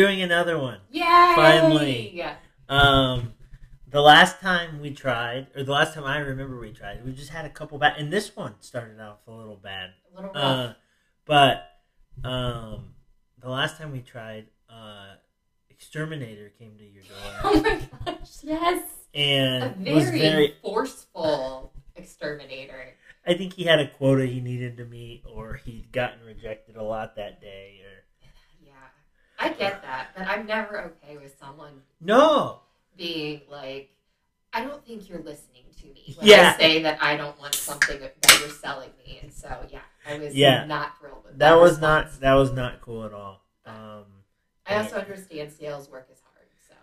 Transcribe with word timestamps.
doing 0.00 0.22
another 0.22 0.58
one. 0.58 0.78
Yay! 0.90 1.02
Finally. 1.34 2.24
Um, 2.68 3.34
the 3.90 4.00
last 4.00 4.40
time 4.40 4.80
we 4.80 4.92
tried, 4.92 5.48
or 5.54 5.64
the 5.64 5.72
last 5.72 5.94
time 5.94 6.04
I 6.04 6.18
remember 6.18 6.58
we 6.58 6.72
tried, 6.72 7.04
we 7.04 7.12
just 7.12 7.30
had 7.30 7.44
a 7.44 7.50
couple 7.50 7.78
bad, 7.78 7.94
and 7.98 8.12
this 8.12 8.34
one 8.34 8.54
started 8.60 9.00
off 9.00 9.18
a 9.26 9.30
little 9.30 9.56
bad. 9.56 9.90
A 10.12 10.16
little 10.16 10.32
rough. 10.32 10.44
Uh, 10.44 10.72
but 11.26 11.68
um, 12.24 12.94
the 13.40 13.50
last 13.50 13.76
time 13.76 13.92
we 13.92 14.00
tried, 14.00 14.46
uh, 14.68 15.14
exterminator 15.68 16.50
came 16.58 16.76
to 16.78 16.84
your 16.84 17.02
door 17.02 17.18
oh 17.44 17.62
my 17.62 17.80
gosh, 18.06 18.38
yes. 18.42 18.82
A 19.14 19.18
and 19.18 19.76
very, 19.76 19.94
was 19.94 20.08
a 20.08 20.18
very. 20.18 20.54
forceful 20.62 21.72
exterminator. 21.96 22.94
I 23.26 23.34
think 23.34 23.54
he 23.54 23.64
had 23.64 23.80
a 23.80 23.88
quota 23.88 24.24
he 24.24 24.40
needed 24.40 24.76
to 24.78 24.84
meet, 24.84 25.24
or 25.26 25.54
he'd 25.64 25.92
gotten 25.92 26.24
rejected 26.24 26.76
a 26.76 26.82
lot 26.82 27.16
that 27.16 27.40
day, 27.40 27.80
or. 27.84 27.99
I 29.40 29.48
get 29.48 29.82
that, 29.82 30.08
but 30.16 30.26
I'm 30.26 30.46
never 30.46 30.80
okay 30.82 31.16
with 31.16 31.36
someone 31.40 31.80
no. 32.00 32.60
being 32.96 33.40
like, 33.50 33.90
I 34.52 34.62
don't 34.64 34.84
think 34.84 35.08
you're 35.08 35.20
listening 35.22 35.64
to 35.80 35.86
me 35.86 36.14
when 36.18 36.26
Yeah. 36.28 36.52
I 36.54 36.60
say 36.60 36.82
that 36.82 37.02
I 37.02 37.16
don't 37.16 37.38
want 37.40 37.54
something 37.54 37.98
that 38.00 38.14
you're 38.40 38.48
selling 38.50 38.90
me. 39.04 39.18
And 39.22 39.32
so, 39.32 39.48
yeah, 39.70 39.80
I 40.06 40.18
was 40.18 40.34
Yeah. 40.34 40.64
not 40.66 40.98
thrilled 40.98 41.24
with 41.24 41.32
that. 41.32 41.38
That 41.38 41.54
was 41.58 41.72
response. 41.72 42.12
not 42.14 42.20
that 42.20 42.34
was 42.34 42.52
not 42.52 42.80
cool 42.82 43.04
at 43.04 43.12
all. 43.14 43.40
Um, 43.64 44.04
I 44.66 44.76
also 44.76 44.96
understand 44.96 45.50
sales 45.52 45.88
work 45.90 46.08
is 46.12 46.20
hard, 46.32 46.46
so 46.68 46.74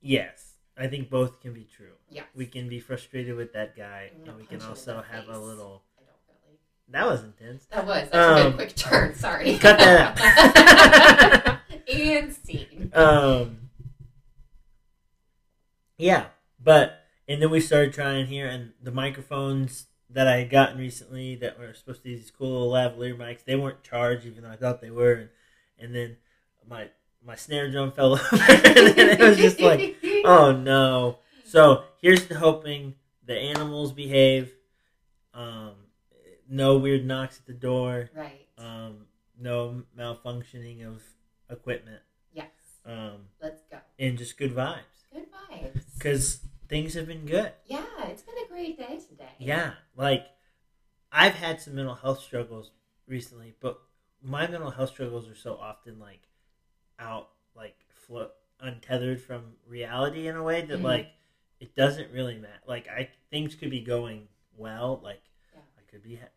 yes, 0.00 0.54
I 0.76 0.86
think 0.88 1.08
both 1.10 1.40
can 1.40 1.54
be 1.54 1.64
true. 1.64 1.92
yeah. 2.10 2.22
We 2.34 2.46
can 2.46 2.68
be 2.68 2.78
frustrated 2.80 3.36
with 3.36 3.52
that 3.54 3.76
guy, 3.76 4.10
and 4.26 4.36
we 4.36 4.44
can 4.44 4.58
punch 4.58 4.60
him 4.60 4.60
in 4.60 4.66
also 4.68 5.02
have 5.02 5.28
a 5.28 5.38
little. 5.38 5.82
Really. 5.98 6.58
That 6.88 7.06
was 7.06 7.22
intense. 7.24 7.64
That 7.66 7.86
was. 7.86 8.08
That's 8.10 8.14
a 8.14 8.44
Um, 8.44 8.50
good 8.50 8.56
quick 8.56 8.74
turn. 8.76 9.14
Sorry. 9.14 9.56
cut 9.58 9.78
that 9.78 11.60
and 11.88 12.32
scene. 12.32 12.90
Um, 12.94 13.70
yeah, 15.98 16.26
but 16.62 17.04
and 17.28 17.40
then 17.40 17.50
we 17.50 17.60
started 17.60 17.92
trying 17.92 18.26
here, 18.26 18.46
and 18.46 18.72
the 18.82 18.90
microphones 18.90 19.86
that 20.10 20.28
I 20.28 20.38
had 20.38 20.50
gotten 20.50 20.78
recently 20.78 21.36
that 21.36 21.58
were 21.58 21.72
supposed 21.72 22.00
to 22.00 22.04
be 22.04 22.16
these 22.16 22.30
cool 22.30 22.70
little 22.70 22.72
lavalier 22.72 23.16
mics, 23.16 23.44
they 23.44 23.56
weren't 23.56 23.82
charged, 23.82 24.26
even 24.26 24.42
though 24.42 24.50
I 24.50 24.56
thought 24.56 24.80
they 24.80 24.90
were, 24.90 25.12
and, 25.12 25.28
and 25.78 25.94
then 25.94 26.16
my 26.68 26.88
my 27.24 27.36
snare 27.36 27.70
drum 27.70 27.92
fell 27.92 28.12
over, 28.14 28.26
and 28.32 28.98
it 28.98 29.20
was 29.20 29.38
just 29.38 29.60
like, 29.60 29.96
oh 30.24 30.52
no. 30.52 31.18
So 31.44 31.84
here's 32.00 32.26
to 32.28 32.38
hoping 32.38 32.94
the 33.24 33.36
animals 33.36 33.92
behave. 33.92 34.52
Um, 35.34 35.72
no 36.48 36.78
weird 36.78 37.06
knocks 37.06 37.38
at 37.38 37.46
the 37.46 37.52
door. 37.52 38.10
Right. 38.14 38.46
Um, 38.58 39.06
no 39.38 39.82
malfunctioning 39.98 40.86
of 40.86 41.02
equipment. 41.52 42.00
yes. 42.32 42.48
Um, 42.84 43.28
Let's 43.40 43.62
go. 43.70 43.78
and 43.98 44.18
just 44.18 44.36
good 44.36 44.54
vibes 44.54 44.80
Good 45.12 45.26
vibes. 45.30 45.84
because 45.94 46.40
things 46.68 46.94
have 46.94 47.06
been 47.06 47.26
good. 47.26 47.52
yeah, 47.66 47.84
it's 48.06 48.22
been 48.22 48.34
a 48.44 48.48
great 48.48 48.76
day 48.78 48.98
today. 49.08 49.28
Yeah, 49.38 49.74
like 49.96 50.26
I've 51.12 51.34
had 51.34 51.60
some 51.60 51.74
mental 51.74 51.94
health 51.94 52.20
struggles 52.22 52.70
recently, 53.06 53.54
but 53.60 53.78
my 54.22 54.46
mental 54.46 54.70
health 54.70 54.90
struggles 54.90 55.28
are 55.28 55.34
so 55.36 55.54
often 55.56 55.98
like 55.98 56.26
out, 56.98 57.28
like 57.54 57.76
flo- 58.06 58.30
untethered 58.60 59.20
from 59.20 59.52
reality 59.66 60.26
in 60.28 60.36
a 60.36 60.42
way 60.42 60.62
that 60.62 60.78
Mhm. 60.80 60.84
like 60.84 61.08
it 61.60 61.76
doesn't 61.76 62.10
really 62.12 62.38
matter. 62.38 62.62
Like 62.66 62.88
I 62.88 63.10
things 63.30 63.54
could 63.54 63.70
be 63.70 63.80
going 63.80 64.28
well, 64.56 65.00
like 65.02 65.22
Yeah. 65.54 65.60
I 65.78 65.82
could 65.90 66.02
be 66.02 66.16
ha- 66.16 66.28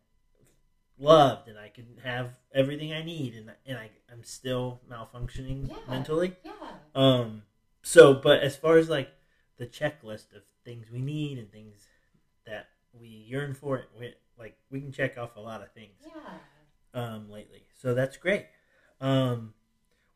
loved 0.98 1.48
and 1.48 1.58
I 1.58 1.68
can 1.68 1.86
have 2.04 2.30
everything 2.54 2.92
I 2.92 3.02
need, 3.02 3.34
and 3.34 3.50
and 3.66 3.78
I 3.78 3.90
I'm 4.10 4.22
still 4.24 4.80
malfunctioning 4.90 5.68
Yeah. 5.68 5.76
mentally. 5.88 6.36
Yeah. 6.44 6.52
Um. 6.94 7.42
So, 7.82 8.14
but 8.14 8.40
as 8.42 8.56
far 8.56 8.78
as 8.78 8.88
like 8.88 9.10
the 9.58 9.66
checklist 9.66 10.34
of 10.34 10.42
things 10.64 10.90
we 10.90 11.00
need 11.00 11.38
and 11.38 11.50
things 11.50 11.86
that 12.46 12.68
we 12.92 13.08
yearn 13.08 13.54
for, 13.54 13.84
we, 13.98 14.14
like 14.38 14.56
we 14.70 14.80
can 14.80 14.92
check 14.92 15.16
off 15.18 15.36
a 15.36 15.40
lot 15.40 15.62
of 15.62 15.72
things. 15.72 16.02
Yeah. 16.04 16.12
Um. 17.02 17.30
Lately, 17.30 17.62
so 17.80 17.94
that's 17.94 18.16
great. 18.16 18.46
Um. 19.00 19.54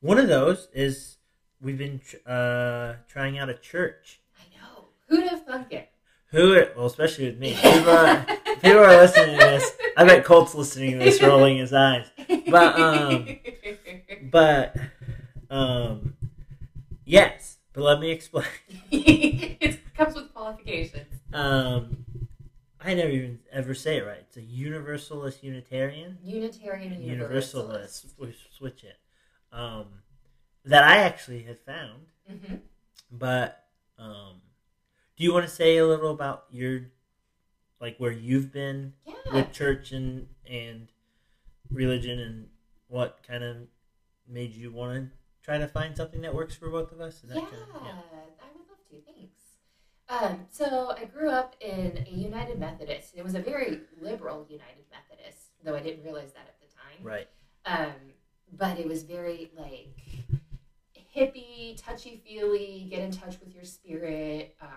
One 0.00 0.18
of 0.18 0.28
those 0.28 0.68
is 0.72 1.18
we've 1.60 1.76
been 1.78 1.98
tr- 2.00 2.16
uh 2.26 2.94
trying 3.08 3.38
out 3.38 3.48
a 3.50 3.54
church. 3.54 4.20
I 4.38 4.56
know. 4.56 4.84
Who'd 5.08 5.28
have 5.28 5.44
thunk 5.44 5.72
it? 5.72 5.90
Who? 6.28 6.64
Well, 6.76 6.86
especially 6.86 7.26
with 7.26 7.38
me. 7.38 7.52
People 8.62 8.78
are, 8.78 8.96
listening 8.96 9.38
to 9.38 9.44
this. 9.44 9.70
I 9.96 10.04
bet 10.04 10.24
Colt's 10.24 10.54
listening 10.54 10.92
to 10.92 11.04
this, 11.04 11.22
rolling 11.22 11.58
his 11.58 11.72
eyes. 11.72 12.10
But, 12.48 12.78
um, 12.78 13.28
But, 14.22 14.76
um, 15.50 16.14
yes. 17.04 17.58
But 17.72 17.82
let 17.82 18.00
me 18.00 18.10
explain. 18.10 18.46
it 18.90 19.94
comes 19.94 20.14
with 20.14 20.32
qualifications. 20.32 21.06
Um, 21.32 22.04
I 22.80 22.94
never 22.94 23.10
even 23.10 23.38
ever 23.52 23.74
say 23.74 23.98
it 23.98 24.06
right. 24.06 24.18
It's 24.20 24.36
a 24.36 24.42
Universalist 24.42 25.44
Unitarian. 25.44 26.18
Unitarian 26.24 27.00
Universalist. 27.00 28.14
We 28.18 28.34
switch 28.56 28.84
it. 28.84 28.96
Um, 29.52 29.86
that 30.64 30.84
I 30.84 30.98
actually 30.98 31.42
had 31.42 31.58
found. 31.60 32.06
hmm 32.28 32.56
But 33.10 33.64
um, 33.98 34.40
do 35.16 35.24
you 35.24 35.32
want 35.32 35.46
to 35.46 35.52
say 35.52 35.76
a 35.76 35.86
little 35.86 36.10
about 36.10 36.44
your, 36.50 36.86
like 37.80 37.96
where 37.98 38.12
you've 38.12 38.52
been 38.52 38.94
Yeah. 39.06 39.14
with 39.32 39.52
church 39.52 39.92
and 39.92 40.28
and 40.46 40.88
religion 41.70 42.18
and 42.18 42.48
what 42.88 43.22
kind 43.26 43.44
of 43.44 43.68
made 44.26 44.52
you 44.54 44.72
want 44.72 45.10
to 45.10 45.10
try 45.42 45.58
to 45.58 45.68
find 45.68 45.96
something 45.96 46.20
that 46.22 46.34
works 46.34 46.54
for 46.54 46.68
both 46.70 46.92
of 46.92 47.00
us? 47.00 47.22
Yeah, 47.26 47.34
kind 47.40 47.46
of- 47.54 47.60
I 47.76 48.48
would 48.54 48.66
love 48.68 48.78
to. 48.90 49.00
Thanks. 49.12 49.36
Um, 50.08 50.46
so 50.50 50.90
I 50.90 51.04
grew 51.04 51.30
up 51.30 51.54
in 51.60 52.04
a 52.06 52.10
United 52.10 52.58
Methodist. 52.58 53.14
It 53.16 53.22
was 53.22 53.34
a 53.34 53.40
very 53.40 53.82
liberal 54.00 54.44
United 54.48 54.84
Methodist, 54.90 55.52
though 55.62 55.76
I 55.76 55.80
didn't 55.80 56.02
realize 56.04 56.32
that 56.32 56.48
at 56.48 56.60
the 56.60 56.66
time. 56.66 57.02
Right. 57.02 57.28
Um, 57.64 57.92
but 58.52 58.78
it 58.80 58.86
was 58.86 59.04
very 59.04 59.52
like 59.56 59.96
hippie, 61.14 61.76
touchy 61.80 62.20
feely, 62.26 62.88
get 62.90 63.00
in 63.00 63.10
touch 63.12 63.38
with 63.40 63.54
your 63.54 63.64
spirit. 63.64 64.56
Um, 64.60 64.68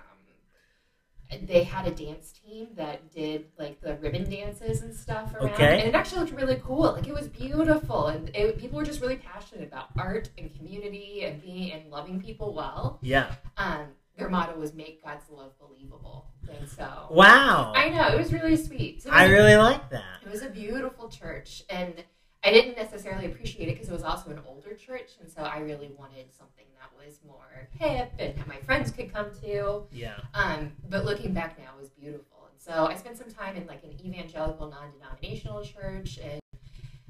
they 1.44 1.64
had 1.64 1.88
a 1.88 1.92
dance 1.92 2.32
team 2.32 2.68
that 2.76 3.12
did 3.12 3.46
like 3.58 3.80
the 3.82 3.96
ribbon 3.98 4.30
dances 4.30 4.82
and 4.82 4.94
stuff 4.96 5.34
around, 5.36 5.52
Okay. 5.52 5.80
and 5.80 5.90
it 5.90 5.96
actually 5.96 6.22
looked 6.22 6.34
really 6.34 6.62
cool. 6.64 6.94
Like 6.94 7.08
it 7.08 7.14
was 7.14 7.28
beautiful, 7.28 8.08
and 8.08 8.30
it, 8.36 8.58
people 8.58 8.78
were 8.78 8.86
just 8.86 9.02
really 9.02 9.18
passionate 9.18 9.68
about 9.68 9.88
art 9.98 10.30
and 10.38 10.54
community 10.56 11.24
and 11.26 11.42
being 11.42 11.72
and 11.72 11.90
loving 11.92 12.22
people 12.22 12.54
well. 12.54 13.00
Yeah. 13.02 13.36
Um, 13.58 13.88
their 14.18 14.30
motto 14.30 14.58
was 14.60 14.74
"Make 14.74 15.04
God's 15.04 15.30
love 15.30 15.52
believable," 15.60 16.28
and 16.50 16.70
so 16.70 17.08
Wow. 17.12 17.74
I 17.76 17.90
know 17.90 18.08
it 18.10 18.18
was 18.18 18.32
really 18.32 18.56
sweet. 18.56 19.02
So 19.04 19.10
I 19.10 19.24
was 19.24 19.32
a- 19.32 19.34
really 19.34 19.56
like 19.58 19.90
that. 19.90 20.22
it 20.26 20.30
was 20.32 20.42
a 20.44 20.50
beautiful 20.50 21.10
church, 21.10 21.64
and 21.70 22.04
I 22.44 22.52
didn't 22.52 22.76
necessarily 22.76 23.26
appreciate 23.28 23.70
it 23.70 23.74
because 23.76 23.90
it 23.90 23.94
was 23.94 24.04
also 24.04 24.30
an 24.32 24.40
older 24.48 24.74
church, 24.76 25.12
and 25.22 25.30
so 25.32 25.42
I 25.44 25.60
really 25.60 25.92
wanted 25.98 26.34
something 26.34 26.66
that 26.80 26.90
was 27.06 27.20
more 27.26 27.70
hip 27.80 28.12
and 28.20 28.36
that 28.38 28.48
my 28.48 28.58
friends 28.58 28.92
could 28.92 29.14
come 29.14 29.28
to. 29.42 29.84
Yeah. 29.92 30.16
Um, 30.34 30.74
but 30.90 31.06
looking 31.06 31.34
back 31.34 31.58
now, 31.58 31.72
it 31.78 31.82
was 31.82 31.90
beautiful, 31.92 32.48
and 32.52 32.60
so 32.62 32.86
I 32.88 32.96
spent 32.96 33.18
some 33.18 33.30
time 33.32 33.56
in 33.56 33.66
like 33.68 33.84
an 33.84 33.92
evangelical, 34.06 34.70
non-denominational 34.70 35.64
church, 35.64 36.20
and 36.22 36.40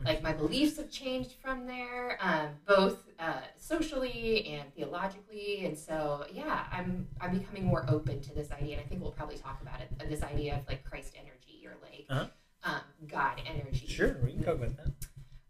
like 0.06 0.22
my 0.22 0.34
beliefs 0.34 0.78
have 0.78 0.92
changed 0.92 1.34
from 1.42 1.66
there, 1.66 2.18
um, 2.22 2.50
both 2.68 3.06
uh, 3.20 3.40
socially 3.58 4.46
and 4.50 4.74
theologically, 4.76 5.66
and 5.66 5.78
so 5.78 6.26
yeah, 6.32 6.66
I'm 6.72 7.08
I'm 7.22 7.38
becoming 7.40 7.64
more 7.66 7.86
open 7.90 8.22
to 8.22 8.34
this 8.36 8.52
idea, 8.52 8.74
and 8.78 8.86
I 8.86 8.88
think 8.88 9.02
we'll 9.02 9.12
probably 9.12 9.38
talk 9.38 9.62
about 9.62 9.80
it. 9.82 9.90
This 10.10 10.22
idea 10.22 10.58
of 10.58 10.68
like 10.68 10.84
Christ 10.84 11.14
energy 11.16 11.66
or 11.66 11.74
like 11.82 12.06
Uh-huh. 12.10 12.28
um, 12.72 12.82
God 13.08 13.42
energy. 13.48 13.88
Sure, 13.88 14.18
we 14.24 14.34
can 14.34 14.44
talk 14.44 14.56
about 14.56 14.76
that. 14.78 14.92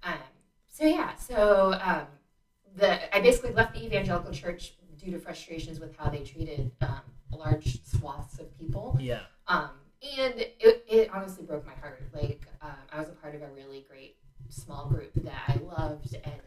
Um, 0.05 0.13
so 0.69 0.85
yeah, 0.85 1.15
so 1.15 1.73
um, 1.81 2.07
the 2.75 3.15
I 3.15 3.21
basically 3.21 3.53
left 3.53 3.73
the 3.73 3.85
evangelical 3.85 4.31
church 4.31 4.73
due 4.97 5.11
to 5.11 5.19
frustrations 5.19 5.79
with 5.79 5.95
how 5.97 6.09
they 6.09 6.23
treated 6.23 6.71
um, 6.81 7.01
large 7.31 7.83
swaths 7.85 8.39
of 8.39 8.57
people. 8.57 8.97
Yeah. 8.99 9.21
Um, 9.47 9.71
and 10.17 10.33
it, 10.39 10.85
it 10.87 11.09
honestly 11.13 11.45
broke 11.45 11.65
my 11.65 11.73
heart. 11.73 12.01
Like 12.13 12.41
um, 12.61 12.75
I 12.91 12.99
was 12.99 13.09
a 13.09 13.13
part 13.13 13.35
of 13.35 13.41
a 13.41 13.49
really 13.49 13.85
great 13.87 14.17
small 14.49 14.87
group 14.87 15.11
that 15.15 15.43
I 15.47 15.55
loved, 15.63 16.15
and 16.23 16.41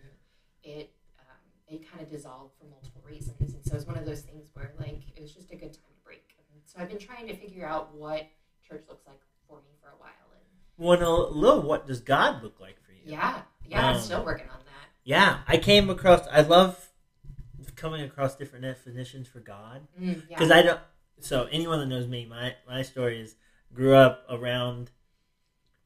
it 0.62 0.92
um, 1.18 1.36
it 1.68 1.90
kind 1.90 2.02
of 2.02 2.10
dissolved 2.10 2.54
for 2.58 2.66
multiple 2.66 3.02
reasons. 3.06 3.54
And 3.54 3.64
so 3.64 3.72
it 3.72 3.74
was 3.74 3.86
one 3.86 3.96
of 3.96 4.04
those 4.04 4.22
things 4.22 4.48
where 4.54 4.72
like 4.78 5.02
it 5.14 5.22
was 5.22 5.32
just 5.32 5.50
a 5.52 5.56
good 5.56 5.72
time 5.72 5.92
to 5.94 6.04
break. 6.04 6.34
And 6.52 6.60
so 6.64 6.80
I've 6.80 6.88
been 6.88 6.98
trying 6.98 7.26
to 7.28 7.36
figure 7.36 7.66
out 7.66 7.94
what 7.94 8.26
church 8.68 8.84
looks 8.88 9.06
like 9.06 9.20
for 9.48 9.58
me 9.58 9.70
for 9.80 9.88
a 9.88 9.98
while. 9.98 10.10
And 10.32 10.42
Well, 10.76 11.30
a 11.30 11.30
little. 11.30 11.62
What 11.62 11.86
does 11.86 12.00
God 12.00 12.42
look 12.42 12.60
like? 12.60 12.76
Yeah, 13.06 13.42
yeah, 13.66 13.86
I'm 13.86 13.96
Um, 13.96 14.00
still 14.02 14.24
working 14.24 14.48
on 14.50 14.58
that. 14.64 14.88
Yeah, 15.04 15.40
I 15.46 15.56
came 15.58 15.88
across. 15.90 16.26
I 16.30 16.40
love 16.42 16.90
coming 17.76 18.02
across 18.02 18.36
different 18.36 18.64
definitions 18.64 19.28
for 19.28 19.40
God 19.40 19.86
Mm, 20.00 20.22
yeah. 20.28 20.36
because 20.38 20.50
I 20.50 20.62
don't. 20.62 20.80
So 21.20 21.44
anyone 21.50 21.78
that 21.80 21.86
knows 21.86 22.06
me, 22.06 22.26
my 22.26 22.54
my 22.66 22.82
story 22.82 23.20
is 23.20 23.36
grew 23.72 23.94
up 23.94 24.24
around 24.28 24.90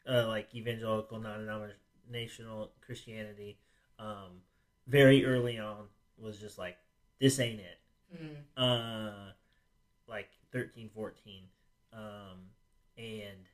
uh, 0.08 0.26
like 0.26 0.52
evangelical, 0.54 1.18
non 1.20 1.38
denominational 1.40 2.72
Christianity, 2.80 3.58
um, 3.98 4.42
very 4.86 5.24
early 5.24 5.58
on 5.58 5.86
was 6.18 6.38
just 6.38 6.58
like 6.58 6.76
this 7.20 7.38
ain't 7.38 7.60
it. 7.60 7.78
Mm. 8.16 8.36
Uh, 8.56 9.32
like 10.08 10.30
13, 10.52 10.90
14, 10.92 11.44
um, 11.92 12.00
and 12.98 13.46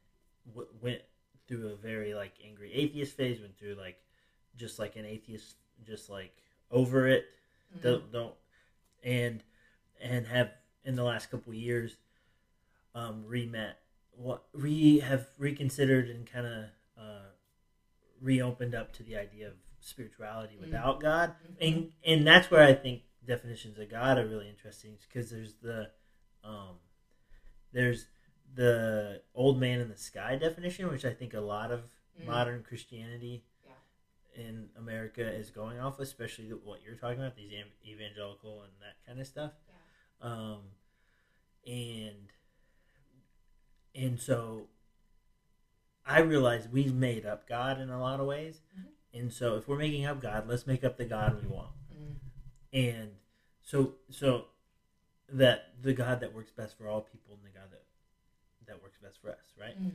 w- 0.49 0.69
went 0.81 1.03
through 1.49 1.69
a 1.69 1.77
very 1.77 2.15
like 2.15 2.33
angry 2.45 2.73
atheist 2.73 3.17
phase. 3.17 3.41
Went 3.41 3.59
through 3.59 3.75
like 3.75 3.99
just 4.57 4.79
like 4.79 4.97
an 4.97 5.05
atheist, 5.05 5.57
just 5.85 6.09
like 6.11 6.33
over 6.71 7.07
it. 7.09 7.27
Mhm. 7.77 7.83
Don't 7.83 8.13
don't 8.13 8.35
and 9.03 9.43
and 10.01 10.27
have 10.27 10.51
in 10.85 10.95
the 10.97 11.03
last 11.05 11.31
couple 11.31 11.53
years 11.55 11.97
um 12.95 13.25
re-met 13.27 13.79
what 14.13 14.45
re 14.53 14.99
have 15.01 15.27
reconsidered 15.39 16.09
and 16.09 16.27
kind 16.31 16.47
of 16.47 16.65
uh 16.99 17.27
reopened 18.21 18.75
up 18.75 18.93
to 18.95 19.03
the 19.03 19.17
idea 19.17 19.49
of 19.49 19.55
spirituality 19.81 20.57
Mm. 20.57 20.61
without 20.61 21.01
god 21.01 21.35
Mhm. 21.45 21.57
and 21.61 21.93
and 22.05 22.27
that's 22.27 22.51
where 22.51 22.63
i 22.63 22.73
think 22.73 23.03
definitions 23.25 23.79
of 23.79 23.89
god 23.91 24.19
are 24.19 24.27
really 24.27 24.49
interesting 24.49 24.97
because 25.09 25.31
there's 25.31 25.55
the 25.55 25.91
um 26.43 26.77
there's 27.73 28.07
the 28.55 29.23
old 29.35 29.59
man 29.61 29.81
in 29.81 29.89
the 29.89 29.97
sky 29.97 30.37
definition 30.37 30.89
which 30.89 31.05
i 31.05 31.13
think 31.13 31.35
a 31.35 31.41
lot 31.41 31.71
of 31.71 31.83
Mm. 32.19 32.25
modern 32.27 32.63
christianity 32.63 33.45
Yeah. 33.67 34.45
in 34.47 34.71
america 34.79 35.21
is 35.21 35.51
going 35.51 35.79
off 35.79 36.01
especially 36.01 36.49
what 36.49 36.81
you're 36.83 36.95
talking 36.95 37.19
about 37.19 37.37
these 37.37 37.53
evangelical 37.87 38.63
and 38.63 38.73
that 38.81 38.97
kind 39.07 39.21
of 39.21 39.27
stuff 39.27 39.53
Yeah. 39.69 40.27
um 40.33 40.63
and 41.67 42.33
and 43.95 44.19
so 44.21 44.69
i 46.07 46.21
realize 46.21 46.69
we've 46.69 46.95
made 46.95 47.27
up 47.27 47.47
god 47.49 47.81
in 47.81 47.91
a 47.91 48.01
lot 48.01 48.21
of 48.21 48.27
ways 48.27 48.61
Mhm. 48.79 48.87
and 49.21 49.33
so 49.33 49.57
if 49.57 49.69
we're 49.69 49.77
making 49.79 50.07
up 50.07 50.21
god 50.21 50.49
let's 50.49 50.67
make 50.67 50.85
up 50.85 50.97
the 50.97 51.05
god 51.05 51.41
we 51.43 51.49
want 51.49 51.73
Mm. 51.93 52.17
and 52.73 53.17
so 53.63 53.97
so 54.11 54.49
that 55.29 55.83
the 55.83 55.93
god 55.93 56.21
that 56.21 56.33
works 56.33 56.51
best 56.53 56.79
for 56.79 56.89
all 56.89 57.03
people 57.03 57.35
and 57.35 57.45
the 57.45 57.51
god 57.59 57.71
that 57.73 57.85
that 58.67 58.83
works 58.83 58.99
best 59.03 59.21
for 59.21 59.31
us 59.31 59.53
right 59.61 59.77
Mm. 59.81 59.93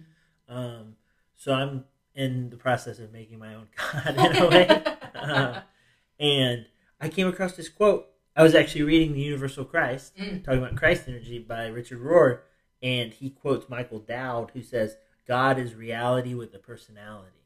um 0.50 0.96
so 1.36 1.54
i'm 1.54 1.86
in 2.16 2.50
the 2.50 2.58
process 2.58 3.00
of 3.00 3.12
making 3.12 3.40
my 3.40 3.56
own 3.56 3.68
god 3.78 4.16
in 4.18 4.36
a 4.38 4.48
way 4.48 4.84
Uh, 5.16 5.62
and 6.20 6.66
i 7.00 7.08
came 7.10 7.28
across 7.28 7.56
this 7.56 7.70
quote 7.70 8.08
i 8.36 8.44
was 8.44 8.56
actually 8.56 8.84
reading 8.84 9.14
the 9.14 9.22
universal 9.22 9.66
christ 9.66 10.14
Mm. 10.18 10.44
talking 10.44 10.60
about 10.64 10.76
christ 10.76 11.04
energy 11.08 11.40
by 11.40 11.68
richard 11.68 12.00
rohr 12.02 12.40
and 12.82 13.14
he 13.14 13.30
quotes 13.30 13.70
michael 13.70 14.00
dowd 14.00 14.52
who 14.54 14.62
says 14.62 14.98
god 15.28 15.58
is 15.60 15.74
reality 15.76 16.34
with 16.34 16.54
a 16.54 16.60
personality 16.60 17.38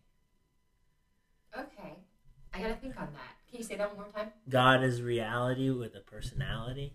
Okay. 1.58 1.94
I 2.54 2.62
gotta 2.62 2.76
think 2.76 3.00
on 3.00 3.08
that. 3.14 3.36
Can 3.50 3.60
you 3.60 3.64
say 3.64 3.76
that 3.76 3.90
one 3.96 4.06
more 4.06 4.14
time? 4.14 4.32
god 4.50 4.84
is 4.84 5.02
reality 5.02 5.70
with 5.70 5.96
a 5.96 6.00
personality 6.02 6.94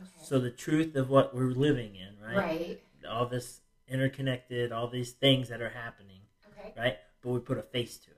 Okay. 0.00 0.08
so 0.22 0.38
the 0.38 0.50
truth 0.50 0.96
of 0.96 1.10
what 1.10 1.34
we're 1.34 1.50
living 1.50 1.94
in 1.96 2.18
right, 2.24 2.36
right. 2.36 2.82
All 3.08 3.26
this 3.26 3.60
interconnected 3.88 4.72
all 4.72 4.88
these 4.88 5.12
things 5.12 5.48
that 5.48 5.60
are 5.60 5.70
happening 5.70 6.20
Okay. 6.58 6.72
right 6.76 6.96
but 7.22 7.30
we 7.30 7.38
put 7.40 7.58
a 7.58 7.62
face 7.62 7.96
to 7.98 8.10
it 8.10 8.16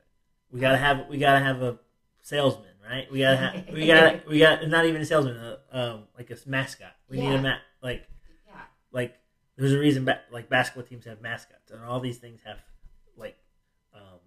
we 0.50 0.61
gotta 0.61 0.76
have 0.79 1.06
we 1.08 1.19
gotta 1.19 1.43
have 1.44 1.62
a 1.62 1.79
salesman 2.23 2.67
right 2.88 3.11
we 3.11 3.20
gotta 3.20 3.37
have 3.37 3.69
we 3.73 3.87
gotta 3.93 4.23
we 4.29 4.38
got 4.38 4.67
not 4.69 4.84
even 4.87 5.00
a 5.00 5.05
salesman 5.05 5.37
uh, 5.37 5.56
um 5.73 6.02
like 6.17 6.31
a 6.31 6.37
mascot 6.46 6.94
we 7.08 7.17
need 7.19 7.32
a 7.32 7.40
mat 7.40 7.61
like 7.82 8.06
Yeah. 8.49 8.61
like 8.93 9.17
there's 9.56 9.73
a 9.73 9.79
reason 9.79 10.05
ba- 10.05 10.20
like 10.31 10.49
basketball 10.49 10.84
teams 10.84 11.05
have 11.06 11.20
mascots 11.20 11.70
and 11.70 11.82
all 11.84 12.00
these 12.00 12.19
things 12.19 12.40
have 12.44 12.58
like 13.17 13.37
um 13.94 14.20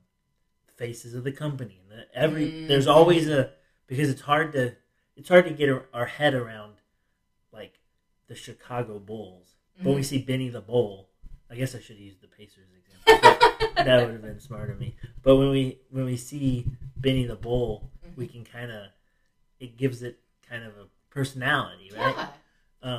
faces 0.77 1.13
of 1.13 1.23
the 1.23 1.31
company 1.31 1.79
and 1.81 1.91
the, 1.99 2.05
every 2.17 2.51
Mm. 2.51 2.67
there's 2.67 2.87
always 2.87 3.27
a 3.29 3.51
because 3.87 4.09
it's 4.09 4.21
hard 4.21 4.51
to 4.53 4.75
it's 5.15 5.29
hard 5.29 5.45
to 5.45 5.51
get 5.51 5.69
our- 5.69 5.85
our 5.93 6.05
head 6.05 6.33
around 6.33 6.73
like 7.51 7.79
the 8.27 8.35
Chicago 8.35 8.99
Bulls 8.99 9.54
but 9.83 9.93
we 9.93 10.03
see 10.03 10.19
Benny 10.19 10.49
the 10.49 10.61
Bull 10.61 11.09
I 11.49 11.55
guess 11.55 11.75
I 11.75 11.79
should 11.79 11.97
use 11.97 12.15
the 12.21 12.27
Pacers 12.27 12.67
example 12.77 13.67
that 13.75 14.03
would 14.03 14.13
have 14.13 14.21
been 14.21 14.39
smart 14.39 14.69
of 14.69 14.79
me 14.79 14.95
but 15.23 15.35
when 15.37 15.49
we 15.49 15.79
when 15.89 16.05
we 16.05 16.17
see 16.17 16.65
Benny 16.97 17.25
the 17.25 17.35
Bull 17.35 17.91
we 18.15 18.27
can 18.27 18.43
kind 18.43 18.71
of 18.71 18.87
it 19.59 19.77
gives 19.77 20.01
it 20.03 20.19
kind 20.49 20.63
of 20.63 20.73
a 20.73 20.85
personality 21.09 21.91
right 21.95 22.15
yeah. 22.17 22.27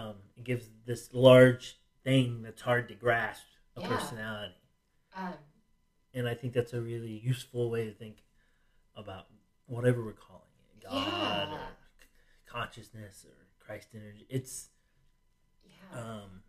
um, 0.08 0.14
it 0.36 0.44
gives 0.44 0.66
this 0.86 1.12
large 1.12 1.78
thing 2.04 2.42
that's 2.42 2.62
hard 2.62 2.88
to 2.88 2.94
grasp 2.94 3.42
a 3.76 3.80
Yeah. 3.80 3.88
personality. 3.88 4.54
Um, 5.16 5.34
And 6.14 6.26
I 6.28 6.34
think 6.34 6.52
that's 6.54 6.72
a 6.72 6.80
really 6.80 7.10
useful 7.18 7.68
way 7.70 7.84
to 7.86 7.92
think 7.92 8.22
about 8.96 9.26
whatever 9.66 10.02
we're 10.04 10.12
calling 10.12 10.42
it 10.72 10.84
God 10.84 11.48
Yeah. 11.50 11.54
or 11.56 11.68
consciousness 12.46 13.24
or 13.28 13.36
Christ 13.64 13.88
energy. 13.94 14.26
It's, 14.30 14.68
yeah. 15.64 16.00
um, 16.00 16.42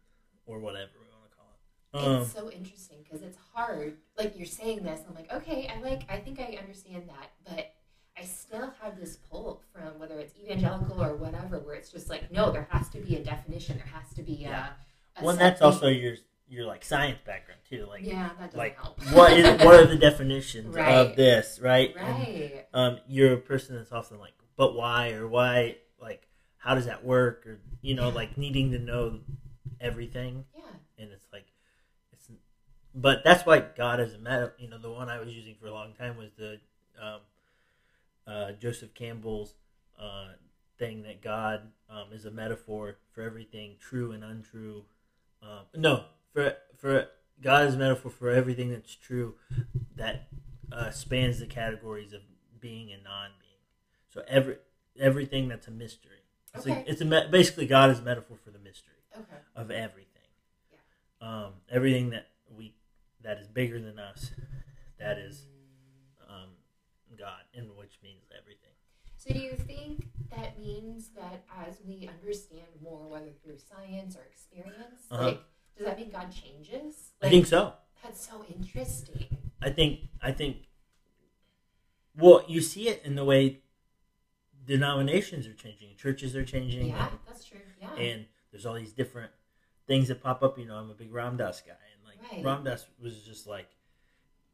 or 0.48 0.60
whatever 0.60 0.92
we 1.00 1.08
want 1.14 1.30
to 1.30 1.38
call 1.38 2.14
it. 2.14 2.16
Um, 2.18 2.22
it's 2.24 2.32
so 2.32 2.50
interesting 2.52 2.98
because 3.04 3.22
it's 3.22 3.38
hard. 3.54 3.98
Like 4.18 4.38
you're 4.38 4.48
saying 4.48 4.84
this, 4.84 5.02
I'm 5.08 5.14
like, 5.14 5.32
okay, 5.32 5.70
I 5.74 5.80
like, 5.82 6.04
I 6.10 6.18
think 6.18 6.40
I 6.40 6.58
understand 6.60 7.04
that, 7.10 7.32
but 7.46 7.74
I 8.20 8.24
still 8.24 8.74
have 8.82 9.00
this 9.00 9.18
pull 9.30 9.62
from 9.72 10.00
whether 10.00 10.18
it's 10.20 10.34
evangelical 10.44 11.04
or 11.04 11.16
whatever, 11.16 11.60
where 11.60 11.76
it's 11.76 11.92
just 11.92 12.10
like, 12.10 12.32
no, 12.32 12.52
there 12.52 12.68
has 12.72 12.90
to 12.90 13.00
be 13.00 13.16
a 13.16 13.24
definition. 13.24 13.78
There 13.78 13.94
has 13.94 14.12
to 14.16 14.24
be 14.24 14.46
a. 14.46 14.50
Yeah. 14.50 14.68
a 15.20 15.24
well, 15.24 15.36
that's 15.36 15.62
also 15.62 15.88
your, 15.88 16.16
your 16.50 16.66
like 16.66 16.84
science 16.84 17.20
background 17.26 17.62
too. 17.70 17.86
Like, 17.88 18.06
yeah, 18.06 18.30
that 18.40 18.46
doesn't 18.52 18.58
like 18.58 18.80
help. 18.80 19.00
what 19.12 19.34
is, 19.34 19.46
what 19.64 19.76
are 19.80 19.86
the 19.86 19.96
definitions 20.00 20.76
Right. 20.76 20.88
of 20.88 21.16
this, 21.16 21.60
right? 21.62 21.96
And, 22.00 22.20
right? 22.20 22.66
um, 22.74 23.00
you're 23.08 23.34
a 23.34 23.38
person 23.38 23.76
that's 23.76 23.92
often 23.92 24.18
like, 24.20 24.34
but 24.56 24.74
why 24.76 25.12
or 25.12 25.28
why, 25.28 25.78
like, 26.02 26.28
how 26.58 26.74
does 26.74 26.86
that 26.86 27.06
work, 27.06 27.46
or 27.46 27.60
you 27.82 27.94
know, 27.94 28.10
like 28.10 28.38
needing 28.38 28.72
to 28.72 28.80
know 28.80 29.20
everything, 29.80 30.46
yeah. 30.56 30.64
and 31.00 31.12
it's 31.12 31.28
like, 31.32 31.48
it's, 32.12 32.30
but 32.94 33.24
that's 33.24 33.46
why 33.46 33.60
God 33.60 34.00
is 34.00 34.14
a 34.14 34.18
meta. 34.18 34.54
You 34.58 34.70
know, 34.70 34.78
the 34.78 34.92
one 34.92 35.10
I 35.10 35.20
was 35.20 35.34
using 35.34 35.56
for 35.60 35.68
a 35.68 35.74
long 35.74 35.94
time 35.94 36.18
was 36.18 36.32
the 36.38 36.60
um, 37.02 37.20
uh, 38.28 38.52
Joseph 38.54 38.94
Campbell's 38.94 39.54
uh, 40.00 40.30
thing 40.78 41.04
that 41.04 41.22
God 41.22 41.62
um, 41.90 42.14
is 42.14 42.26
a 42.26 42.32
metaphor 42.32 42.98
for 43.12 43.22
everything 43.22 43.76
true 43.80 44.12
and 44.12 44.24
untrue. 44.24 44.84
Um, 45.42 45.66
no, 45.76 46.06
for 46.34 46.56
for 46.78 47.08
God 47.42 47.68
is 47.68 47.76
a 47.76 47.78
metaphor 47.78 48.12
for 48.12 48.30
everything 48.30 48.72
that's 48.72 48.96
true 48.96 49.36
that 49.96 50.28
uh, 50.72 50.92
spans 50.92 51.40
the 51.40 51.46
categories 51.46 52.14
of 52.14 52.22
being 52.60 52.92
and 52.92 53.04
non-being. 53.04 53.62
So 54.10 54.24
every 54.28 54.58
everything 55.00 55.48
that's 55.48 55.68
a 55.68 55.72
mystery. 55.72 56.24
It's, 56.54 56.66
Okay. 56.66 56.76
like, 56.78 56.88
it's 56.88 57.02
a 57.02 57.06
me- 57.06 57.28
basically 57.30 57.68
God 57.68 57.90
is 57.92 58.00
a 58.00 58.04
metaphor 58.04 58.38
for 58.44 58.52
the 58.52 58.60
mystery 58.60 58.94
Okay. 59.16 59.38
of 59.56 59.72
everything. 59.72 60.08
Um, 61.22 61.54
everything 61.70 62.12
that 62.12 62.28
we 62.56 62.74
that 63.22 63.40
is 63.40 63.48
bigger 63.48 63.80
than 63.82 63.98
us, 64.00 64.32
that 65.00 65.18
is 65.18 65.48
um, 66.28 66.50
God, 67.18 67.42
and 67.56 67.76
which 67.76 68.00
means 68.04 68.24
everything. 68.38 68.72
So, 69.18 69.34
do 69.34 69.40
you 69.40 69.56
think 69.56 70.06
that 70.30 70.60
means 70.60 71.10
that 71.10 71.44
as 71.68 71.80
we 71.86 72.08
understand 72.08 72.68
more, 72.82 73.08
whether 73.08 73.32
through 73.44 73.58
science 73.58 74.16
or 74.16 74.24
experience, 74.24 75.08
Uh-huh. 75.10 75.24
like, 75.24 75.44
does 75.76 75.86
that 75.88 75.98
mean 75.98 76.12
God 76.12 76.32
changes? 76.32 77.12
I 77.22 77.30
think 77.30 77.48
so. 77.48 77.74
That's 78.04 78.26
so 78.28 78.46
interesting. 78.46 79.26
I 79.62 79.72
think 79.72 80.02
I 80.22 80.32
think. 80.32 80.68
Well, 82.16 82.44
you 82.48 82.62
see 82.62 82.90
it 82.90 83.02
in 83.04 83.16
the 83.16 83.26
way 83.26 83.62
denominations 84.68 85.48
are 85.48 85.54
changing, 85.54 85.96
churches 85.98 86.36
are 86.36 86.46
changing, 86.46 86.90
Yeah, 86.90 87.08
and, 87.10 87.18
that's 87.26 87.46
true. 87.46 87.60
Yeah. 87.82 87.94
and 87.96 88.26
there's 88.52 88.66
all 88.66 88.76
these 88.76 88.94
different 88.94 89.32
things 89.88 90.10
that 90.10 90.22
pop 90.22 90.44
up. 90.44 90.60
You 90.60 90.66
know, 90.68 90.76
I'm 90.76 90.92
a 90.92 90.94
big 90.94 91.12
Ram 91.12 91.38
Dass 91.38 91.62
guy, 91.62 91.72
and 91.72 92.04
like 92.06 92.34
Right. 92.34 92.44
Ram 92.44 92.64
Dass 92.64 92.86
was 93.02 93.24
just 93.24 93.48
like 93.48 93.70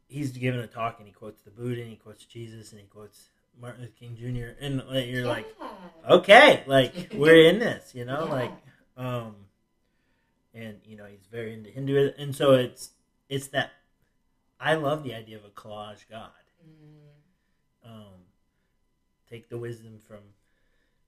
he's 0.06 0.30
giving 0.32 0.60
a 0.60 0.66
talk 0.66 0.96
and 0.98 1.06
he 1.08 1.12
quotes 1.12 1.42
the 1.42 1.50
Buddha 1.50 1.80
and 1.80 1.90
he 1.90 1.96
quotes 1.96 2.24
Jesus 2.24 2.70
and 2.72 2.80
he 2.80 2.86
quotes 2.86 3.28
Martin 3.60 3.82
Luther 3.82 3.94
King 3.98 4.16
Jr. 4.16 4.52
and 4.60 4.82
you're 5.08 5.26
like, 5.26 5.46
okay, 6.08 6.62
like 6.66 7.10
we're 7.14 7.48
in 7.48 7.58
this, 7.58 7.94
you 7.94 8.04
know, 8.04 8.24
Yeah. 8.26 8.32
like, 8.32 8.52
um, 8.96 9.34
and 10.54 10.78
you 10.84 10.96
know 10.96 11.06
he's 11.06 11.26
very 11.30 11.52
into 11.54 11.70
Hinduism, 11.70 12.14
and 12.18 12.34
so 12.36 12.52
it's 12.52 12.90
it's 13.28 13.48
that 13.48 13.70
I 14.60 14.74
love 14.74 15.02
the 15.02 15.14
idea 15.14 15.36
of 15.36 15.44
a 15.44 15.48
collage 15.50 16.08
God. 16.08 16.30
Mm, 16.64 17.90
Um, 17.90 18.13
take 19.34 19.48
the 19.48 19.58
wisdom 19.58 19.98
from 20.06 20.20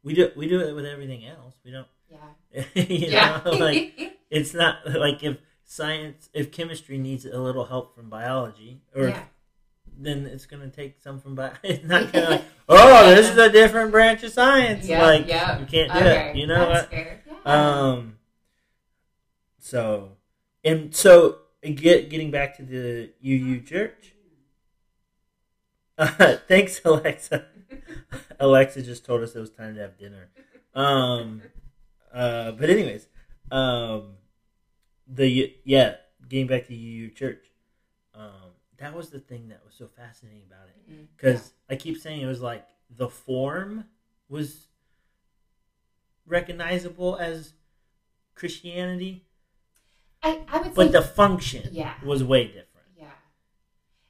we 0.02 0.14
do 0.14 0.30
we 0.37 0.49
do 0.49 0.61
it 0.61 0.75
with 0.75 0.87
everything 0.87 1.26
else. 1.26 1.54
We 1.64 1.71
don't, 1.73 1.87
yeah. 2.11 2.64
you 2.75 3.09
yeah. 3.09 3.40
know, 3.45 3.50
like 3.52 4.18
it's 4.30 4.54
not 4.54 4.76
like 4.87 5.23
if 5.23 5.38
science 5.64 6.28
if 6.33 6.52
chemistry 6.52 6.99
needs 6.99 7.25
a 7.25 7.38
little 7.38 7.64
help 7.64 7.95
from 7.95 8.09
biology 8.09 8.80
or 8.95 9.09
yeah. 9.09 9.23
then 9.99 10.26
it's 10.26 10.47
gonna 10.47 10.68
take 10.68 11.00
some 11.00 11.21
from 11.21 11.35
bio. 11.35 11.52
It's 11.62 11.85
not 11.85 12.12
gonna 12.12 12.30
like, 12.30 12.45
oh, 12.68 13.14
this 13.14 13.30
is 13.30 13.37
a 13.37 13.50
different 13.50 13.90
branch 13.90 14.23
of 14.23 14.33
science. 14.33 14.87
Yeah, 14.87 15.02
like 15.02 15.26
yeah. 15.26 15.59
you 15.59 15.66
can't 15.66 15.92
do 15.92 15.99
Okay, 15.99 16.30
it. 16.30 16.37
You 16.37 16.47
know 16.47 16.73
that's 16.73 16.90
what? 16.90 16.99
Yeah. 16.99 17.12
Um. 17.45 18.18
So, 19.59 20.12
and 20.64 20.95
so 20.95 21.38
get 21.62 22.11
getting 22.11 22.30
back 22.30 22.56
to 22.59 22.62
the 22.62 23.11
UU 23.25 23.62
church. 23.62 24.15
Uh, 25.99 26.37
thanks, 26.49 26.81
Alexa. 26.85 27.47
Alexa 28.41 28.83
just 28.83 29.05
told 29.05 29.23
us 29.23 29.35
it 29.35 29.41
was 29.41 29.50
time 29.50 29.75
to 29.75 29.81
have 29.81 29.99
dinner. 29.99 30.29
Um, 30.75 31.43
uh, 32.12 32.53
but 32.53 32.69
anyways, 32.71 33.07
um, 33.50 34.15
the 35.07 35.55
yeah, 35.65 35.97
getting 36.29 36.47
back 36.47 36.67
to 36.67 36.75
your 36.75 37.11
church, 37.11 37.45
um, 38.15 38.53
that 38.79 38.95
was 38.95 39.09
the 39.11 39.21
thing 39.21 39.49
that 39.49 39.62
was 39.65 39.75
so 39.75 39.87
fascinating 39.87 40.43
about 40.47 40.69
it 40.69 40.91
Mhm. 40.93 41.07
because 41.17 41.53
I 41.71 41.76
keep 41.76 41.97
saying 41.99 42.21
it 42.21 42.26
was 42.26 42.43
like 42.43 42.67
the 42.91 43.09
form 43.09 43.87
was 44.29 44.69
recognizable 46.26 47.17
as 47.17 47.55
Christianity, 48.35 49.25
I, 50.23 50.45
I 50.49 50.59
would 50.59 50.67
say 50.67 50.73
but 50.75 50.93
the 50.93 51.03
function 51.03 51.69
Yeah. 51.73 51.95
was 52.05 52.23
way 52.23 52.47
different. 52.49 52.67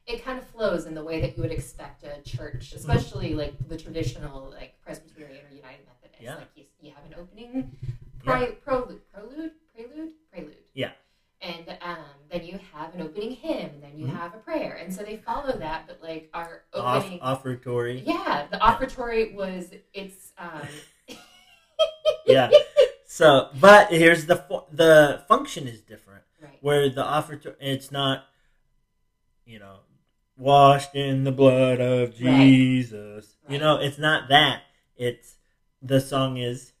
Yeah. 0.07 0.13
It 0.15 0.23
kind 0.25 0.39
of 0.39 0.47
flows 0.47 0.85
in 0.85 0.93
the 0.93 1.03
way 1.03 1.21
that 1.21 1.35
you 1.37 1.43
would 1.43 1.51
expect 1.51 2.03
a 2.03 2.21
church, 2.21 2.69
Mm-hmm. 2.69 2.77
especially 2.77 3.33
like 3.35 3.53
the 3.67 3.77
traditional 3.77 4.49
like 4.51 4.75
Presbyterian 4.83 5.45
or 5.45 5.55
United 5.55 5.85
Methodist. 5.85 6.21
Yeah. 6.21 6.35
Like 6.35 6.49
you, 6.55 6.63
you 6.81 6.91
have 6.91 7.05
an 7.05 7.15
opening 7.19 7.71
pri- 8.23 8.51
prelude, 8.63 9.01
prelude, 9.13 9.51
prelude, 9.75 10.11
prelude. 10.31 10.55
Yeah. 10.73 10.91
And 11.41 11.77
um, 11.83 11.97
then 12.31 12.43
you 12.45 12.59
have 12.73 12.95
an 12.95 13.01
opening 13.03 13.31
hymn, 13.33 13.69
and 13.75 13.83
then 13.83 13.95
you 13.95 14.07
Mhm. 14.07 14.17
have 14.17 14.33
a 14.33 14.37
prayer, 14.39 14.73
and 14.83 14.91
so 14.93 15.03
they 15.03 15.17
follow 15.17 15.55
that. 15.55 15.85
But 15.85 16.01
like 16.01 16.29
our 16.33 16.63
Off, 16.73 17.03
opening, 17.03 17.19
offertory. 17.19 18.03
yeah, 18.07 18.47
the 18.49 18.57
offertory 18.57 19.33
was 19.35 19.71
it's 19.93 20.33
um, 20.39 20.67
yeah. 22.25 22.49
So, 23.05 23.49
but 23.61 23.91
here's 23.91 24.25
the 24.25 24.37
fu- 24.37 24.63
the 24.71 25.21
function 25.27 25.67
is 25.67 25.81
different. 25.81 26.23
right, 26.41 26.57
Where 26.61 26.89
the 26.89 27.03
offertory, 27.03 27.55
it's 27.59 27.91
not, 27.91 28.25
you 29.45 29.59
know, 29.59 29.77
washed 30.37 30.95
in 30.95 31.23
the 31.23 31.31
blood 31.31 31.79
of 31.79 32.15
Jesus. 32.15 33.35
You 33.47 33.53
Right. 33.55 33.59
know, 33.61 33.77
it's 33.77 33.97
not 33.97 34.29
that. 34.29 34.63
It's 34.95 35.35
the 35.81 35.99
song 36.01 36.37
is 36.37 36.73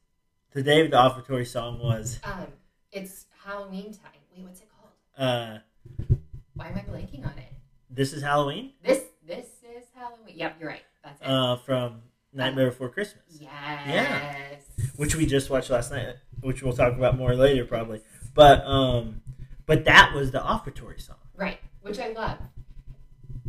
today. 0.51 0.87
The 0.87 0.97
offertory 0.97 1.45
song 1.45 1.79
was 1.79 2.19
um, 2.23 2.47
it's 2.91 3.25
Halloween 3.43 3.85
time. 3.93 4.11
Wait, 4.35 4.43
what's 4.43 4.61
it 4.61 4.67
called? 4.69 4.91
uh, 5.17 5.59
Why 6.55 6.67
am 6.67 6.75
I 6.77 6.81
blanking 6.81 7.25
on 7.25 7.37
it? 7.37 7.53
"This 7.89 8.13
Is 8.13 8.21
Halloween" 8.23 8.73
This 8.83 9.03
this 9.25 9.45
is 9.63 9.85
Halloween. 9.95 10.35
Yep, 10.37 10.55
you're 10.59 10.69
right. 10.69 10.83
That's 11.03 11.21
it. 11.21 11.27
uh, 11.27 11.57
from 11.57 12.01
Nightmare 12.33 12.69
Before 12.69 12.89
Christmas, 12.89 13.23
yes. 13.39 13.49
Yeah. 13.87 14.55
which 14.95 15.15
we 15.15 15.25
just 15.25 15.49
watched 15.49 15.69
last 15.69 15.91
night, 15.91 16.15
which 16.41 16.61
we'll 16.63 16.73
talk 16.73 16.93
about 16.93 17.17
more 17.17 17.35
later 17.35 17.65
probably. 17.65 18.01
But 18.33 18.63
um, 18.65 19.21
but 19.65 19.85
that 19.85 20.13
was 20.13 20.31
the 20.31 20.41
offertory 20.41 20.99
song. 20.99 21.17
right, 21.35 21.59
which 21.81 21.99
I 21.99 22.09
love. 22.09 22.37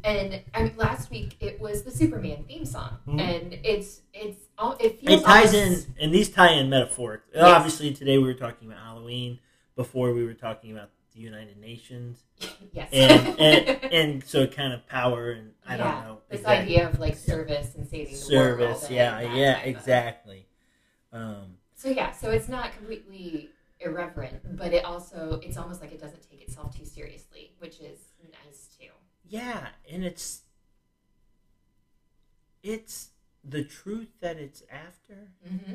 And 0.04 0.40
I 0.54 0.62
mean, 0.64 0.74
last 0.76 1.10
week 1.10 1.36
it 1.40 1.60
was 1.60 1.82
the 1.82 1.90
Superman 1.90 2.44
theme 2.46 2.64
song, 2.64 2.98
Mhm. 3.06 3.20
and 3.20 3.52
it's 3.64 4.02
it's 4.12 4.42
all 4.58 4.72
it 4.80 5.00
feels 5.00 5.20
it 5.22 5.24
ties 5.24 5.54
almost- 5.54 5.88
in 5.88 5.94
and 6.00 6.14
these 6.14 6.28
tie 6.30 6.52
in 6.52 6.68
metaphoric 6.70 7.22
Yes. 7.32 7.44
obviously 7.44 7.92
today 7.94 8.18
we 8.18 8.24
were 8.24 8.34
talking 8.34 8.66
about 8.68 8.80
halloween 8.82 9.38
before 9.76 10.12
we 10.12 10.24
were 10.24 10.34
talking 10.34 10.72
about 10.72 10.90
the 11.12 11.20
united 11.20 11.56
nations 11.56 12.24
yes, 12.72 12.88
and 12.92 13.38
and, 13.38 13.78
and 13.92 14.24
so 14.24 14.46
kind 14.48 14.72
of 14.72 14.84
power 14.88 15.30
and 15.30 15.52
i 15.66 15.76
Yeah, 15.76 15.84
don't 15.84 16.04
know 16.04 16.18
this 16.28 16.40
exactly. 16.40 16.64
idea 16.74 16.88
of 16.88 16.98
like 16.98 17.14
service 17.16 17.76
and 17.76 17.86
saving 17.86 18.14
the 18.14 18.18
service 18.18 18.82
world. 18.82 18.92
yeah 18.92 19.20
yeah 19.20 19.58
exactly 19.60 20.46
um 21.12 21.56
So 21.76 21.88
yeah, 21.90 22.10
so 22.10 22.30
it's 22.32 22.48
not 22.48 22.72
completely 22.72 23.50
irreverent, 23.78 24.56
but 24.56 24.72
it 24.72 24.84
also 24.84 25.38
it's 25.44 25.56
almost 25.56 25.80
like 25.80 25.92
it 25.92 26.00
doesn't 26.00 26.28
take 26.28 26.42
itself 26.42 26.76
too 26.76 26.84
seriously, 26.84 27.52
which 27.60 27.78
is 27.80 27.98
nice 28.44 28.68
too. 28.76 28.90
yeah 29.28 29.68
and 29.98 30.06
it's 30.06 30.42
it's 32.62 33.10
the 33.42 33.64
truth 33.64 34.08
that 34.20 34.36
it's 34.36 34.62
after 34.70 35.32
Mm-hmm. 35.48 35.74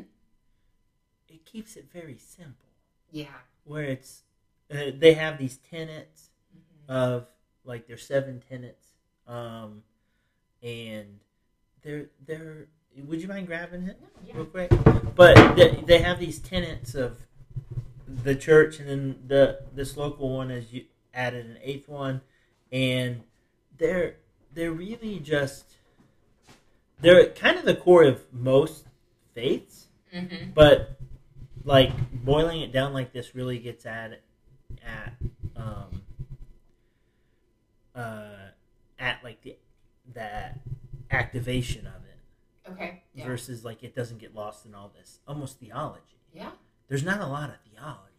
it 1.27 1.43
keeps 1.45 1.75
it 1.75 1.87
very 1.91 2.17
simple 2.17 2.69
Yeah. 3.11 3.25
where 3.65 3.83
it's 3.83 4.23
uh, 4.71 4.91
they 4.97 5.13
have 5.13 5.37
these 5.37 5.57
tenets 5.57 6.29
Mhm. 6.55 6.89
of 6.93 7.27
like 7.65 7.85
there's 7.87 8.05
seven 8.05 8.41
tenets 8.49 8.87
um 9.27 9.83
and 10.61 11.19
they're 11.81 12.09
they're 12.25 12.67
would 13.05 13.21
you 13.21 13.27
mind 13.27 13.47
grabbing 13.47 13.83
it 13.87 13.99
yeah. 14.25 14.35
real 14.37 14.45
quick 14.45 14.71
but 15.15 15.55
they, 15.57 15.83
they 15.85 15.97
have 15.99 16.17
these 16.19 16.39
tenets 16.39 16.95
of 16.95 17.17
the 18.07 18.35
church 18.35 18.79
and 18.79 18.87
then 18.89 19.19
the 19.27 19.59
this 19.73 19.97
local 19.97 20.29
one 20.33 20.49
has 20.49 20.71
you 20.71 20.85
added 21.13 21.45
an 21.45 21.57
eighth 21.61 21.89
one 21.89 22.21
and 22.71 23.21
they're 23.77 24.15
they're 24.53 24.71
really 24.71 25.19
just 25.19 25.65
they're 27.01 27.27
kind 27.29 27.57
of 27.57 27.65
the 27.65 27.75
core 27.75 28.03
of 28.03 28.21
most 28.33 28.85
faiths 29.33 29.87
Mm-hmm. 30.13 30.51
but 30.53 30.99
like 31.63 31.91
boiling 32.23 32.61
it 32.61 32.71
down 32.71 32.93
like 32.93 33.13
this 33.13 33.33
really 33.33 33.57
gets 33.57 33.83
at 33.87 34.21
at 34.85 35.13
um 35.55 36.03
uh 37.95 38.29
at 38.99 39.23
like 39.23 39.41
the 39.41 39.55
that 40.13 40.59
activation 41.11 41.87
of 41.87 41.93
it 42.05 42.71
Okay. 42.71 43.01
Yeah. 43.13 43.25
versus 43.25 43.65
like 43.65 43.83
it 43.83 43.95
doesn't 43.95 44.19
get 44.19 44.33
lost 44.35 44.65
in 44.67 44.73
all 44.75 44.91
this 44.97 45.19
almost 45.27 45.59
theology 45.59 46.19
Yeah. 46.31 46.51
there's 46.89 47.03
not 47.03 47.19
a 47.21 47.25
lot 47.25 47.49
of 47.49 47.55
theology 47.71 48.12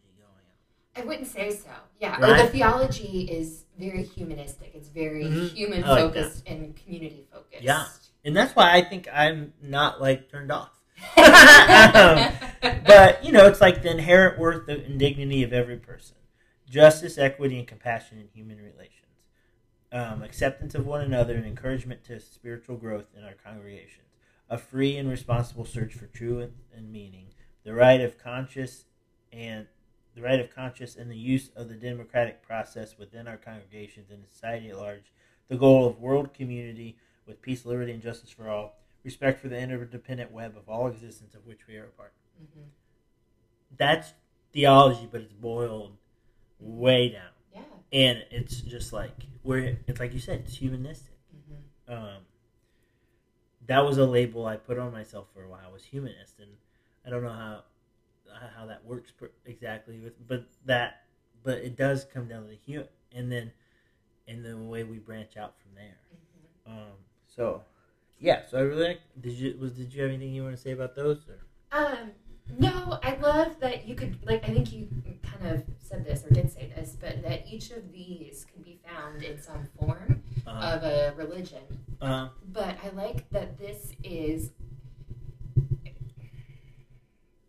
I 0.95 1.03
wouldn't 1.03 1.27
say 1.27 1.51
so. 1.51 1.69
Yeah, 1.99 2.19
Right? 2.19 2.45
the 2.45 2.51
theology 2.51 3.27
is 3.29 3.65
very 3.77 4.03
humanistic. 4.03 4.71
It's 4.73 4.89
very 4.89 5.25
Mhm. 5.25 5.49
human 5.49 5.81
like 5.81 6.13
focused 6.13 6.43
and 6.47 6.75
community 6.75 7.27
focused. 7.31 7.63
Yeah. 7.63 7.85
and 8.23 8.35
that's 8.35 8.55
why 8.55 8.73
i 8.75 8.81
think 8.81 9.07
i'm 9.13 9.53
not 9.61 10.01
like 10.01 10.29
turned 10.31 10.51
off 10.51 10.71
but 11.15 13.23
you 13.23 13.31
know 13.31 13.45
it's 13.47 13.61
like 13.61 13.81
the 13.83 13.91
inherent 13.91 14.39
worth 14.39 14.67
and 14.67 14.97
dignity 14.99 15.43
of 15.43 15.53
every 15.53 15.77
person 15.77 16.15
justice 16.69 17.17
equity 17.17 17.59
and 17.59 17.67
compassion 17.67 18.19
in 18.19 18.27
human 18.33 18.57
relations 18.57 19.01
um, 19.91 20.23
acceptance 20.23 20.75
of 20.75 20.85
one 20.85 21.01
another 21.01 21.35
and 21.35 21.45
encouragement 21.45 22.03
to 22.03 22.19
spiritual 22.19 22.75
growth 22.77 23.07
in 23.17 23.23
our 23.23 23.33
congregations 23.43 24.01
a 24.49 24.57
free 24.57 24.97
and 24.97 25.09
responsible 25.09 25.65
search 25.65 25.93
for 25.93 26.07
truth 26.07 26.51
and 26.75 26.91
meaning 26.91 27.27
the 27.63 27.73
right 27.73 28.01
of 28.01 28.17
conscious 28.17 28.85
and 29.31 29.67
the 30.15 30.21
right 30.21 30.39
of 30.39 30.53
conscience 30.53 30.95
and 30.95 31.11
the 31.11 31.17
use 31.17 31.49
of 31.55 31.67
the 31.67 31.75
democratic 31.75 32.41
process 32.41 32.97
within 32.97 33.27
our 33.27 33.37
congregations 33.37 34.09
and 34.09 34.25
society 34.31 34.69
at 34.69 34.77
large 34.77 35.11
the 35.49 35.57
goal 35.57 35.85
of 35.85 35.99
world 35.99 36.33
community 36.33 36.97
with 37.27 37.41
peace 37.41 37.65
liberty 37.65 37.91
and 37.91 38.01
justice 38.01 38.29
for 38.29 38.49
all 38.49 38.77
respect 39.03 39.39
for 39.39 39.49
the 39.49 39.57
interdependent 39.59 40.31
web 40.31 40.55
of 40.57 40.67
all 40.69 40.87
existence 40.87 41.35
of 41.35 41.45
which 41.45 41.67
we 41.67 41.75
are 41.75 41.85
a 41.85 41.89
part 41.89 42.13
Mhm. 42.41 42.69
that's 43.77 44.13
theology, 44.53 45.07
but 45.11 45.19
it's 45.21 45.33
boiled 45.33 45.97
way 46.59 47.09
down, 47.09 47.31
Yeah. 47.53 47.63
and 47.91 48.25
it's 48.31 48.61
just 48.61 48.93
like 48.93 49.25
where 49.43 49.77
it's 49.85 49.99
like 49.99 50.13
you 50.13 50.19
said, 50.19 50.39
it's 50.41 50.55
humanistic. 50.57 51.17
Mhm. 51.35 51.93
Um, 51.93 52.25
that 53.67 53.79
was 53.81 53.97
a 53.97 54.05
label 54.05 54.45
I 54.45 54.55
put 54.57 54.77
on 54.79 54.91
myself 54.93 55.27
for 55.33 55.43
a 55.43 55.49
while 55.49 55.71
was 55.71 55.83
humanist, 55.83 56.39
and 56.39 56.57
I 57.05 57.09
don't 57.09 57.23
know 57.23 57.33
how 57.33 57.63
how 58.55 58.65
that 58.65 58.83
works 58.85 59.11
exactly 59.45 59.99
with, 59.99 60.13
but 60.27 60.45
that 60.65 61.03
but 61.43 61.59
it 61.59 61.75
does 61.77 62.05
come 62.05 62.27
down 62.27 62.43
to 62.43 62.49
the 62.49 62.55
human, 62.55 62.87
and 63.13 63.31
then 63.31 63.51
and 64.27 64.43
the 64.43 64.57
way 64.57 64.83
we 64.83 64.97
branch 64.97 65.37
out 65.37 65.53
from 65.61 65.75
there. 65.75 65.97
Mhm. 66.67 66.71
Um, 66.71 66.93
so 67.27 67.63
yeah, 68.19 68.41
so 68.49 68.57
I 68.57 68.61
really 68.61 68.87
like. 68.87 69.01
Did 69.21 69.33
you 69.33 69.57
was 69.59 69.73
did 69.73 69.93
you 69.93 70.01
have 70.01 70.11
anything 70.11 70.33
you 70.33 70.43
want 70.43 70.55
to 70.55 70.61
say 70.61 70.71
about 70.71 70.95
those? 70.95 71.19
Or? 71.29 71.39
Um, 71.71 72.11
no, 72.57 72.99
I 73.03 73.15
love 73.17 73.59
that 73.59 73.85
you 73.87 73.95
could 73.95 74.25
like. 74.25 74.43
I 74.47 74.53
think 74.53 74.71
you 74.73 74.87
kind 75.23 75.47
of 75.53 75.63
said 75.79 76.05
this 76.05 76.25
or 76.25 76.29
did 76.29 76.51
say 76.51 76.71
this, 76.75 76.95
but 76.99 77.21
that 77.23 77.45
each 77.47 77.71
of 77.71 77.91
these 77.91 78.45
can 78.51 78.63
be 78.63 78.79
found 78.85 79.23
in 79.23 79.39
some 79.41 79.67
form 79.77 80.23
Uh, 80.47 80.49
of 80.75 80.83
a 80.83 81.13
religion. 81.17 81.63
uh, 82.01 82.29
But 82.53 82.77
I 82.83 82.89
like 82.89 83.29
that 83.31 83.57
this 83.57 83.93
is. 84.03 84.51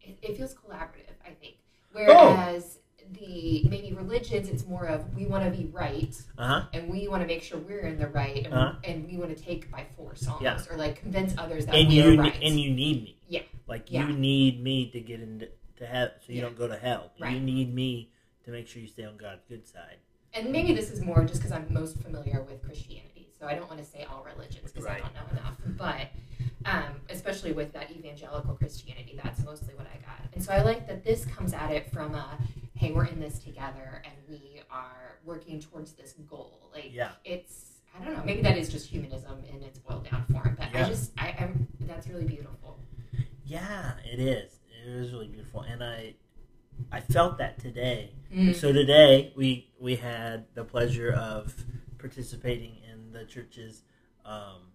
It, 0.07 0.19
it 0.23 0.37
feels 0.37 0.55
collaborative. 0.55 1.15
I 1.25 1.31
think, 1.41 1.57
whereas 1.93 2.79
the 3.13 3.65
maybe 3.69 3.93
religions, 3.93 4.49
it's 4.49 4.67
more 4.67 4.87
of 4.87 5.15
we 5.15 5.27
want 5.27 5.45
to 5.45 5.51
be 5.57 5.67
right 5.67 6.15
uh 6.39 6.47
huh. 6.47 6.63
and 6.73 6.89
we 6.91 7.07
want 7.07 7.23
to 7.23 7.27
make 7.27 7.41
sure 7.43 7.57
we're 7.59 7.87
in 7.87 7.99
the 7.99 8.09
right 8.09 8.45
and, 8.45 8.53
Uh-huh. 8.55 8.73
and 8.83 9.07
we 9.09 9.17
want 9.17 9.37
to 9.37 9.41
take 9.41 9.71
by 9.71 9.85
force 9.97 10.27
almost 10.27 10.43
Yeah. 10.43 10.73
or 10.75 10.77
like 10.77 10.97
convince 11.03 11.33
others 11.39 11.67
that 11.67 11.77
and 11.77 11.89
we 11.89 11.95
you 12.03 12.15
are 12.21 12.23
right. 12.23 12.35
and 12.43 12.59
you 12.59 12.71
need 12.73 13.05
me. 13.05 13.17
Yeah. 13.29 13.43
Like 13.69 13.91
Yeah. 13.93 14.09
you 14.09 14.13
need 14.17 14.61
me 14.63 14.91
to 14.91 15.01
get 15.01 15.21
into 15.21 15.49
to 15.79 15.87
heaven, 15.87 16.15
so 16.27 16.33
you 16.33 16.39
Yeah. 16.39 16.43
don't 16.47 16.59
go 16.59 16.67
to 16.69 16.77
hell. 16.77 17.13
You 17.19 17.39
need 17.39 17.73
me 17.73 18.11
to 18.45 18.51
make 18.51 18.67
sure 18.67 18.81
you 18.83 18.89
stay 18.89 19.05
on 19.05 19.17
God's 19.17 19.45
good 19.49 19.67
side. 19.69 19.99
and 20.35 20.51
maybe 20.51 20.75
this 20.75 20.91
is 20.91 21.01
more 21.01 21.23
just 21.25 21.41
because 21.41 21.53
I'm 21.53 21.67
most 21.73 21.97
familiar 22.03 22.43
with 22.43 22.63
Christianity, 22.63 23.29
so 23.39 23.47
I 23.47 23.55
don't 23.55 23.69
want 23.71 23.79
to 23.85 23.87
say 23.87 24.05
all 24.11 24.23
religions 24.25 24.71
because 24.73 24.85
Right. 24.85 24.97
I 24.97 25.01
don't 25.07 25.15
know 25.15 25.41
enough. 25.41 25.57
But 25.79 26.09
um, 26.67 27.01
especially 27.11 27.53
with 27.53 27.73
that 27.73 27.91
evangelical 27.91 28.55
Christianity, 28.55 29.19
that's 29.23 29.43
mostly 29.45 29.75
what 29.75 29.87
I 29.87 29.97
got. 30.05 30.21
And 30.35 30.43
so 30.43 30.53
I 30.53 30.63
like 30.63 30.87
that 30.89 31.05
this 31.05 31.25
comes 31.25 31.53
at 31.53 31.71
it 31.71 31.91
from 31.93 32.15
a, 32.15 32.39
hey, 32.75 32.93
we're 32.93 33.05
in 33.07 33.21
this 33.21 33.39
together 33.39 34.03
and 34.05 34.15
we 34.29 34.61
are 34.71 35.19
working 35.25 35.61
towards 35.61 35.93
this 35.93 36.13
goal. 36.29 36.71
Like 36.75 36.93
Yeah. 36.93 37.13
it's 37.25 37.73
I 37.99 38.05
don't 38.05 38.15
know. 38.15 38.23
Maybe 38.25 38.43
that 38.43 38.59
is 38.59 38.69
just 38.69 38.89
humanism 38.89 39.43
in 39.49 39.63
its 39.63 39.79
boiled 39.79 40.11
down 40.11 40.25
form. 40.31 40.57
But 40.59 40.69
Yeah. 40.75 40.85
I 40.85 40.89
just, 40.89 41.13
I, 41.17 41.35
I'm 41.41 41.67
that's 41.81 42.07
really 42.09 42.25
beautiful. 42.25 42.79
Yeah, 43.47 43.93
it 44.05 44.19
is. 44.21 44.53
It 44.85 44.91
is 44.91 45.13
really 45.13 45.29
beautiful, 45.29 45.63
and 45.63 45.83
I, 45.83 46.15
I 46.93 47.01
felt 47.01 47.39
that 47.39 47.59
today. 47.59 48.11
Mm. 48.35 48.55
So 48.55 48.73
today 48.73 49.33
we 49.37 49.71
we 49.81 49.97
had 49.97 50.45
the 50.55 50.65
pleasure 50.65 51.13
of 51.13 51.55
participating 51.99 52.77
in 52.93 53.13
the 53.13 53.25
church's 53.25 53.83
um, 54.25 54.73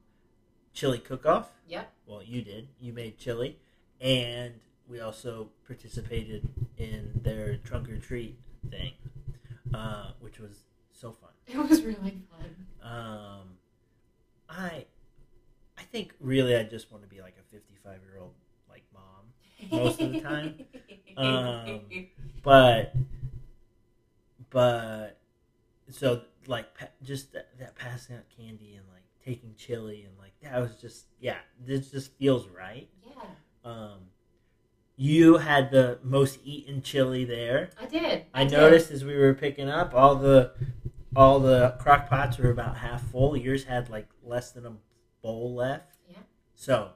chili 0.73 0.99
cook-off. 0.99 1.49
Yep. 1.67 1.91
Well, 2.05 2.23
you 2.23 2.41
did. 2.41 2.67
You 2.79 2.93
made 2.93 3.17
chili, 3.17 3.57
and 3.99 4.53
we 4.87 4.99
also 4.99 5.49
participated 5.65 6.47
in 6.77 7.11
their 7.23 7.57
trunk 7.57 7.89
or 7.89 7.97
treat 7.97 8.37
thing, 8.69 8.93
uh, 9.73 10.11
which 10.19 10.39
was 10.39 10.63
so 10.91 11.11
fun. 11.13 11.29
It 11.47 11.57
was 11.69 11.81
really 11.83 12.21
fun. 12.29 12.55
Um, 12.81 13.47
I, 14.49 14.85
I 15.77 15.81
think 15.91 16.13
really 16.19 16.55
I 16.55 16.63
just 16.63 16.91
want 16.91 17.03
to 17.03 17.09
be 17.09 17.21
like 17.21 17.35
a 17.39 17.43
fifty-five 17.51 17.99
year 18.03 18.19
old 18.21 18.33
like 18.69 18.83
mom, 18.93 19.71
Most 19.71 20.01
of 20.01 20.11
the 20.13 20.21
time. 20.21 20.55
Um, 21.17 21.81
but, 22.41 22.95
but, 24.49 25.19
so 25.89 26.21
like 26.47 26.73
pa- 26.77 26.87
just 27.03 27.33
that, 27.33 27.49
that 27.59 27.75
passing 27.75 28.15
out 28.15 28.23
candy 28.35 28.75
and 28.75 28.85
like 28.93 29.00
taking 29.23 29.53
chili 29.55 30.03
and 30.07 30.17
like 30.17 30.33
that 30.41 30.59
was 30.59 30.75
just 30.75 31.05
yeah, 31.19 31.37
this 31.65 31.91
just 31.91 32.13
feels 32.17 32.47
right. 32.47 32.89
yeah, 33.05 33.23
Um, 33.63 33.99
you 34.95 35.37
had 35.37 35.71
the 35.71 35.99
most 36.03 36.39
eaten 36.43 36.81
chili 36.81 37.25
there. 37.25 37.69
I 37.79 37.85
did. 37.85 38.25
I 38.33 38.43
did. 38.43 38.51
noticed 38.51 38.91
as 38.91 39.03
we 39.05 39.15
were 39.17 39.33
picking 39.33 39.69
up 39.69 39.93
all 39.93 40.15
the 40.15 40.53
all 41.15 41.39
the 41.39 41.75
crock 41.79 42.09
pots 42.09 42.37
were 42.37 42.51
about 42.51 42.77
half 42.77 43.01
full. 43.11 43.35
Yours 43.35 43.63
had 43.65 43.89
like 43.89 44.07
less 44.23 44.51
than 44.51 44.65
a 44.65 44.73
bowl 45.21 45.55
left. 45.55 45.97
Yeah. 46.09 46.17
So, 46.55 46.91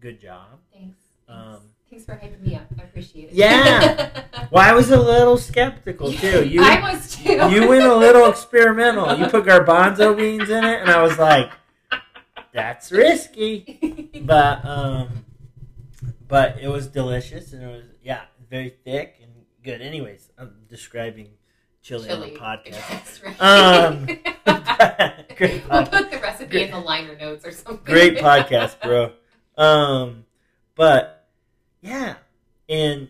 good 0.00 0.20
job. 0.20 0.58
Thanks. 0.72 0.98
Thanks. 1.26 1.28
Um, 1.28 1.52
Thanks 1.60 1.64
for 1.96 2.14
hyping 2.14 2.40
me 2.40 2.54
up. 2.54 2.66
I 2.78 2.82
appreciate 2.82 3.30
it. 3.30 3.34
Yeah. 3.34 4.10
Well, 4.50 4.64
I 4.66 4.72
was 4.72 4.90
a 4.90 4.98
little 4.98 5.36
skeptical 5.36 6.10
too. 6.10 6.42
You 6.48 6.62
I 6.62 6.80
was 6.80 7.14
too. 7.16 7.32
you 7.50 7.68
went 7.68 7.84
a 7.84 7.94
little 7.94 8.30
experimental. 8.30 9.14
You 9.18 9.26
put 9.26 9.44
garbanzo 9.44 10.16
beans 10.16 10.48
in 10.48 10.64
it, 10.64 10.80
and 10.80 10.88
I 10.88 11.02
was 11.02 11.18
like, 11.18 11.50
"That's 12.54 12.90
risky." 12.90 14.08
But 14.24 14.64
um, 14.64 15.26
but 16.28 16.58
it 16.62 16.68
was 16.68 16.86
delicious, 16.86 17.52
and 17.52 17.62
it 17.62 17.66
was 17.66 17.84
yeah, 18.02 18.22
very 18.48 18.70
thick 18.86 19.16
and 19.22 19.32
good. 19.62 19.82
Anyways, 19.82 20.30
I'm 20.38 20.54
describing 20.70 21.28
chili, 21.82 22.08
on 22.08 22.16
Chili. 22.22 22.30
the 22.30 22.38
podcast. 22.38 23.24
Right. 23.26 23.40
Um, 23.42 24.06
great 25.36 25.68
we'll 25.68 25.82
podcast. 25.82 25.90
put 25.90 26.10
the 26.10 26.18
recipe 26.20 26.50
Great- 26.50 26.66
in 26.66 26.70
the 26.70 26.80
liner 26.80 27.16
notes 27.18 27.44
or 27.46 27.52
something. 27.52 27.84
Great 27.84 28.16
podcast, 28.16 28.80
bro. 28.80 29.12
Um, 29.58 30.24
but 30.74 31.17
yeah, 31.88 32.14
and 32.68 33.08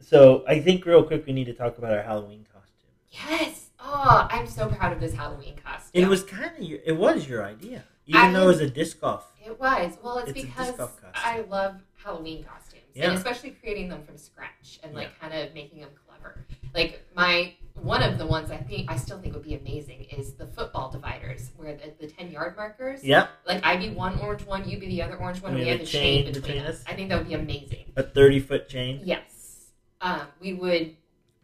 so 0.00 0.44
I 0.48 0.60
think 0.60 0.84
real 0.86 1.02
quick 1.04 1.26
we 1.26 1.32
need 1.32 1.44
to 1.46 1.54
talk 1.54 1.78
about 1.78 1.92
our 1.92 2.02
Halloween 2.02 2.46
costume. 2.52 2.90
Yes. 3.10 3.68
Oh, 3.82 4.28
I'm 4.30 4.46
so 4.46 4.68
proud 4.68 4.92
of 4.92 5.00
this 5.00 5.14
Halloween 5.14 5.56
costume. 5.64 6.02
It 6.02 6.08
was 6.08 6.22
kind 6.22 6.50
of 6.56 6.62
your, 6.62 6.78
it 6.84 6.92
was 6.96 7.28
your 7.28 7.44
idea, 7.44 7.84
even 8.06 8.20
I- 8.20 8.32
though 8.32 8.44
it 8.44 8.46
was 8.48 8.60
a 8.60 8.70
disc 8.70 9.00
golf. 9.00 9.26
It 9.44 9.58
was. 9.58 9.96
Well, 10.02 10.18
it's, 10.18 10.30
It's 10.30 10.42
because. 10.42 10.78
I 11.14 11.40
love 11.48 11.76
Halloween 12.04 12.44
costumes. 12.44 12.82
Yeah. 12.94 13.08
And 13.08 13.14
especially 13.16 13.50
creating 13.50 13.88
them 13.88 14.02
from 14.02 14.16
scratch 14.18 14.80
and 14.82 14.94
like 14.94 15.18
kind 15.20 15.32
of 15.32 15.54
making 15.54 15.80
them 15.80 15.90
clever. 16.06 16.44
Like 16.74 17.06
my 17.16 17.54
one 17.82 18.02
of 18.02 18.18
the 18.18 18.26
ones 18.26 18.50
I 18.50 18.56
think 18.56 18.90
I 18.90 18.96
still 18.96 19.18
think 19.20 19.34
would 19.34 19.42
be 19.44 19.54
amazing 19.54 20.04
is 20.16 20.34
the 20.34 20.46
football 20.46 20.90
dividers 20.90 21.50
where 21.56 21.74
the, 21.76 21.92
the 22.06 22.12
10 22.12 22.30
yard 22.30 22.56
markers 22.56 23.02
Yep, 23.04 23.28
like 23.46 23.64
I'd 23.64 23.80
be 23.80 23.90
one 23.90 24.18
orange 24.20 24.44
one, 24.46 24.68
you'd 24.68 24.80
be 24.80 24.86
the 24.88 25.02
other 25.02 25.16
orange 25.16 25.42
one, 25.42 25.54
We 25.54 25.60
and 25.60 25.66
we 25.66 25.72
have 25.72 25.80
a 25.80 25.84
chain 25.86 26.24
chain 26.24 26.32
between, 26.34 26.62
us. 26.62 26.76
us. 26.80 26.84
I 26.86 26.94
think 26.94 27.08
that 27.08 27.18
would 27.18 27.28
be 27.28 27.34
amazing. 27.34 27.92
a 27.96 28.02
thirty 28.02 28.40
foot 28.40 28.68
chain. 28.68 29.00
Yes. 29.04 29.66
Um, 30.00 30.22
we 30.40 30.54
would 30.54 30.96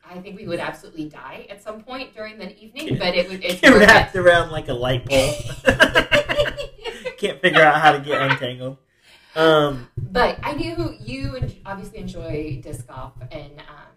I 0.09 0.21
think 0.21 0.39
we 0.39 0.47
would 0.47 0.61
absolutely 0.61 1.09
die 1.09 1.47
at 1.51 1.63
some 1.63 1.83
point 1.83 2.15
during 2.15 2.39
the 2.39 2.57
evening, 2.63 2.89
Yeah. 2.89 2.99
but 2.99 3.15
it 3.17 3.29
would 3.29 3.43
it's 3.45 3.63
wrapped 3.69 4.15
around 4.17 4.51
like 4.53 4.69
a 4.69 4.75
light 4.75 5.05
pole. 5.05 5.35
Can't 7.19 7.41
figure 7.41 7.63
out 7.63 7.81
how 7.81 7.93
to 7.93 7.99
get 8.01 8.21
untangled. 8.21 8.77
Um, 9.35 9.89
But 9.97 10.39
I 10.43 10.55
knew 10.55 10.95
you 11.01 11.41
obviously 11.67 11.99
enjoy 11.99 12.61
disc 12.63 12.87
golf, 12.87 13.13
and 13.31 13.59
um, 13.61 13.93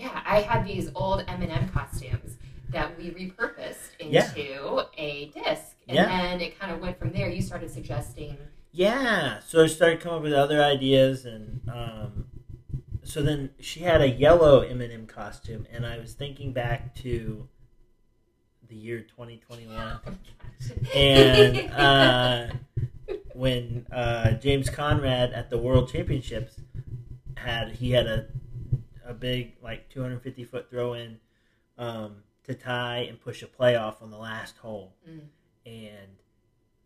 yeah, 0.00 0.22
I 0.24 0.40
had 0.40 0.66
these 0.66 0.90
old 0.94 1.24
M&M 1.28 1.68
costumes 1.68 2.38
that 2.70 2.96
we 2.96 3.10
repurposed 3.10 3.98
into 3.98 4.12
Yeah. 4.14 4.82
a 4.96 5.26
disc, 5.26 5.76
and 5.88 5.96
Yeah. 5.96 6.06
then 6.06 6.40
it 6.40 6.58
kind 6.58 6.72
of 6.72 6.80
went 6.80 6.98
from 6.98 7.10
there. 7.12 7.28
You 7.28 7.42
started 7.42 7.70
suggesting, 7.70 8.38
yeah, 8.72 9.40
so 9.40 9.62
I 9.62 9.66
started 9.66 10.00
coming 10.00 10.18
up 10.18 10.22
with 10.22 10.32
other 10.32 10.62
ideas, 10.62 11.24
and 11.26 11.60
um, 11.68 12.26
so 13.02 13.20
then 13.22 13.50
she 13.60 13.80
had 13.80 14.00
a 14.00 14.08
yellow 14.08 14.60
M&M 14.60 15.06
costume, 15.06 15.66
and 15.72 15.84
I 15.84 15.98
was 15.98 16.14
thinking 16.14 16.52
back 16.52 16.94
to 16.96 17.48
the 18.68 18.76
year 18.76 19.00
2021. 19.00 19.76
oh 20.06 20.12
and 20.94 21.70
uh, 21.72 22.46
when 23.34 23.84
uh, 23.92 24.32
James 24.32 24.70
Conrad 24.70 25.32
at 25.32 25.50
the 25.50 25.58
World 25.58 25.90
Championships 25.92 26.60
had 27.36 27.72
he 27.72 27.90
had 27.90 28.06
a 28.06 28.26
a 29.10 29.14
big 29.14 29.54
like 29.62 29.88
250 29.90 30.44
foot 30.44 30.70
throw 30.70 30.94
in 30.94 31.18
um, 31.76 32.16
to 32.44 32.54
tie 32.54 32.98
and 33.08 33.20
push 33.20 33.42
a 33.42 33.46
playoff 33.46 34.00
on 34.02 34.10
the 34.10 34.16
last 34.18 34.56
hole, 34.58 34.94
Mm. 35.08 35.20
and, 35.66 36.08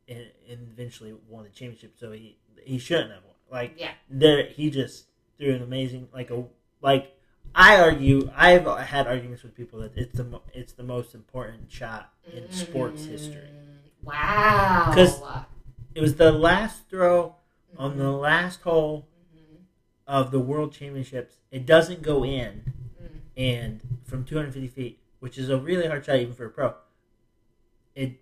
and 0.08 0.26
and 0.50 0.68
eventually 0.72 1.14
won 1.28 1.44
the 1.44 1.50
championship. 1.50 1.94
So 1.98 2.12
he 2.12 2.36
he 2.62 2.78
shouldn't 2.78 3.10
have 3.12 3.22
won. 3.24 3.34
Like 3.50 3.74
yeah, 3.78 3.92
there, 4.08 4.46
he 4.46 4.70
just 4.70 5.06
threw 5.38 5.54
an 5.54 5.62
amazing 5.62 6.08
like 6.12 6.30
a 6.30 6.44
like. 6.80 7.10
I 7.56 7.78
argue. 7.80 8.30
I've 8.34 8.66
had 8.66 9.06
arguments 9.06 9.44
with 9.44 9.54
people 9.54 9.78
that 9.80 9.96
it's 9.96 10.16
the 10.16 10.40
it's 10.52 10.72
the 10.72 10.82
most 10.82 11.14
important 11.14 11.70
shot 11.70 12.12
in 12.32 12.50
sports 12.50 13.04
history. 13.04 13.48
Wow, 14.02 14.86
because 14.90 15.20
It 15.94 16.00
was 16.00 16.16
the 16.16 16.32
last 16.32 16.88
throw 16.90 17.36
on 17.78 17.96
the 17.96 18.10
last 18.10 18.60
hole. 18.62 19.06
Of 20.06 20.30
the 20.30 20.38
World 20.40 20.72
Championships. 20.72 21.36
It 21.50 21.66
doesn't 21.66 22.02
go 22.02 22.24
in, 22.24 22.72
Mm. 23.02 23.20
and 23.36 23.80
from 24.04 24.24
250 24.24 24.68
feet, 24.68 25.00
which 25.20 25.38
is 25.38 25.48
a 25.50 25.56
really 25.58 25.86
hard 25.86 26.04
shot 26.04 26.16
even 26.16 26.34
for 26.34 26.46
a 26.46 26.50
pro. 26.50 26.74
It 27.94 28.20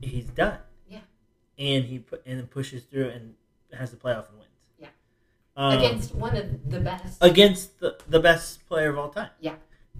he's 0.00 0.26
done. 0.26 0.58
Yeah. 0.88 1.00
and 1.58 1.84
he 1.84 1.98
put 1.98 2.22
and 2.26 2.38
then 2.38 2.46
pushes 2.46 2.84
through 2.84 3.08
and 3.10 3.34
has 3.72 3.90
the 3.90 3.96
playoff 3.96 4.28
and 4.28 4.38
wins. 4.38 4.50
Yeah. 4.78 4.88
um, 5.56 5.78
against 5.78 6.14
one 6.14 6.36
of 6.36 6.70
the 6.70 6.80
best. 6.80 7.18
against 7.20 7.80
the, 7.80 7.98
the 8.08 8.20
best 8.20 8.66
player 8.68 8.90
of 8.90 8.98
all 8.98 9.08
time. 9.10 9.30
Yeah. 9.40 9.54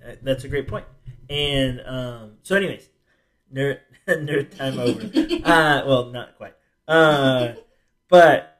Uh, 0.04 0.12
that's 0.22 0.44
a 0.44 0.48
great 0.48 0.68
point. 0.68 0.84
And 1.28 1.80
um, 1.86 2.32
so, 2.42 2.54
anyways, 2.56 2.88
nerd 3.52 3.80
nerd 4.08 4.56
time 4.56 4.78
over. 4.78 5.00
uh, 5.44 5.82
well, 5.86 6.06
not 6.06 6.36
quite. 6.36 6.54
Uh, 6.86 7.54
but 8.08 8.55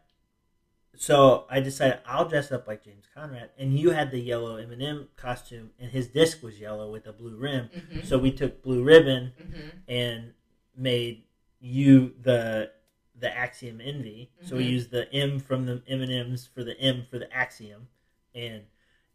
so 0.97 1.47
I 1.51 1.61
decided 1.61 1.99
I'll 2.07 2.29
dress 2.29 2.51
up 2.53 2.67
like 2.67 2.85
James 2.85 3.05
Conrad, 3.15 3.51
and 3.59 3.79
you 3.79 3.91
had 3.91 4.11
the 4.11 4.19
yellow 4.21 4.57
M&M 4.57 5.09
costume, 5.17 5.71
and 5.79 5.91
his 5.91 6.09
disc 6.09 6.43
was 6.43 6.59
yellow 6.61 6.91
with 6.91 7.07
a 7.07 7.13
blue 7.13 7.37
rim. 7.37 7.69
Mhm. 7.75 8.05
So 8.05 8.19
we 8.19 8.31
took 8.33 8.63
blue 8.63 8.83
ribbon 8.83 9.33
Mhm. 9.39 9.71
and 9.89 10.35
made 10.77 11.25
you 11.61 12.15
the 12.21 12.73
the 13.19 13.35
Axiom 13.35 13.81
Envy. 13.81 14.31
So 14.43 14.57
we 14.57 14.67
Mhm. 14.67 14.71
used 14.73 14.91
the 14.91 15.11
M 15.11 15.39
from 15.39 15.65
the 15.65 15.83
M 15.89 16.03
and 16.03 16.13
M's 16.13 16.47
for 16.47 16.63
the 16.63 16.79
M 16.79 17.07
for 17.07 17.19
the 17.19 17.33
Axiom, 17.33 17.89
and 18.35 18.67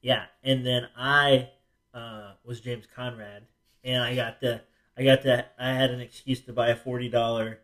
yeah, 0.02 0.26
and 0.44 0.66
then 0.66 0.90
I 0.96 1.52
uh, 1.94 2.34
was 2.44 2.62
James 2.62 2.88
Conrad, 2.88 3.46
and 3.84 4.02
I 4.02 4.16
got 4.16 4.40
the 4.40 4.62
I 4.98 5.04
got 5.04 5.22
the 5.24 5.46
I 5.62 5.74
had 5.74 5.92
an 5.92 6.00
excuse 6.00 6.42
to 6.42 6.54
buy 6.54 6.70
a 6.70 6.76
forty 6.76 7.10
dollar 7.10 7.60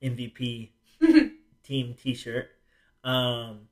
MVP 0.00 0.72
team 1.62 1.94
T-shirt, 1.94 2.53
um, 3.04 3.68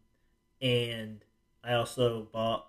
and 0.60 1.24
I 1.64 1.74
also 1.74 2.28
bought. 2.32 2.66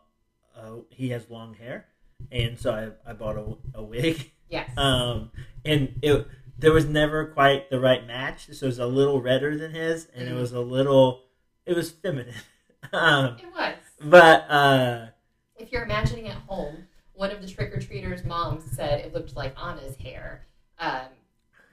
Uh, 0.56 0.82
he 0.90 1.10
has 1.10 1.30
long 1.30 1.56
hair, 1.56 1.88
and 2.32 2.60
so 2.60 2.72
I, 3.06 3.10
I 3.10 3.14
bought 3.14 3.38
a, 3.38 3.80
a 3.80 3.84
wig. 3.84 4.32
Yes. 4.50 4.70
Um, 4.78 5.32
and 5.66 5.98
it 6.04 6.28
there 6.60 6.72
was 6.72 6.86
never 6.86 7.26
quite 7.26 7.72
the 7.72 7.80
right 7.80 8.06
match. 8.06 8.50
So 8.52 8.66
it 8.66 8.70
was 8.70 8.78
a 8.78 8.86
little 8.86 9.20
redder 9.20 9.58
than 9.58 9.72
his, 9.74 10.08
and 10.14 10.28
it 10.28 10.32
Mhm. 10.32 10.40
was 10.40 10.52
a 10.52 10.60
little 10.60 11.24
it 11.66 11.76
was 11.76 11.90
feminine. 11.90 12.36
um, 12.94 13.38
it 13.40 13.52
was. 13.52 13.76
but 14.00 14.42
uh, 14.48 15.08
If 15.56 15.72
you're 15.72 15.86
imagining 15.86 16.28
at 16.28 16.36
home, 16.36 16.86
one 17.14 17.32
of 17.32 17.42
the 17.42 17.48
trick 17.48 17.76
or 17.76 17.80
treaters' 17.80 18.24
moms 18.26 18.64
said 18.76 19.00
it 19.00 19.12
looked 19.12 19.36
like 19.36 19.56
Anna's 19.60 19.96
hair 19.96 20.46
um, 20.78 21.08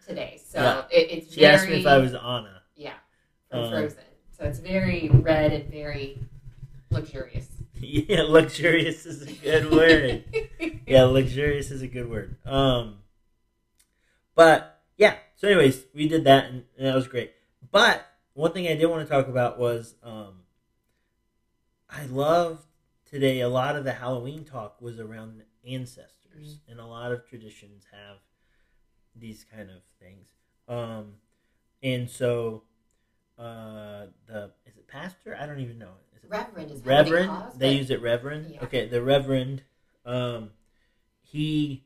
today. 0.06 0.40
So 0.42 0.58
Yeah. 0.62 0.84
it, 0.90 1.10
it's 1.10 1.34
she 1.34 1.40
very 1.40 1.54
asked 1.54 1.68
me 1.68 1.80
if 1.80 1.86
I 1.86 1.98
was 1.98 2.14
Anna. 2.14 2.62
yeah 2.76 2.94
from 3.50 3.64
Um, 3.64 3.68
Frozen. 3.70 4.04
So 4.40 4.46
it's 4.46 4.58
very 4.58 5.10
red 5.12 5.52
and 5.52 5.70
very 5.70 6.18
luxurious. 6.90 7.46
yeah, 7.74 8.22
luxurious 8.22 9.04
is 9.04 9.20
a 9.20 9.32
good 9.32 9.70
word. 9.70 10.24
yeah, 10.86 11.02
luxurious 11.02 11.70
is 11.70 11.82
a 11.82 11.86
good 11.86 12.08
word. 12.08 12.36
Um, 12.46 13.00
but 14.34 14.80
yeah, 14.96 15.16
So, 15.36 15.46
anyways, 15.46 15.84
we 15.94 16.08
did 16.08 16.24
that, 16.24 16.46
and, 16.46 16.64
and 16.78 16.86
that 16.86 16.94
was 16.94 17.06
great. 17.06 17.34
But 17.70 18.06
one 18.32 18.52
thing 18.52 18.66
I 18.66 18.76
did 18.76 18.86
want 18.86 19.06
to 19.06 19.14
talk 19.14 19.28
about 19.28 19.58
was 19.58 19.94
um, 20.02 20.36
I 21.90 22.06
love 22.06 22.64
today. 23.10 23.40
A 23.40 23.48
lot 23.50 23.76
of 23.76 23.84
the 23.84 23.92
Halloween 23.92 24.46
talk 24.46 24.80
was 24.80 24.98
around 24.98 25.42
ancestors, 25.68 26.60
and 26.66 26.80
a 26.80 26.86
lot 26.86 27.12
of 27.12 27.28
traditions 27.28 27.84
have 27.92 28.16
these 29.14 29.44
kind 29.54 29.68
of 29.68 29.82
things. 30.00 30.28
Um, 30.66 31.16
and 31.82 32.08
so 32.08 32.62
uh, 33.40 34.06
the 34.26 34.50
is 34.66 34.76
it 34.76 34.86
pastor? 34.86 35.36
I 35.40 35.46
don't 35.46 35.60
even 35.60 35.78
know. 35.78 35.92
Is 36.16 36.24
it 36.24 36.30
Reverend 36.30 36.70
is 36.70 36.84
Reverend? 36.84 37.30
Cause, 37.30 37.58
they 37.58 37.72
use 37.74 37.90
it 37.90 38.02
Reverend. 38.02 38.50
Yeah. 38.52 38.64
Okay, 38.64 38.86
the 38.88 39.02
Reverend. 39.02 39.62
Um, 40.04 40.50
he 41.22 41.84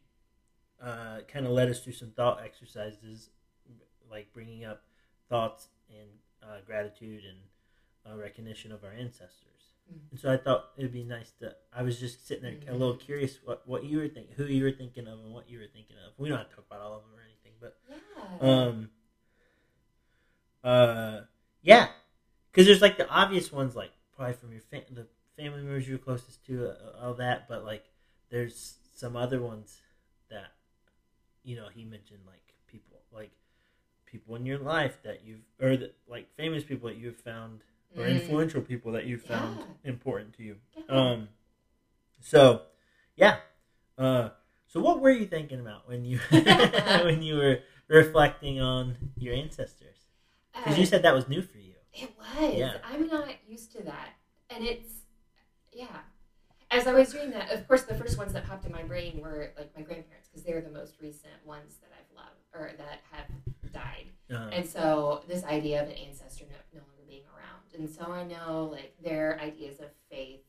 uh, 0.83 1.19
kind 1.29 1.47
of 1.47 1.53
led 1.53 1.69
us 1.69 1.81
through 1.81 1.93
some 1.93 2.11
thought 2.11 2.43
exercises, 2.45 3.31
like 4.11 4.33
bringing 4.33 4.65
up 4.65 4.83
thoughts 5.29 5.69
and 5.89 6.09
uh, 6.43 6.57
gratitude 6.67 7.23
and 7.25 8.13
uh, 8.13 8.17
recognition 8.19 8.73
of 8.73 8.83
our 8.85 8.93
ancestors. 8.93 9.51
Mhm. 9.93 9.99
And 10.13 10.21
so 10.21 10.33
I 10.33 10.37
thought 10.37 10.71
it 10.77 10.83
would 10.83 10.93
be 10.93 11.05
nice 11.05 11.31
to. 11.41 11.55
I 11.73 11.83
was 11.83 12.01
just 12.01 12.27
sitting 12.27 12.43
there, 12.43 12.75
a 12.75 12.77
little 12.77 12.95
Mhm. 12.95 13.01
curious 13.01 13.39
what 13.45 13.67
what 13.69 13.85
you 13.85 13.99
were 13.99 14.09
thinking, 14.09 14.35
who 14.37 14.45
you 14.47 14.65
were 14.65 14.73
thinking 14.73 15.07
of, 15.07 15.21
and 15.21 15.33
what 15.33 15.49
you 15.49 15.59
were 15.59 15.67
thinking 15.69 15.97
of. 16.07 16.13
We 16.19 16.29
don't 16.31 16.39
have 16.39 16.49
to 16.51 16.57
talk 16.57 16.67
about 16.67 16.81
all 16.81 16.97
of 16.97 17.03
them 17.03 17.15
or 17.15 17.23
anything, 17.23 17.53
but 17.61 17.79
Yeah. 18.43 18.63
um, 18.65 18.91
uh, 20.65 21.21
yeah, 21.65 21.89
because 22.53 22.67
there's 22.67 22.81
like 22.83 22.97
the 22.99 23.09
obvious 23.09 23.51
ones, 23.51 23.75
like 23.75 23.91
probably 24.15 24.35
from 24.35 24.53
your 24.53 24.61
fa- 24.71 24.85
the 24.93 25.07
family 25.37 25.63
members 25.63 25.89
you're 25.89 25.99
closest 25.99 26.45
to, 26.47 26.69
uh, 26.69 27.05
all 27.07 27.15
that. 27.15 27.49
But 27.49 27.65
like, 27.65 27.85
there's 28.31 28.77
some 28.95 29.17
other 29.17 29.41
ones 29.41 29.79
that, 30.31 30.53
you 31.43 31.57
know, 31.57 31.67
he 31.75 31.85
mentioned 31.85 32.21
like 32.27 32.55
people, 32.69 32.99
like 33.13 33.33
people 34.07 34.37
in 34.37 34.47
your 34.47 34.59
life 34.59 34.99
that 35.03 35.23
you've, 35.25 35.41
or 35.61 35.77
like 36.07 36.33
famous 36.37 36.63
people 36.63 36.89
that 36.89 36.97
you've 36.99 37.17
found, 37.17 37.63
or 37.97 38.05
Mm. 38.05 38.11
influential 38.21 38.61
people 38.61 38.93
that 38.93 39.07
you've 39.07 39.23
found 39.23 39.59
Yeah. 39.59 39.91
important 39.91 40.35
to 40.35 40.43
you. 40.45 40.57
Yeah. 40.77 40.85
Um, 41.13 41.29
so 42.21 42.63
yeah. 43.17 43.39
Uh, 43.97 44.31
so 44.67 44.81
what 44.81 45.01
were 45.01 45.11
you 45.11 45.27
thinking 45.27 45.61
about 45.61 45.89
when 45.89 46.05
you 46.05 46.19
when 46.31 47.23
you 47.23 47.37
were 47.37 47.61
reflecting 47.89 48.61
on 48.61 48.97
your 49.17 49.35
ancestors? 49.35 50.04
Because 50.55 50.77
you 50.79 50.85
Uh, 50.85 50.87
said 50.87 51.03
that 51.03 51.15
was 51.15 51.29
new 51.29 51.43
for 51.43 51.59
you. 51.59 51.75
It 51.93 52.11
was. 52.19 52.55
Yeah. 52.55 52.79
I'm 52.85 53.07
not 53.07 53.29
used 53.49 53.73
to 53.73 53.83
that. 53.85 54.11
And 54.51 54.65
it's, 54.65 54.91
yeah. 55.73 56.01
As 56.71 56.87
I 56.87 56.93
was 56.93 57.13
doing 57.13 57.31
that, 57.31 57.51
of 57.53 57.67
course, 57.69 57.83
the 57.83 57.95
first 57.95 58.19
ones 58.19 58.33
that 58.33 58.47
popped 58.47 58.65
in 58.65 58.73
my 58.73 58.83
brain 58.83 59.21
were 59.21 59.53
like 59.57 59.75
my 59.77 59.83
grandparents 59.83 60.29
because 60.29 60.43
they're 60.45 60.61
the 60.61 60.71
most 60.71 60.95
recent 61.01 61.35
ones 61.45 61.77
that 61.83 61.91
I've 61.97 62.17
loved 62.17 62.41
or 62.53 62.73
that 62.79 63.01
have 63.13 63.73
died. 63.73 64.07
Uh, 64.31 64.49
And 64.53 64.67
so 64.69 65.23
this 65.29 65.45
idea 65.45 65.83
of 65.83 65.89
an 65.89 65.95
ancestor 65.97 66.45
no, 66.51 66.57
no 66.73 66.81
longer 66.81 67.03
being 67.07 67.23
around. 67.37 67.63
And 67.79 67.89
so 67.89 68.11
I 68.13 68.25
know 68.25 68.69
like 68.73 68.95
their 69.03 69.39
ideas 69.41 69.79
of 69.81 69.91
faith 70.11 70.43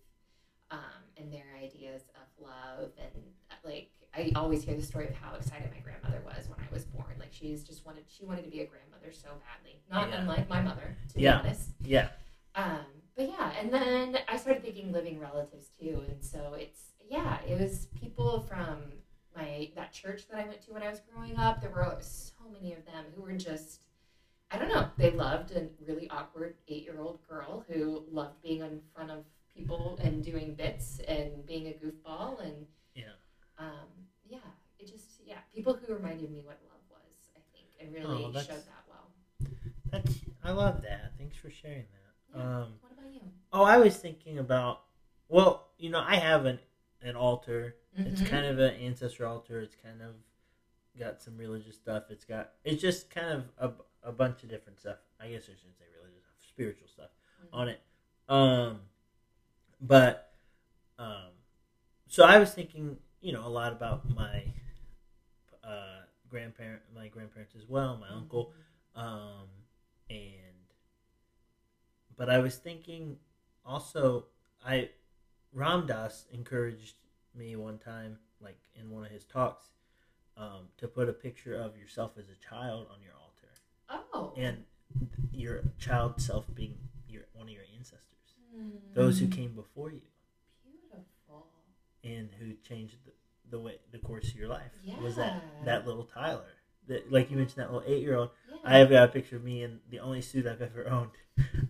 um, 0.71 0.79
and 1.17 1.31
their 1.31 1.45
ideas 1.61 2.01
of 2.15 2.43
love. 2.43 2.91
And 2.99 3.23
like 3.63 3.91
I 4.15 4.31
always 4.35 4.63
hear 4.63 4.75
the 4.75 4.81
story 4.83 5.07
of 5.07 5.15
how 5.15 5.35
excited 5.35 5.69
my 5.71 5.79
grandmother 5.79 6.21
was 6.25 6.47
when 6.47 6.59
I 6.59 6.71
was 6.73 6.85
born. 6.85 7.13
Like 7.19 7.31
she's 7.31 7.63
just 7.63 7.85
wanted, 7.85 8.03
she 8.07 8.25
wanted 8.25 8.43
to 8.45 8.49
be 8.49 8.61
a 8.61 8.65
grandmother 8.65 9.11
so 9.11 9.29
badly. 9.45 9.81
Not 9.89 10.09
Yeah. 10.09 10.21
unlike 10.21 10.47
my 10.49 10.61
mother, 10.61 10.95
to 11.13 11.19
Yeah. 11.19 11.41
be 11.41 11.47
honest. 11.47 11.69
yeah. 11.81 12.09
Um, 12.55 12.85
but 13.17 13.29
yeah, 13.29 13.51
and 13.59 13.73
then 13.73 14.17
I 14.27 14.37
started 14.37 14.63
thinking 14.63 14.91
living 14.91 15.19
relatives 15.19 15.69
too, 15.79 16.03
and 16.07 16.23
so 16.23 16.53
it's 16.53 16.91
yeah, 17.09 17.41
it 17.43 17.59
was 17.59 17.85
people 17.87 18.39
from 18.41 18.77
my 19.35 19.69
that 19.75 19.91
church 19.93 20.27
that 20.29 20.39
I 20.39 20.47
went 20.47 20.61
to 20.63 20.73
when 20.73 20.81
I 20.83 20.89
was 20.89 21.01
growing 21.13 21.37
up. 21.37 21.61
There 21.61 21.69
were 21.69 21.97
so 21.99 22.33
many 22.51 22.73
of 22.73 22.85
them 22.85 23.05
who 23.15 23.21
were 23.21 23.33
just 23.37 23.83
I 24.51 24.57
don't 24.57 24.69
know. 24.69 24.89
They 24.97 25.11
loved 25.11 25.51
a 25.51 25.67
really 25.85 26.09
awkward 26.09 26.55
eight 26.67 26.83
year 26.83 26.99
old 26.99 27.19
girl 27.27 27.65
who 27.69 28.03
loved 28.09 28.41
being 28.41 28.61
in 28.61 28.79
front 28.93 29.11
of 29.11 29.25
people 29.53 29.99
and 30.03 30.23
doing 30.23 30.55
bits 30.55 30.99
and 31.07 31.45
being 31.45 31.67
a 31.67 31.71
goofball 31.73 32.39
and 32.41 32.65
Yeah. 32.93 33.13
Um, 33.57 33.87
yeah, 34.27 34.37
it 34.79 34.87
just 34.91 35.21
yeah, 35.25 35.37
people 35.53 35.73
who 35.73 35.93
reminded 35.93 36.29
me 36.31 36.41
what 36.43 36.59
love 36.69 36.81
was. 36.89 37.29
I 37.35 37.39
think 37.53 37.67
and 37.79 37.93
really 37.93 38.25
Oh, 38.25 38.31
showed 38.31 38.49
that 38.49 38.83
well. 38.87 39.09
That's 39.91 40.19
I 40.43 40.51
love 40.51 40.81
that. 40.83 41.13
Thanks 41.17 41.37
for 41.37 41.49
sharing 41.49 41.85
that. 41.91 42.37
Yeah. 42.37 42.43
Um, 42.43 42.73
what 42.81 42.91
about 42.93 43.13
you? 43.13 43.21
oh, 43.53 43.63
I 43.63 43.77
was 43.77 43.95
thinking 43.97 44.39
about. 44.39 44.81
Well, 45.29 45.67
you 45.77 45.89
know, 45.89 46.03
I 46.05 46.15
have 46.17 46.45
an 46.45 46.59
an 47.01 47.15
altar. 47.15 47.75
It's 47.97 48.21
Mhm. 48.21 48.27
kind 48.27 48.45
of 48.45 48.59
an 48.59 48.73
ancestor 48.75 49.25
altar. 49.25 49.59
It's 49.61 49.75
kind 49.75 50.01
of 50.01 50.15
got 50.99 51.21
some 51.21 51.37
religious 51.37 51.75
stuff. 51.75 52.03
It's 52.09 52.25
got 52.25 52.53
it's 52.63 52.81
just 52.81 53.09
kind 53.09 53.27
of 53.29 53.43
a, 54.03 54.09
a 54.09 54.11
bunch 54.11 54.43
of 54.43 54.49
different 54.49 54.79
stuff. 54.79 54.97
I 55.19 55.29
guess 55.29 55.43
I 55.43 55.55
shouldn't 55.55 55.77
say 55.77 55.85
religious 55.99 56.23
stuff, 56.23 56.49
spiritual 56.49 56.87
stuff 56.87 57.09
on 57.53 57.69
it. 57.69 57.81
Um, 58.27 58.81
but 59.81 60.33
um, 60.97 61.31
so 62.07 62.23
I 62.23 62.37
was 62.39 62.53
thinking, 62.53 62.97
you 63.25 63.33
know, 63.33 63.47
a 63.47 63.49
lot 63.49 63.71
about 63.71 64.07
my 64.15 64.43
uh, 65.63 66.01
grandparent, 66.29 66.83
my 66.95 67.07
grandparents 67.07 67.55
as 67.55 67.67
well, 67.67 67.97
my 67.97 68.15
uncle, 68.15 68.53
um, 68.95 69.47
and 70.11 70.67
but 72.15 72.29
I 72.29 72.37
was 72.37 72.57
thinking 72.57 73.17
also, 73.65 74.25
I 74.63 74.89
Ram 75.53 75.87
Dass 75.87 76.25
encouraged 76.31 76.97
me 77.33 77.55
one 77.55 77.79
time, 77.79 78.19
like 78.39 78.59
in 78.75 78.91
one 78.91 79.03
of 79.03 79.09
his 79.11 79.23
talks, 79.25 79.69
um, 80.37 80.69
to 80.77 80.87
put 80.87 81.09
a 81.09 81.13
picture 81.13 81.55
of 81.55 81.75
yourself 81.79 82.11
as 82.19 82.25
a 82.29 82.35
child 82.47 82.85
on 82.93 83.01
your 83.01 83.13
altar, 83.19 84.05
Oh. 84.13 84.33
and 84.37 84.65
your 85.31 85.63
child 85.79 86.21
self 86.21 86.45
being 86.53 86.77
your 87.09 87.23
one 87.33 87.47
of 87.47 87.53
your 87.55 87.63
ancestors, 87.75 88.35
those 88.93 89.17
who 89.19 89.27
came 89.27 89.55
before 89.55 89.91
you. 89.91 90.01
And 92.05 92.29
who 92.39 92.53
changed 92.67 92.95
the, 93.05 93.11
the 93.49 93.59
way 93.59 93.75
the 93.91 93.99
course 93.99 94.29
of 94.29 94.35
your 94.35 94.47
life. 94.47 94.71
Was 95.01 95.15
that 95.17 95.41
that 95.65 95.85
little 95.87 96.03
Tyler? 96.05 96.45
That 96.87 97.11
like 97.11 97.31
you 97.31 97.37
mentioned 97.37 97.57
that 97.63 97.73
little 97.73 97.87
eight 97.87 98.01
year 98.01 98.15
old. 98.15 98.29
Yeah. 98.49 98.57
I 98.63 98.77
have 98.77 98.89
got 98.89 99.09
a 99.09 99.11
picture 99.11 99.35
of 99.37 99.43
me 99.43 99.63
in 99.63 99.79
the 99.89 99.99
only 99.99 100.21
suit 100.21 100.45
I've 100.45 100.61
ever 100.61 100.87
owned. 100.87 101.11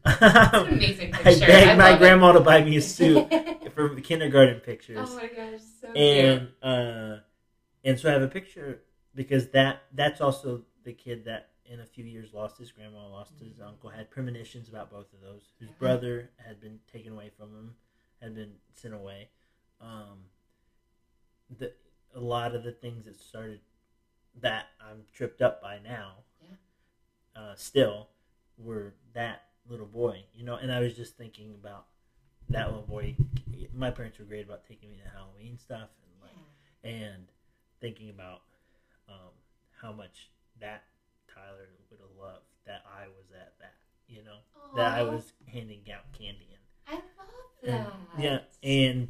An 0.03 0.67
amazing 0.73 1.13
I 1.13 1.17
picture. 1.23 1.45
begged 1.47 1.77
my 1.79 1.91
love 1.91 1.99
grandma 1.99 2.31
to 2.33 2.39
buy 2.41 2.63
me 2.63 2.75
a 2.75 2.79
it. 2.79 2.81
suit 2.81 3.27
for 3.73 3.89
kindergarten 4.01 4.59
pictures, 4.59 5.09
oh 5.11 5.15
my 5.15 5.27
gosh, 5.27 5.61
so 5.81 5.87
and 5.93 6.49
uh, 6.61 7.17
and 7.83 7.99
so 7.99 8.09
I 8.09 8.13
have 8.13 8.21
a 8.21 8.27
picture 8.27 8.81
because 9.15 9.47
that 9.49 9.83
that's 9.93 10.21
also 10.21 10.61
the 10.83 10.93
kid 10.93 11.25
that 11.25 11.49
in 11.65 11.79
a 11.79 11.85
few 11.85 12.05
years 12.05 12.33
lost 12.33 12.57
his 12.57 12.71
grandma, 12.71 13.07
lost 13.07 13.33
his 13.39 13.59
uncle, 13.59 13.89
had 13.89 14.11
premonitions 14.11 14.69
about 14.69 14.91
both 14.91 15.11
of 15.13 15.21
those. 15.21 15.41
Yeah. 15.59 15.67
brother 15.79 16.29
had 16.37 16.61
been 16.61 16.79
taken 16.91 17.13
away 17.13 17.31
from 17.35 17.49
him, 17.49 17.75
had 18.21 18.35
been 18.35 18.51
sent 18.75 18.93
away. 18.93 19.29
Um, 19.81 20.25
the 21.59 21.71
a 22.15 22.19
lot 22.19 22.55
of 22.55 22.63
the 22.63 22.71
things 22.71 23.05
that 23.05 23.19
started 23.19 23.59
that 24.41 24.67
I'm 24.79 25.03
tripped 25.13 25.41
up 25.41 25.61
by 25.61 25.79
now, 25.79 26.23
Yeah. 26.41 26.55
uh, 27.41 27.55
still 27.55 28.09
were 28.57 28.93
that 29.13 29.49
little 29.67 29.85
boy, 29.85 30.23
you 30.33 30.43
know. 30.45 30.55
And 30.55 30.71
I 30.71 30.79
was 30.79 30.95
just 30.95 31.17
thinking 31.17 31.53
about 31.53 31.87
that 32.49 32.67
little 32.67 32.83
boy. 32.87 33.15
My 33.73 33.91
parents 33.91 34.17
were 34.19 34.25
great 34.25 34.45
about 34.45 34.65
taking 34.65 34.89
me 34.91 34.97
to 35.03 35.09
Halloween 35.09 35.57
stuff 35.57 35.89
and 36.03 36.21
like 36.21 36.37
Yeah. 36.83 36.91
and 36.91 37.27
thinking 37.81 38.09
about 38.09 38.41
um, 39.09 39.31
how 39.81 39.91
much 39.91 40.29
that 40.59 40.83
Tyler 41.27 41.69
would 41.91 41.99
have 41.99 42.09
loved 42.17 42.45
that 42.65 42.83
I 42.87 43.07
was 43.07 43.25
at 43.31 43.53
that, 43.59 43.75
you 44.07 44.23
know, 44.23 44.39
that 44.75 44.93
I 44.97 45.03
was 45.03 45.33
handing 45.47 45.81
out 45.91 46.11
candy 46.13 46.47
in. 46.51 46.57
I 46.87 46.93
love 46.95 47.03
And, 47.63 47.85
that. 47.85 48.19
yeah, 48.19 48.39
and 48.63 49.09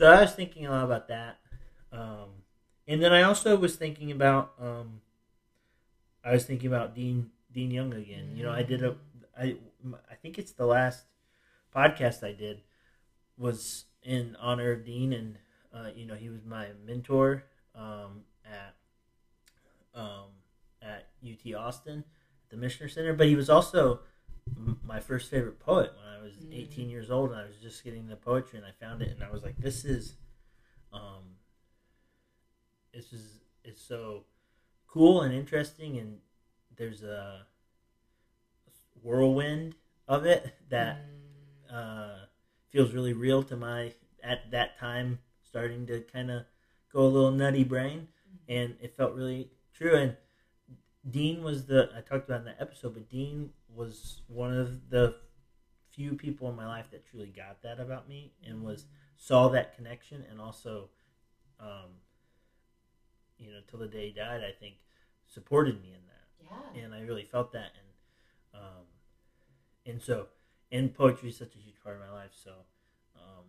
so 0.00 0.06
I 0.06 0.22
was 0.22 0.32
thinking 0.32 0.64
a 0.64 0.70
lot 0.70 0.84
about 0.84 1.08
that, 1.08 1.40
um, 1.92 2.30
and 2.88 3.02
then 3.02 3.12
I 3.12 3.20
also 3.20 3.54
was 3.54 3.76
thinking 3.76 4.10
about 4.10 4.52
um, 4.58 5.02
I 6.24 6.32
was 6.32 6.46
thinking 6.46 6.68
about 6.68 6.94
Dean 6.94 7.28
Dean 7.52 7.70
Young 7.70 7.92
again. 7.92 8.32
You 8.34 8.44
know, 8.44 8.50
I 8.50 8.62
did 8.62 8.82
a 8.82 8.96
I 9.38 9.56
I 10.10 10.14
think 10.14 10.38
it's 10.38 10.52
the 10.52 10.64
last 10.64 11.04
podcast 11.76 12.24
I 12.24 12.32
did 12.32 12.62
was 13.36 13.84
in 14.02 14.38
honor 14.40 14.72
of 14.72 14.86
Dean, 14.86 15.12
and 15.12 15.36
uh, 15.74 15.90
you 15.94 16.06
know 16.06 16.14
he 16.14 16.30
was 16.30 16.46
my 16.46 16.68
mentor 16.86 17.44
um, 17.74 18.22
at 18.46 18.74
um, 19.94 20.30
at 20.80 21.08
UT 21.22 21.54
Austin, 21.54 22.04
the 22.48 22.56
Michener 22.56 22.90
Center, 22.90 23.12
but 23.12 23.26
he 23.26 23.36
was 23.36 23.50
also 23.50 24.00
my 24.82 25.00
first 25.00 25.30
favorite 25.30 25.58
poet 25.58 25.92
when 25.96 26.06
I 26.06 26.20
was 26.20 26.34
Mm. 26.34 26.52
18 26.52 26.90
years 26.90 27.10
old, 27.10 27.30
and 27.30 27.40
I 27.40 27.44
was 27.46 27.56
just 27.56 27.84
getting 27.84 28.08
the 28.08 28.16
poetry, 28.16 28.58
and 28.58 28.66
I 28.66 28.72
found 28.72 29.02
it, 29.02 29.08
and 29.10 29.22
I 29.22 29.30
was 29.30 29.42
like, 29.42 29.56
this 29.58 29.84
is, 29.84 30.14
um, 30.92 31.36
this 32.92 33.12
is 33.12 33.40
it's 33.62 33.80
so 33.80 34.24
cool 34.86 35.22
and 35.22 35.32
interesting, 35.34 35.98
and 35.98 36.20
there's 36.76 37.02
a 37.02 37.46
whirlwind 39.02 39.76
of 40.08 40.26
it 40.26 40.54
that 40.68 40.96
Mm. 40.96 41.72
uh, 41.72 42.26
feels 42.68 42.92
really 42.92 43.12
real 43.12 43.42
to 43.44 43.56
my 43.56 43.94
at 44.22 44.50
that 44.50 44.76
time 44.76 45.20
starting 45.42 45.86
to 45.86 46.00
kind 46.00 46.30
of 46.30 46.44
go 46.92 47.04
a 47.06 47.08
little 47.08 47.30
nutty 47.30 47.64
brain 47.64 48.08
and 48.48 48.76
it 48.80 48.94
felt 48.96 49.14
really 49.14 49.50
true 49.72 49.96
and 49.96 50.16
Dean 51.08 51.42
was 51.42 51.66
the 51.66 51.90
I 51.96 52.00
talked 52.00 52.28
about 52.28 52.40
in 52.40 52.44
that 52.46 52.56
episode, 52.60 52.94
but 52.94 53.08
Dean 53.08 53.50
was 53.74 54.20
one 54.28 54.56
of 54.56 54.90
the 54.90 55.14
few 55.90 56.14
people 56.14 56.48
in 56.50 56.56
my 56.56 56.66
life 56.66 56.86
that 56.92 57.06
truly 57.06 57.28
got 57.28 57.62
that 57.62 57.80
about 57.80 58.08
me 58.08 58.32
and 58.46 58.62
was 58.62 58.84
saw 59.16 59.48
that 59.48 59.74
connection 59.76 60.24
and 60.30 60.40
also, 60.40 60.88
um, 61.58 61.90
you 63.38 63.50
know, 63.50 63.58
till 63.68 63.78
the 63.78 63.86
day 63.86 64.06
he 64.08 64.12
died, 64.12 64.42
I 64.42 64.52
think 64.52 64.74
supported 65.26 65.80
me 65.82 65.94
in 65.94 66.00
that, 66.06 66.46
Yeah. 66.74 66.82
and 66.84 66.94
I 66.94 67.00
really 67.02 67.24
felt 67.24 67.52
that, 67.52 67.72
and 67.78 68.62
um, 68.62 68.84
and 69.86 70.02
so, 70.02 70.26
and 70.72 70.92
poetry 70.94 71.30
is 71.30 71.36
such 71.36 71.54
a 71.54 71.58
huge 71.58 71.80
part 71.82 71.96
of 71.96 72.02
my 72.02 72.10
life, 72.12 72.30
so, 72.44 72.52
um, 73.16 73.44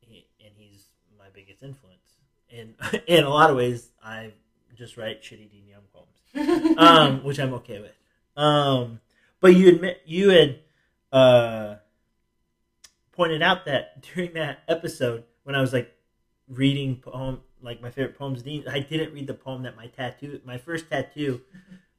he, 0.00 0.26
and 0.44 0.52
he's 0.56 0.86
my 1.18 1.26
biggest 1.32 1.62
influence, 1.62 2.18
and 2.50 2.74
in 3.06 3.24
a 3.24 3.30
lot 3.30 3.50
of 3.50 3.56
ways, 3.56 3.90
I 4.02 4.32
just 4.74 4.96
write 4.96 5.22
shitty 5.22 5.50
Dean 5.50 5.66
Young 5.68 5.82
poems 5.92 6.14
um, 6.34 7.24
which 7.24 7.38
I'm 7.38 7.54
okay 7.54 7.80
with. 7.80 7.94
Um, 8.36 9.00
but 9.40 9.54
you 9.54 9.68
admit 9.68 10.02
you 10.06 10.30
had 10.30 10.60
uh, 11.12 11.76
pointed 13.12 13.42
out 13.42 13.64
that 13.66 14.02
during 14.14 14.34
that 14.34 14.60
episode 14.68 15.24
when 15.44 15.54
I 15.54 15.60
was 15.60 15.72
like 15.72 15.94
reading 16.48 16.96
poem 16.96 17.40
like 17.62 17.80
my 17.80 17.90
favorite 17.90 18.18
poems, 18.18 18.42
Dean, 18.42 18.64
I 18.68 18.80
didn't 18.80 19.14
read 19.14 19.26
the 19.26 19.34
poem 19.34 19.62
that 19.62 19.74
my 19.74 19.86
tattoo, 19.86 20.38
my 20.44 20.58
first 20.58 20.90
tattoo, 20.90 21.40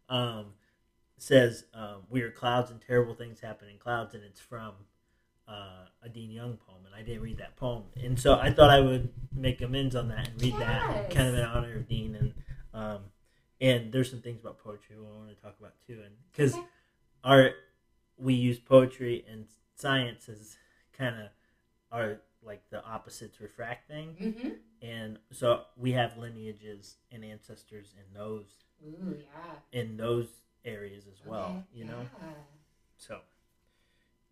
um, 0.10 0.54
says 1.18 1.66
um, 1.74 2.04
"We 2.08 2.22
are 2.22 2.30
clouds 2.30 2.70
and 2.70 2.80
terrible 2.80 3.16
things 3.16 3.40
happen 3.40 3.70
in 3.70 3.80
clouds," 3.80 4.14
and 4.14 4.24
it's 4.24 4.40
from 4.40 4.74
uh, 5.48 5.86
a 6.04 6.10
Dean 6.10 6.30
Young 6.30 6.58
poem, 6.58 6.86
and 6.86 6.94
I 6.94 7.02
didn't 7.02 7.24
read 7.24 7.40
that 7.40 7.56
poem, 7.56 7.86
and 7.96 8.20
so 8.20 8.38
I 8.38 8.52
thought 8.52 8.70
I 8.70 8.80
would 8.80 9.10
make 9.34 9.60
amends 9.62 9.96
on 9.96 10.10
that 10.10 10.28
and 10.28 10.40
read 10.40 10.56
that, 10.60 11.10
kind 11.10 11.30
of 11.30 11.34
in 11.34 11.44
honor 11.44 11.78
of 11.78 11.88
Dean, 11.88 12.14
and 12.14 12.34
um, 12.76 13.00
and 13.62 13.92
there's 13.92 14.10
some 14.12 14.22
things 14.22 14.42
about 14.42 14.60
poetry 14.60 14.96
I 14.98 15.02
want 15.02 15.30
to 15.30 15.42
talk 15.42 15.56
about 15.60 15.74
too, 15.88 16.02
and 16.06 16.14
because 16.32 16.54
Okay. 16.56 16.66
our 17.24 17.52
we 18.18 18.34
use 18.34 18.60
poetry 18.60 19.26
and 19.30 19.46
science 19.76 20.30
as 20.30 20.58
kind 20.98 21.16
of 21.22 21.28
are 21.92 22.22
like 22.44 22.70
the 22.70 22.84
opposites 22.86 23.40
refract 23.42 23.88
thing, 23.88 24.16
mm-hmm. 24.22 24.50
and 24.82 25.18
so 25.32 25.64
we 25.78 25.94
have 25.94 26.18
lineages 26.18 26.98
and 27.12 27.24
ancestors 27.26 27.94
in 27.98 28.14
those 28.18 28.46
Ooh, 28.86 29.18
yeah. 29.20 29.80
in 29.80 29.98
those 29.98 30.28
areas 30.66 31.06
as 31.08 31.26
well, 31.26 31.48
Okay, 31.50 31.80
you 31.80 31.86
know. 31.86 32.02
yeah. 32.22 32.28
So, 32.98 33.20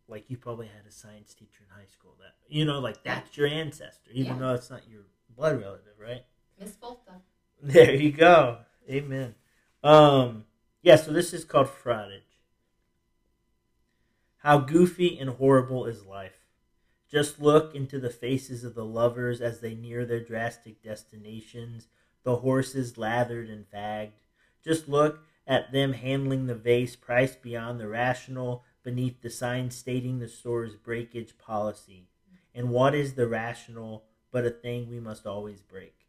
like 0.07 0.29
you 0.29 0.37
probably 0.37 0.67
had 0.67 0.85
a 0.87 0.91
science 0.91 1.33
teacher 1.33 1.61
in 1.67 1.75
high 1.75 1.87
school 1.91 2.15
that 2.19 2.35
you 2.49 2.65
know, 2.65 2.79
like 2.79 3.03
that's 3.03 3.35
your 3.37 3.47
ancestor, 3.47 4.11
even 4.11 4.33
Yeah. 4.33 4.39
though 4.39 4.53
it's 4.53 4.69
not 4.69 4.87
your 4.89 5.03
blood 5.35 5.59
relative, 5.61 5.93
right? 5.99 6.25
Miss 6.59 6.75
Volta. 6.75 7.13
There 7.61 7.95
you 7.95 8.11
go. 8.11 8.59
Amen. 8.89 9.35
Um, 9.83 10.45
yeah. 10.81 10.97
So 10.97 11.13
this 11.13 11.33
is 11.33 11.45
called 11.45 11.67
frottage. 11.67 12.21
How 14.39 14.57
goofy 14.57 15.17
and 15.17 15.29
horrible 15.29 15.85
is 15.85 16.05
life. 16.05 16.43
Just 17.09 17.39
look 17.39 17.73
into 17.75 17.99
the 17.99 18.09
faces 18.09 18.63
of 18.63 18.75
the 18.75 18.83
lovers 18.83 19.39
as 19.39 19.61
they 19.61 19.75
near 19.75 20.03
their 20.05 20.19
drastic 20.19 20.81
destinations, 20.81 21.87
the 22.23 22.37
horses 22.37 22.97
lathered 22.97 23.49
and 23.49 23.69
fagged. 23.71 24.13
Just 24.63 24.89
look 24.89 25.23
at 25.47 25.71
them 25.71 25.93
handling 25.93 26.47
the 26.47 26.55
vase 26.55 26.95
priced 26.95 27.41
beyond 27.41 27.79
the 27.79 27.87
rational 27.87 28.63
beneath 28.83 29.21
the 29.21 29.29
sign 29.29 29.71
stating 29.71 30.19
the 30.19 30.27
store's 30.27 30.75
breakage 30.75 31.37
policy. 31.37 32.07
And 32.53 32.69
what 32.69 32.95
is 32.95 33.13
the 33.13 33.27
rational 33.27 34.03
but 34.31 34.45
a 34.45 34.49
thing 34.49 34.89
we 34.89 34.99
must 34.99 35.25
always 35.25 35.61
break? 35.61 36.02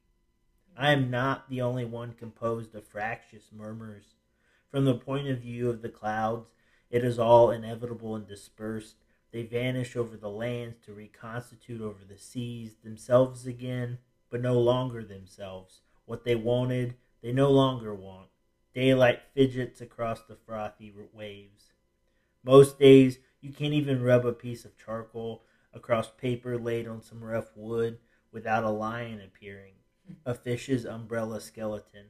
I 0.76 0.90
am 0.90 1.08
not 1.08 1.48
the 1.48 1.62
only 1.62 1.84
one 1.84 2.14
composed 2.14 2.74
of 2.74 2.84
fractious 2.84 3.50
murmurs. 3.52 4.16
From 4.72 4.84
the 4.84 4.96
point 4.96 5.28
of 5.28 5.38
view 5.38 5.70
of 5.70 5.82
the 5.82 5.88
clouds, 5.88 6.50
it 6.90 7.04
is 7.04 7.16
all 7.16 7.52
inevitable 7.52 8.16
and 8.16 8.26
dispersed. 8.26 8.96
They 9.30 9.44
vanish 9.44 9.94
over 9.94 10.16
the 10.16 10.30
lands 10.30 10.78
to 10.84 10.92
reconstitute 10.92 11.80
over 11.80 12.04
the 12.04 12.18
seas, 12.18 12.74
themselves 12.82 13.46
again, 13.46 13.98
but 14.30 14.42
no 14.42 14.54
longer 14.54 15.04
themselves. 15.04 15.82
What 16.06 16.24
they 16.24 16.34
wanted, 16.34 16.96
they 17.22 17.32
no 17.32 17.52
longer 17.52 17.94
want. 17.94 18.30
Daylight 18.74 19.20
fidgets 19.32 19.80
across 19.80 20.22
the 20.22 20.34
frothy 20.34 20.92
waves. 21.12 21.70
Most 22.42 22.80
days, 22.80 23.20
you 23.40 23.52
can't 23.52 23.74
even 23.74 24.02
rub 24.02 24.26
a 24.26 24.32
piece 24.32 24.64
of 24.64 24.76
charcoal 24.76 25.44
across 25.72 26.10
paper 26.10 26.58
laid 26.58 26.88
on 26.88 27.00
some 27.00 27.22
rough 27.22 27.52
wood 27.54 27.98
without 28.32 28.64
a 28.64 28.70
lion 28.70 29.20
appearing 29.20 29.74
a 30.27 30.35
fish's 30.35 30.85
umbrella 30.85 31.40
skeleton. 31.40 32.07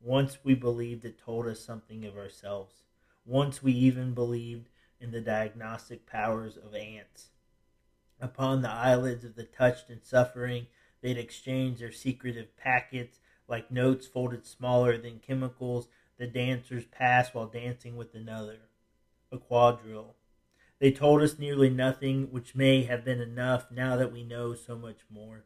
Once 0.00 0.38
we 0.42 0.54
believed 0.54 1.04
it 1.04 1.18
told 1.18 1.46
us 1.46 1.60
something 1.60 2.04
of 2.04 2.16
ourselves. 2.16 2.82
Once 3.24 3.62
we 3.62 3.72
even 3.72 4.14
believed 4.14 4.68
in 5.00 5.10
the 5.10 5.20
diagnostic 5.20 6.06
powers 6.06 6.56
of 6.56 6.74
ants. 6.74 7.28
Upon 8.20 8.62
the 8.62 8.70
eyelids 8.70 9.24
of 9.24 9.34
the 9.34 9.44
touched 9.44 9.88
and 9.88 10.04
suffering, 10.04 10.66
they'd 11.00 11.18
exchange 11.18 11.80
their 11.80 11.92
secretive 11.92 12.56
packets 12.56 13.18
like 13.48 13.70
notes 13.70 14.06
folded 14.06 14.46
smaller 14.46 14.96
than 14.98 15.18
chemicals 15.18 15.88
the 16.18 16.26
dancers 16.26 16.84
pass 16.84 17.32
while 17.32 17.46
dancing 17.46 17.96
with 17.96 18.14
another. 18.14 18.58
A 19.32 19.38
quadrille. 19.38 20.16
They 20.78 20.92
told 20.92 21.22
us 21.22 21.38
nearly 21.38 21.70
nothing, 21.70 22.30
which 22.30 22.54
may 22.54 22.84
have 22.84 23.04
been 23.04 23.20
enough 23.20 23.70
now 23.70 23.96
that 23.96 24.12
we 24.12 24.22
know 24.22 24.54
so 24.54 24.76
much 24.76 25.00
more. 25.10 25.44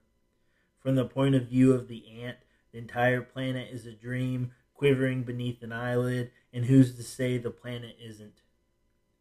From 0.85 0.97
the 0.97 1.07
point 1.07 1.35
of 1.35 1.49
view 1.49 1.73
of 1.73 1.89
the 1.89 2.05
ant, 2.21 2.37
the 2.71 2.77
entire 2.77 3.23
planet 3.23 3.69
is 3.73 3.87
a 3.87 3.93
dream 3.93 4.53
quivering 4.75 5.23
beneath 5.23 5.63
an 5.63 5.73
eyelid, 5.73 6.31
and 6.53 6.67
who's 6.67 6.95
to 6.97 7.03
say 7.03 7.39
the 7.39 7.51
planet 7.51 7.97
isn't? 7.99 8.43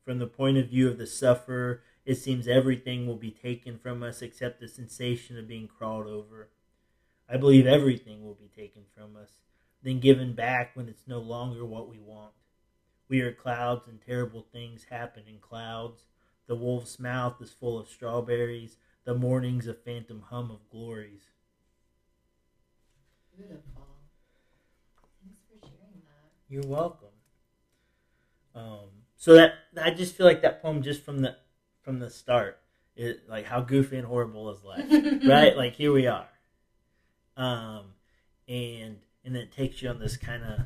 From 0.04 0.20
the 0.20 0.28
point 0.28 0.58
of 0.58 0.68
view 0.68 0.90
of 0.90 0.98
the 0.98 1.08
sufferer, 1.08 1.82
it 2.06 2.16
seems 2.16 2.50
everything 2.50 3.08
will 3.08 3.16
be 3.16 3.32
taken 3.32 3.78
from 3.78 4.04
us 4.04 4.22
except 4.22 4.60
the 4.60 4.68
sensation 4.68 5.40
of 5.40 5.48
being 5.48 5.70
crawled 5.70 6.06
over. 6.06 6.50
I 7.30 7.38
believe 7.38 7.66
everything 7.66 8.26
will 8.26 8.34
be 8.34 8.50
taken 8.50 8.84
from 8.94 9.16
us, 9.16 9.40
then 9.82 10.02
given 10.02 10.34
back 10.34 10.76
when 10.76 10.90
it's 10.90 11.08
no 11.08 11.20
longer 11.20 11.64
what 11.64 11.88
we 11.88 11.98
want. 11.98 12.34
We 13.08 13.22
are 13.22 13.32
clouds, 13.32 13.88
and 13.88 14.02
terrible 14.02 14.46
things 14.52 14.88
happen 14.90 15.24
in 15.30 15.40
clouds. 15.40 16.04
The 16.46 16.56
wolf's 16.56 17.00
mouth 17.00 17.42
is 17.42 17.52
full 17.52 17.80
of 17.80 17.88
strawberries. 17.88 18.76
The 19.06 19.16
morning's 19.16 19.68
a 19.68 19.74
phantom 19.74 20.24
hum 20.30 20.52
of 20.52 20.70
glories. 20.70 21.33
Beautiful. 23.38 23.88
Thanks 25.24 25.40
for 25.50 25.68
sharing 25.68 26.02
that. 26.06 26.32
You're 26.50 26.66
welcome. 26.68 27.08
Um, 28.56 28.90
so 29.18 29.34
that 29.36 29.54
I 29.82 29.90
just 29.92 30.16
feel 30.16 30.26
like 30.28 30.42
that 30.44 30.62
poem 30.62 30.82
just 30.84 31.04
from 31.04 31.20
the 31.20 31.36
from 31.82 32.00
the 32.00 32.10
start, 32.10 32.60
it 32.96 33.28
like 33.28 33.46
how 33.46 33.62
goofy 33.62 33.98
and 33.98 34.06
horrible 34.08 34.50
is 34.52 34.64
life, 34.64 34.86
right? 35.28 35.58
Like 35.58 35.74
here 35.76 35.92
we 35.92 36.06
are, 36.08 36.28
um, 37.36 37.86
and 38.48 38.98
and 39.26 39.36
it 39.36 39.52
takes 39.52 39.82
you 39.82 39.90
on 39.90 40.00
this 40.00 40.18
kind 40.18 40.44
of 40.44 40.60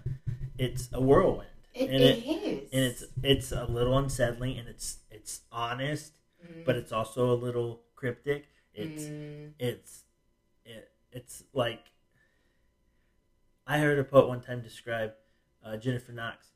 it's 0.57 0.89
a 0.91 0.99
whirlwind, 0.99 1.47
It, 1.73 1.89
and 1.89 2.03
it 2.03 2.25
is. 2.25 2.69
and 2.73 2.83
it's 2.83 3.03
it's 3.23 3.51
a 3.53 3.63
little 3.65 3.97
unsettling, 3.97 4.57
and 4.57 4.67
it's 4.67 4.97
it's 5.09 5.41
honest, 5.51 6.13
Mm. 6.45 6.65
but 6.65 6.75
it's 6.75 6.91
also 6.91 7.31
a 7.31 7.35
little 7.35 7.81
cryptic. 7.95 8.45
It's 8.73 9.03
Mm. 9.05 9.53
it's 9.59 10.03
it, 10.65 10.91
it's 11.11 11.43
like 11.53 11.85
I 13.67 13.79
heard 13.79 13.99
a 13.99 14.03
poet 14.03 14.27
one 14.27 14.41
time 14.41 14.61
describe 14.61 15.13
uh, 15.65 15.77
Jennifer 15.77 16.11
Knox 16.13 16.47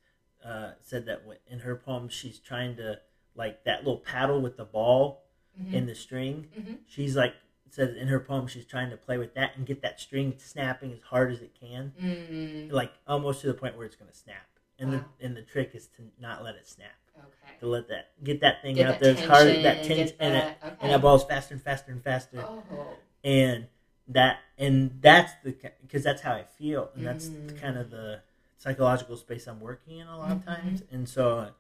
uh, 0.45 0.71
said 0.79 1.05
that 1.05 1.21
in 1.47 1.59
her 1.59 1.75
poem 1.75 2.07
she's 2.09 2.39
trying 2.39 2.75
to 2.77 2.99
like 3.35 3.63
that 3.65 3.79
little 3.83 3.97
paddle 3.99 4.41
with 4.41 4.57
the 4.57 4.65
ball 4.65 5.23
Mhm. 5.61 5.73
in 5.73 5.85
the 5.85 5.95
string. 5.95 6.47
Mhm. 6.57 6.77
She's 6.87 7.15
like 7.17 7.33
says 7.69 7.95
in 7.95 8.07
her 8.07 8.19
poem 8.19 8.47
she's 8.47 8.65
trying 8.65 8.89
to 8.89 8.97
play 8.97 9.17
with 9.17 9.33
that 9.33 9.55
and 9.57 9.65
get 9.65 9.81
that 9.81 9.99
string 9.99 10.33
snapping 10.37 10.91
as 10.93 11.01
hard 11.01 11.31
as 11.31 11.41
it 11.41 11.53
can, 11.57 11.93
Mm. 12.01 12.71
like 12.71 12.91
almost 13.07 13.41
to 13.41 13.47
the 13.47 13.53
point 13.53 13.75
where 13.77 13.85
it's 13.85 13.95
going 13.95 14.09
to 14.11 14.17
snap. 14.17 14.47
And 14.79 14.91
Wow. 14.91 15.05
the 15.19 15.25
and 15.25 15.35
the 15.37 15.41
trick 15.41 15.75
is 15.75 15.87
to 15.89 16.09
not 16.19 16.43
let 16.43 16.55
it 16.55 16.67
snap. 16.67 16.95
Okay. 17.17 17.57
To 17.59 17.67
let 17.67 17.87
that 17.89 18.11
get 18.23 18.39
that 18.41 18.61
thing 18.61 18.75
Get 18.75 18.87
out 18.87 18.99
that 18.99 19.03
there 19.03 19.13
as 19.23 19.29
hard 19.29 19.47
as 19.47 19.63
that 19.63 19.83
tension 19.83 20.15
and 20.19 20.35
it 20.35 20.39
that- 20.61 20.67
okay. 20.73 20.77
and 20.81 20.91
that 20.93 21.01
ball's 21.01 21.23
faster 21.25 21.53
and 21.53 21.61
faster 21.63 21.91
and 21.91 22.03
faster 22.03 22.41
Oh. 22.41 22.97
and 23.23 23.67
that 24.13 24.39
and 24.57 24.99
that's 25.01 25.33
the 25.43 25.55
because 25.81 26.03
that's 26.03 26.21
how 26.21 26.33
I 26.33 26.43
feel, 26.43 26.91
and 26.95 27.05
that's 27.05 27.29
Mm. 27.29 27.57
kind 27.59 27.77
of 27.77 27.89
the 27.89 28.21
psychological 28.57 29.17
space 29.17 29.47
I'm 29.47 29.59
working 29.59 29.97
in 29.99 30.07
a 30.07 30.17
lot 30.17 30.31
of 30.31 30.39
Mhm. 30.39 30.45
times. 30.45 30.83
And 30.91 31.07
so, 31.09 31.53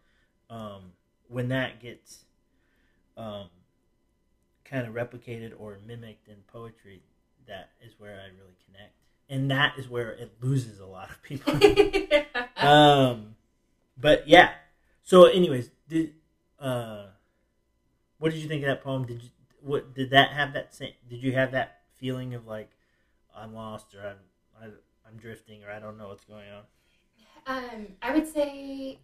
um, 0.49 0.93
when 1.27 1.47
that 1.49 1.79
gets 1.79 2.25
um, 3.17 3.49
kind 4.63 4.87
of 4.87 4.93
replicated 4.93 5.53
or 5.59 5.77
mimicked 5.85 6.27
in 6.27 6.37
poetry, 6.47 7.01
that 7.47 7.69
is 7.81 7.99
where 7.99 8.19
I 8.21 8.27
really 8.39 8.55
connect, 8.65 8.93
and 9.29 9.49
that 9.51 9.77
is 9.77 9.89
where 9.89 10.11
it 10.11 10.41
loses 10.41 10.79
a 10.79 10.85
lot 10.85 11.09
of 11.09 11.21
people. 11.21 11.53
um, 12.57 13.35
but 13.97 14.27
yeah. 14.27 14.53
So, 15.03 15.25
anyways, 15.25 15.69
did 15.89 16.13
uh, 16.59 17.07
what 18.19 18.31
did 18.31 18.39
you 18.41 18.47
think 18.47 18.63
of 18.63 18.67
that 18.67 18.83
poem? 18.83 19.05
Did 19.05 19.23
you 19.23 19.29
what 19.61 19.93
did 19.93 20.09
that 20.11 20.31
have 20.31 20.53
that 20.53 20.73
same? 20.73 20.93
Did 21.09 21.21
you 21.21 21.33
have 21.33 21.51
that 21.51 21.80
feeling 22.01 22.33
of 22.33 22.47
like 22.47 22.71
I'm 23.35 23.53
lost 23.53 23.95
or 23.95 24.01
I'm 24.05 24.17
I, 24.61 24.65
I'm 25.07 25.17
drifting 25.17 25.63
or 25.63 25.71
I 25.71 25.79
don't 25.79 25.97
know 25.97 26.09
what's 26.09 26.25
going 26.25 26.49
on? 26.49 26.63
Um, 27.47 27.87
I 28.01 28.13
would 28.13 28.27
say 28.27 28.99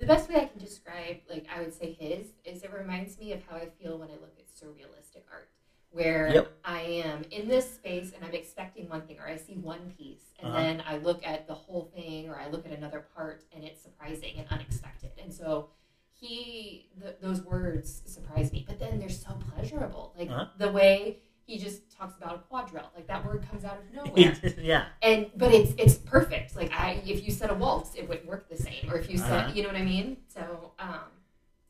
the 0.00 0.06
best 0.06 0.28
way 0.28 0.36
I 0.36 0.46
can 0.46 0.58
describe, 0.58 1.18
like 1.30 1.46
I 1.54 1.60
would 1.60 1.72
say 1.72 1.92
his, 1.92 2.28
is 2.44 2.62
it 2.62 2.72
reminds 2.72 3.18
me 3.18 3.32
of 3.32 3.42
how 3.48 3.56
I 3.56 3.68
feel 3.80 3.98
when 3.98 4.08
I 4.08 4.14
look 4.14 4.34
at 4.38 4.46
surrealistic 4.48 5.22
art, 5.32 5.50
where 5.90 6.28
Yep. 6.32 6.52
I 6.64 6.80
am 6.80 7.22
in 7.30 7.48
this 7.48 7.72
space 7.74 8.12
and 8.14 8.24
I'm 8.24 8.34
expecting 8.34 8.88
one 8.88 9.02
thing, 9.06 9.18
or 9.18 9.28
I 9.28 9.36
see 9.36 9.54
one 9.54 9.92
piece, 9.96 10.32
and 10.40 10.48
Uh-huh. 10.48 10.60
then 10.60 10.82
I 10.86 10.96
look 10.98 11.24
at 11.26 11.46
the 11.46 11.54
whole 11.54 11.90
thing, 11.94 12.28
or 12.28 12.36
I 12.38 12.48
look 12.48 12.66
at 12.66 12.72
another 12.72 13.06
part, 13.14 13.44
and 13.54 13.62
it's 13.64 13.80
surprising 13.82 14.38
and 14.38 14.48
unexpected. 14.50 15.12
And 15.22 15.32
so 15.32 15.70
he, 16.12 16.90
th- 17.00 17.16
those 17.20 17.42
words 17.42 18.02
surprise 18.06 18.52
me, 18.52 18.64
but 18.66 18.78
then 18.78 18.98
they're 18.98 19.08
so 19.10 19.30
pleasurable, 19.54 20.14
like 20.18 20.30
Uh-huh. 20.30 20.46
the 20.58 20.70
way. 20.72 21.20
He 21.46 21.58
just 21.58 21.94
talks 21.94 22.16
about 22.16 22.36
a 22.36 22.38
quadrille, 22.38 22.90
like 22.96 23.06
that 23.06 23.24
word 23.26 23.44
comes 23.50 23.64
out 23.64 23.78
of 23.78 23.94
nowhere. 23.94 24.34
Yeah. 24.58 24.86
and 25.02 25.30
but 25.36 25.52
it's 25.52 25.72
it's 25.78 25.94
perfect. 25.94 26.56
Like 26.56 26.72
i 26.72 27.02
if 27.06 27.24
you 27.26 27.32
said 27.32 27.50
a 27.50 27.54
waltz 27.54 27.94
it 27.94 28.08
wouldn't 28.08 28.26
work 28.26 28.48
the 28.48 28.56
same. 28.56 28.90
Or 28.90 28.96
if 28.96 29.10
you 29.10 29.18
said 29.18 29.30
Uh-huh. 29.44 29.52
you 29.54 29.62
know 29.62 29.68
what 29.68 29.76
i 29.76 29.82
mean? 29.84 30.16
So 30.28 30.72
um 30.78 31.10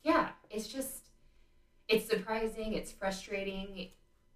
yeah 0.03 0.29
it's 0.49 0.67
just 0.67 1.09
it's 1.87 2.07
surprising 2.09 2.73
it's 2.73 2.91
frustrating 2.91 3.89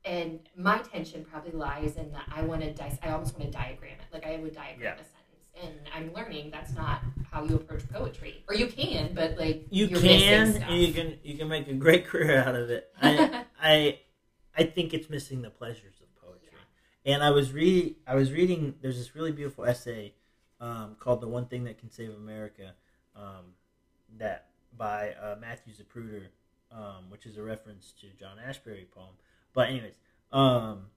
and 0.06 0.40
my 0.56 0.78
tension 0.80 1.26
probably 1.30 1.52
lies 1.52 1.96
in 1.96 2.12
that 2.12 2.24
i 2.34 2.42
want 2.42 2.62
to 2.62 2.74
dice 2.74 2.98
i 3.04 3.10
almost 3.10 3.38
want 3.38 3.52
to 3.52 3.58
diagram 3.58 3.94
it. 3.94 4.14
Like 4.14 4.26
i 4.26 4.38
would 4.38 4.54
diagram 4.54 4.82
Yeah. 4.82 4.94
a 4.94 4.98
sentence 4.98 5.46
and 5.64 5.74
i'm 5.96 6.14
learning 6.14 6.52
that's 6.52 6.74
not 6.74 7.02
how 7.32 7.44
you 7.44 7.56
approach 7.56 7.88
poetry. 7.90 8.44
Or 8.48 8.56
you 8.56 8.68
can 8.68 9.14
but 9.14 9.38
like 9.38 9.68
You 9.70 9.88
can, 9.88 10.06
and 10.06 10.82
you 10.82 10.94
can, 10.94 11.18
you 11.24 11.38
can 11.38 11.48
make 11.48 11.68
a 11.68 11.74
great 11.74 12.06
career 12.10 12.44
out 12.44 12.56
of 12.56 12.70
it. 12.72 12.90
I, 13.02 13.46
I, 13.62 14.00
I 14.60 14.64
think 14.64 14.94
it's 14.94 15.10
missing 15.10 15.42
the 15.42 15.50
pleasures 15.50 15.96
of 16.02 16.14
poetry. 16.22 16.58
And 17.06 17.24
I 17.24 17.32
was 17.32 17.54
reading, 17.54 17.96
I 18.06 18.16
was 18.16 18.34
reading. 18.34 18.76
There's 18.82 18.98
this 18.98 19.16
really 19.16 19.32
beautiful 19.32 19.64
essay 19.64 20.16
um, 20.60 20.98
called 21.00 21.22
"The 21.22 21.30
One 21.30 21.46
Thing 21.46 21.64
That 21.64 21.78
Can 21.78 21.90
Save 21.90 22.10
America," 22.10 22.74
um, 23.16 23.54
that 24.18 24.50
by 24.78 25.14
uh, 25.14 25.38
Matthew 25.40 25.74
Zapruder, 25.74 26.26
um, 26.74 27.10
which 27.10 27.26
is 27.26 27.38
a 27.38 27.42
reference 27.42 27.94
to 28.02 28.08
John 28.20 28.36
Ashbery 28.38 28.92
poem. 28.92 29.16
But 29.54 29.70
anyways, 29.70 29.96
um, 30.34 30.88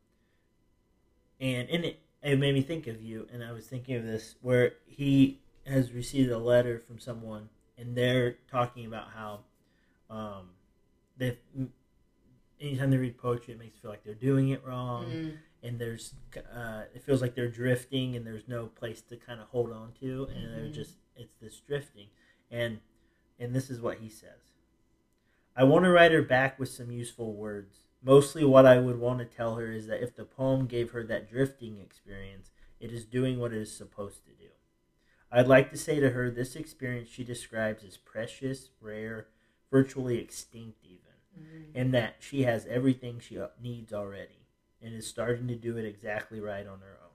and 1.40 1.68
in 1.68 1.84
it, 1.84 2.00
it 2.20 2.40
made 2.40 2.54
me 2.54 2.62
think 2.62 2.88
of 2.88 3.00
you, 3.00 3.28
and 3.32 3.44
I 3.44 3.52
was 3.52 3.66
thinking 3.66 3.94
of 3.94 4.02
this 4.02 4.34
where 4.42 4.72
he 4.86 5.40
has 5.68 5.92
received 5.92 6.32
a 6.32 6.38
letter 6.38 6.80
from 6.80 6.98
someone, 6.98 7.48
and 7.78 7.96
they're 7.96 8.38
talking 8.50 8.86
about 8.86 9.10
how 9.14 9.40
um, 10.10 10.48
they 11.16 11.38
anytime 12.62 12.90
they 12.90 12.96
read 12.96 13.18
poetry, 13.18 13.54
it 13.54 13.58
makes 13.60 13.74
them 13.74 13.82
feel 13.82 13.90
like 13.90 14.04
they're 14.04 14.14
doing 14.14 14.50
it 14.50 14.64
wrong 14.64 15.10
Mm, 15.12 15.38
and 15.64 15.78
there's 15.78 16.14
uh, 16.36 16.82
it 16.94 17.02
feels 17.02 17.20
like 17.22 17.34
they're 17.34 17.48
drifting 17.48 18.16
and 18.16 18.26
there's 18.26 18.48
no 18.48 18.66
place 18.66 19.00
to 19.02 19.16
kind 19.16 19.40
of 19.40 19.48
hold 19.48 19.72
on 19.72 19.92
to 20.00 20.28
and 20.34 20.52
they're 20.54 20.64
Mhm. 20.70 20.74
just 20.74 20.96
it's 21.16 21.34
this 21.40 21.60
drifting. 21.60 22.08
And 22.50 22.80
and 23.38 23.54
this 23.54 23.70
is 23.70 23.80
what 23.80 23.98
he 23.98 24.08
says. 24.08 24.54
I 25.54 25.64
want 25.64 25.84
to 25.84 25.90
write 25.90 26.12
her 26.12 26.22
back 26.22 26.58
with 26.58 26.68
some 26.70 26.90
useful 26.90 27.34
words. 27.34 27.84
Mostly 28.02 28.44
what 28.44 28.66
i 28.66 28.78
would 28.78 28.98
want 28.98 29.18
to 29.20 29.24
tell 29.24 29.56
her 29.56 29.70
is 29.70 29.86
that 29.86 30.02
if 30.02 30.16
the 30.16 30.24
poem 30.24 30.66
gave 30.66 30.90
her 30.90 31.04
that 31.04 31.30
drifting 31.30 31.78
experience 31.78 32.50
it 32.80 32.90
is 32.92 33.04
doing 33.04 33.38
what 33.38 33.52
it 33.52 33.60
is 33.62 33.76
supposed 33.76 34.24
to 34.24 34.32
do. 34.32 34.50
I'd 35.30 35.46
like 35.48 35.70
to 35.70 35.76
say 35.78 36.00
to 36.00 36.10
her 36.10 36.30
this 36.30 36.56
experience 36.56 37.08
she 37.08 37.22
describes 37.24 37.84
is 37.84 37.96
precious 37.96 38.70
rare 38.80 39.28
virtually 39.70 40.18
extinct 40.18 40.78
even 40.84 41.11
mm, 41.38 41.64
and 41.74 41.94
that 41.94 42.16
she 42.20 42.42
has 42.42 42.66
everything 42.66 43.20
she 43.20 43.38
needs 43.62 43.92
already 43.92 44.46
and 44.82 44.94
is 44.94 45.06
starting 45.06 45.48
to 45.48 45.54
do 45.54 45.76
it 45.76 45.84
exactly 45.84 46.40
right 46.40 46.66
on 46.66 46.80
her 46.80 46.98
own. 47.02 47.08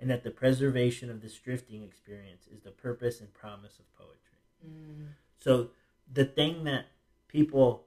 And 0.00 0.10
that 0.10 0.22
the 0.22 0.30
preservation 0.30 1.10
of 1.10 1.20
this 1.22 1.34
drifting 1.38 1.82
experience 1.82 2.46
is 2.52 2.62
the 2.62 2.70
purpose 2.70 3.20
and 3.20 3.32
promise 3.34 3.78
of 3.78 3.92
poetry. 3.96 4.38
mm, 4.66 5.08
So, 5.38 5.70
the 6.12 6.24
thing 6.24 6.64
that 6.64 6.86
people 7.26 7.84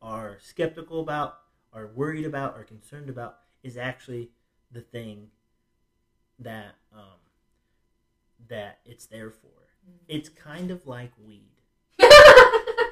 are 0.00 0.38
skeptical 0.40 1.00
about, 1.00 1.38
are 1.72 1.86
worried 1.88 2.24
about, 2.24 2.54
are 2.56 2.64
concerned 2.64 3.10
about 3.10 3.38
is 3.62 3.76
actually 3.76 4.30
the 4.72 4.80
thing 4.80 5.28
that 6.38 6.74
um, 6.94 7.18
that 8.48 8.78
it's 8.84 9.06
there 9.06 9.30
for. 9.30 9.48
It's 10.06 10.28
kind 10.28 10.70
of 10.70 10.86
like 10.86 11.12
weed. 11.26 11.50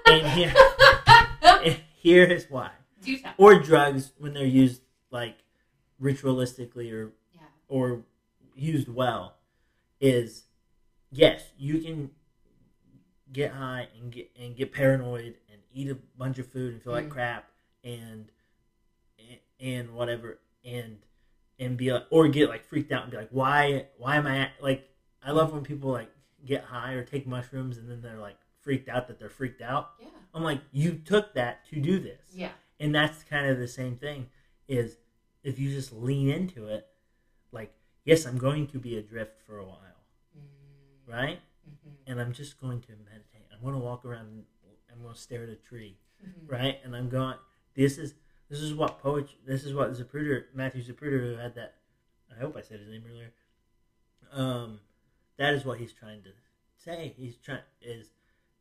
And 0.09 0.25
here, 0.29 0.55
and 0.55 1.06
here 1.97 2.25
is 2.25 2.47
why 2.51 2.71
or 3.39 3.59
drugs 3.59 4.13
when 4.19 4.33
they're 4.35 4.45
used 4.45 4.83
like 5.11 5.37
ritualistically 6.01 6.93
or 6.93 7.13
Yeah. 7.35 7.41
or 7.69 8.03
used 8.55 8.89
well 8.89 9.37
is 10.01 10.45
yes 11.11 11.43
you 11.59 11.81
can 11.81 12.11
get 13.33 13.53
high 13.53 13.89
and 14.01 14.13
get 14.13 14.31
and 14.39 14.57
get 14.57 14.73
paranoid 14.73 15.35
and 15.53 15.61
eat 15.73 15.91
a 15.91 15.97
bunch 16.19 16.39
of 16.39 16.47
food 16.47 16.73
and 16.75 16.83
feel 16.83 16.93
like 16.93 17.07
Mm. 17.09 17.11
crap 17.11 17.49
and 17.85 18.31
and 19.61 19.95
whatever 19.95 20.39
and 20.65 20.99
and 21.59 21.77
be 21.77 21.93
like 21.93 22.05
or 22.11 22.29
get 22.29 22.49
like 22.49 22.65
freaked 22.65 22.93
out 22.93 23.03
and 23.03 23.11
be 23.11 23.17
like 23.17 23.29
why 23.31 23.87
why 23.99 24.17
am 24.17 24.27
i 24.27 24.51
like 24.61 24.89
i 25.25 25.31
love 25.31 25.53
when 25.53 25.63
people 25.63 25.91
like 25.91 26.11
get 26.45 26.63
high 26.65 26.93
or 26.93 27.03
take 27.05 27.27
mushrooms 27.27 27.79
and 27.79 27.91
then 27.91 28.01
they're 28.03 28.19
like 28.21 28.37
freaked 28.61 28.89
out 28.89 29.09
that 29.09 29.19
they're 29.19 29.29
freaked 29.31 29.63
out 29.63 29.93
Yeah. 30.01 30.09
I'm 30.37 30.43
like 30.45 30.61
you 30.73 30.93
took 30.95 31.35
that 31.35 31.65
to 31.71 31.81
do 31.81 31.99
this. 31.99 32.21
Yeah. 32.33 32.51
and 32.79 32.95
that's 32.95 33.25
kind 33.25 33.47
of 33.47 33.59
the 33.59 33.67
same 33.69 33.97
thing 33.97 34.29
is 34.69 34.97
if 35.43 35.59
you 35.59 35.71
just 35.71 35.93
lean 35.93 36.29
into 36.29 36.67
it 36.69 36.87
like 37.53 37.73
yes 38.05 38.25
i'm 38.27 38.39
going 38.39 38.67
to 38.69 38.79
be 38.79 38.97
adrift 38.99 39.41
for 39.47 39.59
a 39.59 39.65
while. 39.65 40.01
Mm, 40.39 41.13
right? 41.13 41.41
Mhm, 41.69 41.93
and 42.07 42.21
i'm 42.21 42.33
just 42.33 42.61
going 42.61 42.81
to 42.83 42.93
meditate. 43.05 43.47
I'm 43.53 43.61
going 43.63 43.75
to 43.75 43.81
walk 43.81 44.05
around 44.05 44.27
and 44.27 44.45
i'm 44.93 45.03
going 45.03 45.15
to 45.15 45.21
stare 45.21 45.43
at 45.45 45.49
a 45.49 45.57
tree. 45.57 45.97
Mhm. 46.25 46.51
right? 46.51 46.79
And 46.85 46.95
i'm 46.95 47.09
going 47.09 47.37
this 47.75 47.97
is 47.99 48.15
this 48.51 48.61
is 48.61 48.75
what 48.75 49.01
poetry 49.03 49.39
this 49.47 49.65
is 49.65 49.73
what 49.75 49.91
zapruder 49.93 50.45
matthew 50.55 50.83
zapruder 50.83 51.21
who 51.21 51.37
had 51.37 51.55
that 51.57 51.75
i 52.35 52.39
hope 52.39 52.57
i 52.57 52.61
said 52.63 52.79
his 52.81 52.89
name 52.89 53.05
earlier 53.11 53.33
um 54.33 54.81
that 55.39 55.53
is 55.55 55.65
what 55.65 55.79
he's 55.79 55.93
trying 55.93 56.23
to 56.23 56.31
say. 56.79 57.13
He's 57.17 57.37
trying 57.37 57.61
is 57.83 58.11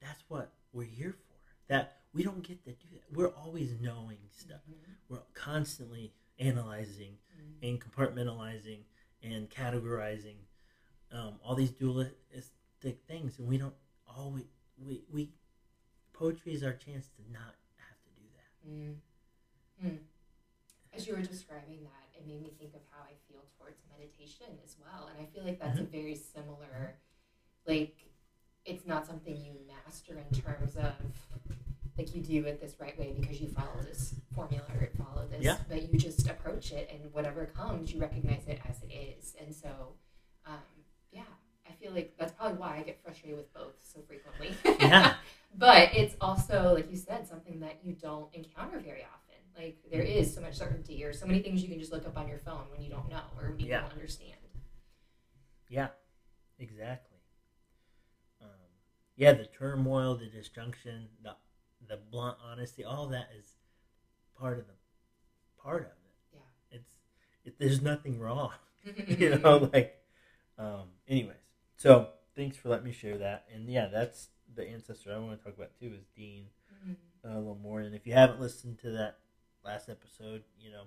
that's 0.01 0.23
what 0.27 0.51
we're 0.73 0.83
here 0.83 1.13
for 1.13 1.24
that 1.67 1.97
we 2.13 2.23
don't 2.23 2.43
get 2.43 2.63
to 2.63 2.71
do 2.71 2.87
that 2.93 3.17
we're 3.17 3.33
always 3.33 3.75
knowing 3.81 4.17
stuff 4.31 4.61
Mhm, 4.69 4.95
we're 5.09 5.19
constantly 5.33 6.13
analyzing 6.39 7.17
mhm. 7.37 7.69
and 7.69 7.81
compartmentalizing 7.81 8.83
and 9.23 9.49
categorizing 9.49 10.35
um, 11.11 11.39
all 11.43 11.55
these 11.55 11.71
dualistic 11.71 12.97
things, 13.07 13.39
and 13.39 13.47
we 13.47 13.57
don't 13.57 13.73
always 14.07 14.45
we 14.77 15.03
we 15.11 15.29
poetry 16.13 16.53
is 16.53 16.63
our 16.63 16.73
chance 16.73 17.07
to 17.15 17.21
not 17.31 17.55
have 17.77 17.97
to 18.03 18.09
do 18.21 18.27
that. 18.35 18.69
Mm. 18.69 18.95
Mm. 19.83 19.97
As 20.93 21.07
you 21.07 21.13
were 21.15 21.21
describing 21.21 21.83
that, 21.83 22.17
it 22.17 22.25
made 22.27 22.41
me 22.41 22.53
think 22.57 22.73
of 22.73 22.81
how 22.91 23.03
I 23.03 23.13
feel 23.29 23.41
towards 23.57 23.77
meditation 23.91 24.47
as 24.63 24.75
well. 24.79 25.09
And 25.11 25.25
I 25.25 25.29
feel 25.29 25.43
like 25.43 25.59
that's 25.59 25.79
a 25.79 25.83
very 25.83 26.15
similar, 26.15 26.95
like, 27.67 27.97
it's 28.65 28.85
not 28.85 29.05
something 29.05 29.35
you 29.35 29.53
master 29.67 30.17
in 30.17 30.39
terms 30.41 30.77
of, 30.77 30.93
like, 31.97 32.13
you 32.15 32.21
do 32.21 32.45
it 32.45 32.59
this 32.59 32.75
right 32.79 32.97
way 32.99 33.13
because 33.17 33.39
you 33.39 33.47
follow 33.47 33.81
this 33.81 34.15
formula 34.33 34.65
or 34.79 34.89
follow 34.97 35.27
this, 35.27 35.43
Yeah. 35.43 35.57
but 35.69 35.91
you 35.91 35.97
just 35.97 36.27
approach 36.29 36.71
it 36.71 36.89
and 36.91 37.11
whatever 37.13 37.45
comes, 37.45 37.93
you 37.93 38.01
recognize 38.01 38.45
it 38.47 38.59
as 38.69 38.81
it 38.83 38.91
is. 38.93 39.35
And 39.39 39.55
so, 39.55 39.93
um, 40.45 40.59
yeah, 41.11 41.23
I 41.67 41.71
feel 41.73 41.93
like 41.93 42.15
that's 42.17 42.33
probably 42.33 42.57
why 42.57 42.77
I 42.77 42.83
get 42.83 43.01
frustrated 43.01 43.37
with 43.37 43.53
both 43.53 43.75
so 43.81 44.01
frequently. 44.01 44.55
Yeah. 44.79 45.15
but 45.57 45.89
it's 45.93 46.15
also, 46.19 46.73
like 46.73 46.91
you 46.91 46.97
said, 46.97 47.27
something 47.27 47.59
that 47.61 47.79
you 47.83 47.93
don't 47.93 48.33
encounter 48.33 48.79
very 48.79 49.03
often. 49.03 49.11
Like 49.57 49.77
there 49.89 50.01
is 50.01 50.33
so 50.35 50.41
much 50.41 50.55
certainty 50.55 51.01
or 51.05 51.13
so 51.13 51.25
many 51.25 51.39
things 51.41 51.61
you 51.63 51.69
can 51.69 51.79
just 51.79 51.93
look 51.93 52.05
up 52.05 52.17
on 52.17 52.27
your 52.27 52.39
phone 52.39 52.65
when 52.71 52.81
you 52.81 52.89
don't 52.89 53.07
know 53.09 53.21
or 53.39 53.51
when 53.51 53.59
you 53.61 53.67
Yeah. 53.67 53.81
don't 53.81 53.93
understand. 53.93 54.33
Yeah, 55.69 55.87
exactly. 56.59 57.17
Um, 58.41 58.49
yeah, 59.15 59.31
the 59.31 59.45
turmoil, 59.45 60.15
the 60.17 60.27
disjunction, 60.27 61.07
the 61.23 61.35
the 61.87 61.97
blunt 61.97 62.37
honesty, 62.43 62.83
all 62.83 63.07
that 63.07 63.29
is 63.37 63.55
part 64.39 64.59
of 64.59 64.67
the 64.67 64.73
part 65.61 65.81
of 65.81 65.87
it. 65.87 65.93
Yeah. 66.33 66.77
It's 66.79 66.95
it, 67.43 67.59
there's 67.59 67.81
nothing 67.81 68.19
wrong. 68.19 68.51
you 69.07 69.37
know, 69.43 69.69
like, 69.73 70.01
um, 70.57 70.89
anyways. 71.07 71.37
So 71.77 72.09
thanks 72.35 72.57
for 72.57 72.69
letting 72.69 72.85
me 72.85 72.91
share 72.91 73.17
that. 73.17 73.45
And 73.53 73.69
yeah, 73.69 73.87
that's 73.87 74.29
the 74.53 74.67
ancestor 74.67 75.13
I 75.13 75.17
want 75.19 75.37
to 75.39 75.43
talk 75.43 75.55
about 75.57 75.71
too 75.79 75.93
is 75.97 76.05
Dean 76.15 76.45
Mhm. 76.85 76.95
uh, 77.25 77.35
a 77.35 77.39
little 77.39 77.55
more. 77.55 77.81
And 77.81 77.95
if 77.95 78.05
you 78.05 78.13
haven't 78.13 78.39
listened 78.41 78.79
to 78.79 78.91
that 78.91 79.19
last 79.63 79.89
episode, 79.89 80.43
you 80.59 80.71
know, 80.71 80.83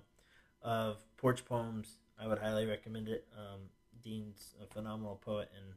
of 0.61 0.97
Porch 1.17 1.45
Poems, 1.45 1.97
I 2.19 2.27
would 2.27 2.39
highly 2.39 2.65
recommend 2.65 3.07
it. 3.07 3.27
Um, 3.37 3.69
Dean's 4.01 4.55
a 4.61 4.65
phenomenal 4.67 5.15
poet, 5.17 5.49
and 5.55 5.73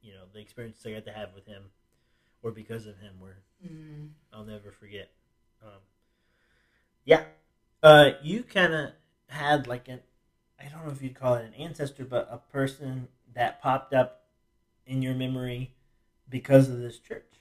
you 0.00 0.12
know 0.14 0.24
the 0.32 0.40
experience 0.40 0.84
I 0.86 0.92
got 0.92 1.04
to 1.06 1.12
have 1.12 1.34
with 1.34 1.46
him, 1.46 1.64
or 2.42 2.50
because 2.50 2.86
of 2.86 2.98
him, 2.98 3.20
were 3.20 3.36
Mm. 3.66 4.10
I'll 4.32 4.44
never 4.44 4.70
forget. 4.70 5.10
Um, 5.62 5.80
yeah, 7.04 7.24
uh, 7.82 8.12
you 8.22 8.42
kind 8.42 8.72
of 8.72 8.92
had 9.28 9.66
like 9.66 9.88
an 9.88 10.00
I 10.60 10.68
don't 10.68 10.84
know 10.86 10.92
if 10.92 11.02
you'd 11.02 11.14
call 11.14 11.34
it 11.34 11.44
an 11.44 11.54
ancestor, 11.54 12.04
but 12.04 12.28
a 12.30 12.38
person 12.38 13.08
that 13.34 13.62
popped 13.62 13.94
up 13.94 14.26
in 14.86 15.02
your 15.02 15.14
memory 15.14 15.72
because 16.28 16.68
of 16.68 16.78
this 16.80 16.98
church, 16.98 17.32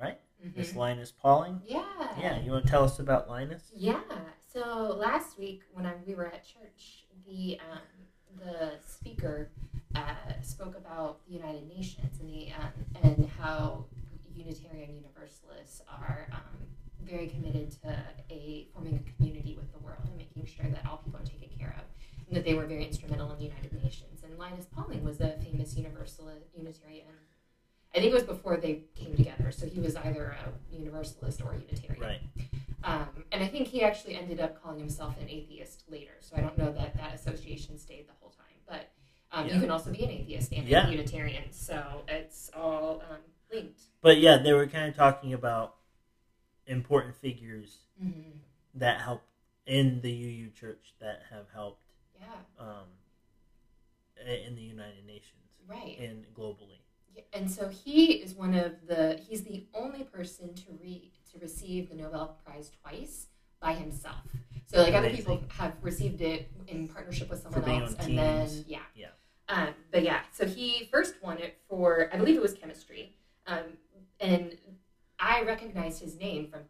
right? 0.00 0.20
This 0.56 0.72
Mhm. 0.72 0.76
Linus 0.76 1.12
Pauling. 1.12 1.62
Yeah. 1.64 1.84
Yeah, 2.18 2.40
you 2.40 2.50
want 2.52 2.64
to 2.64 2.70
tell 2.70 2.84
us 2.84 2.98
about 2.98 3.28
Linus? 3.28 3.70
Yeah. 3.74 4.02
So 4.46 4.96
last 4.98 5.38
week 5.38 5.62
when 5.72 5.86
I, 5.86 5.94
we 6.06 6.14
were 6.14 6.26
at 6.26 6.44
church, 6.44 7.04
the 7.26 7.60
um, 7.70 7.78
the 8.38 8.78
speaker 8.86 9.50
uh, 9.94 10.14
spoke 10.42 10.76
about 10.76 11.24
the 11.26 11.34
United 11.34 11.68
Nations 11.68 12.20
and 12.20 12.30
the 12.30 12.52
um, 12.52 12.72
and 13.02 13.28
how 13.38 13.84
Unitarian 14.38 14.94
Universalists 14.94 15.82
are 15.88 16.28
um, 16.32 16.56
very 17.02 17.26
committed 17.28 17.70
to 17.82 17.88
a 18.30 18.68
forming 18.72 18.96
a 18.96 19.12
community 19.16 19.54
with 19.56 19.72
the 19.72 19.78
world 19.78 20.02
and 20.04 20.16
making 20.16 20.46
sure 20.46 20.66
that 20.70 20.86
all 20.88 20.98
people 20.98 21.18
are 21.20 21.24
taken 21.24 21.48
care 21.58 21.74
of, 21.78 21.84
and 22.28 22.36
that 22.36 22.44
they 22.44 22.54
were 22.54 22.66
very 22.66 22.84
instrumental 22.84 23.30
in 23.32 23.38
the 23.38 23.44
United 23.44 23.72
Nations. 23.82 24.22
And 24.22 24.38
Linus 24.38 24.66
Pauling 24.66 25.04
was 25.04 25.20
a 25.20 25.32
famous 25.42 25.76
Universalist 25.76 26.46
Unitarian. 26.56 27.06
I 27.94 28.00
think 28.00 28.10
it 28.12 28.14
was 28.14 28.24
before 28.24 28.58
they 28.58 28.82
came 28.94 29.16
together, 29.16 29.50
so 29.50 29.66
he 29.66 29.80
was 29.80 29.96
either 29.96 30.36
a 30.44 30.76
Universalist 30.76 31.40
or 31.42 31.52
a 31.52 31.58
Unitarian. 31.58 32.02
Right. 32.02 32.20
Um, 32.84 33.24
and 33.32 33.42
I 33.42 33.48
think 33.48 33.66
he 33.68 33.82
actually 33.82 34.14
ended 34.14 34.40
up 34.40 34.62
calling 34.62 34.78
himself 34.78 35.16
an 35.20 35.28
atheist 35.28 35.84
later. 35.88 36.12
So 36.20 36.36
I 36.36 36.40
don't 36.40 36.56
know 36.56 36.70
that 36.72 36.96
that 36.96 37.14
association 37.14 37.78
stayed 37.78 38.06
the 38.08 38.12
whole 38.20 38.30
time. 38.30 38.44
But 38.68 38.92
um, 39.32 39.46
Yeah. 39.46 39.54
you 39.54 39.60
can 39.62 39.70
also 39.70 39.90
be 39.90 40.04
an 40.04 40.10
atheist 40.10 40.52
and 40.52 40.68
Yeah. 40.68 40.86
a 40.86 40.90
Unitarian. 40.90 41.50
So 41.50 42.02
it's 42.08 42.50
all 42.54 43.02
um, 43.10 43.18
linked. 43.52 43.80
But 44.00 44.18
yeah, 44.18 44.38
they 44.38 44.52
were 44.52 44.66
kind 44.66 44.88
of 44.88 44.96
talking 44.96 45.32
about 45.34 45.76
important 46.66 47.16
figures 47.16 47.78
Mm-hmm. 48.02 48.30
that 48.74 49.00
help 49.00 49.22
in 49.66 50.00
the 50.02 50.12
UU 50.12 50.50
Church 50.50 50.94
that 51.00 51.22
have 51.30 51.46
helped 51.52 51.82
Yeah, 52.20 52.26
um, 52.60 52.84
in 54.46 54.54
the 54.54 54.62
United 54.62 55.04
Nations 55.04 55.50
right. 55.66 55.98
and 55.98 56.24
globally. 56.34 56.78
Yeah, 57.14 57.22
And 57.32 57.50
so 57.50 57.68
he 57.68 58.12
is 58.22 58.34
one 58.34 58.54
of 58.54 58.86
the, 58.86 59.20
he's 59.28 59.42
the 59.42 59.66
only 59.74 60.04
person 60.04 60.54
to 60.54 60.64
re, 60.80 61.10
to 61.32 61.38
receive 61.40 61.88
the 61.88 61.96
Nobel 61.96 62.38
Prize 62.44 62.70
twice 62.82 63.26
by 63.60 63.74
himself. 63.74 64.22
So 64.66 64.82
like 64.82 64.94
other 64.94 65.10
people 65.10 65.42
have 65.48 65.74
received 65.82 66.20
it 66.20 66.48
in 66.68 66.86
partnership 66.86 67.30
with 67.30 67.42
someone 67.42 67.68
else, 67.68 67.94
and 67.98 68.16
then 68.16 68.64
yeah, 68.68 68.80
Yeah. 68.94 69.08
Um, 69.48 69.68
but 69.90 70.02
yeah, 70.04 70.20
so 70.30 70.46
he 70.46 70.88
first 70.92 71.14
won 71.22 71.38
it 71.38 71.58
for 71.68 72.10
I 72.12 72.16
believe 72.18 72.36
it 72.36 72.42
was 72.42 72.54
chemistry, 72.54 73.16
um, 73.48 73.64
and 74.20 74.56
I 75.18 75.42
recognized 75.42 76.00
his 76.00 76.16
name 76.16 76.48
from 76.50 76.60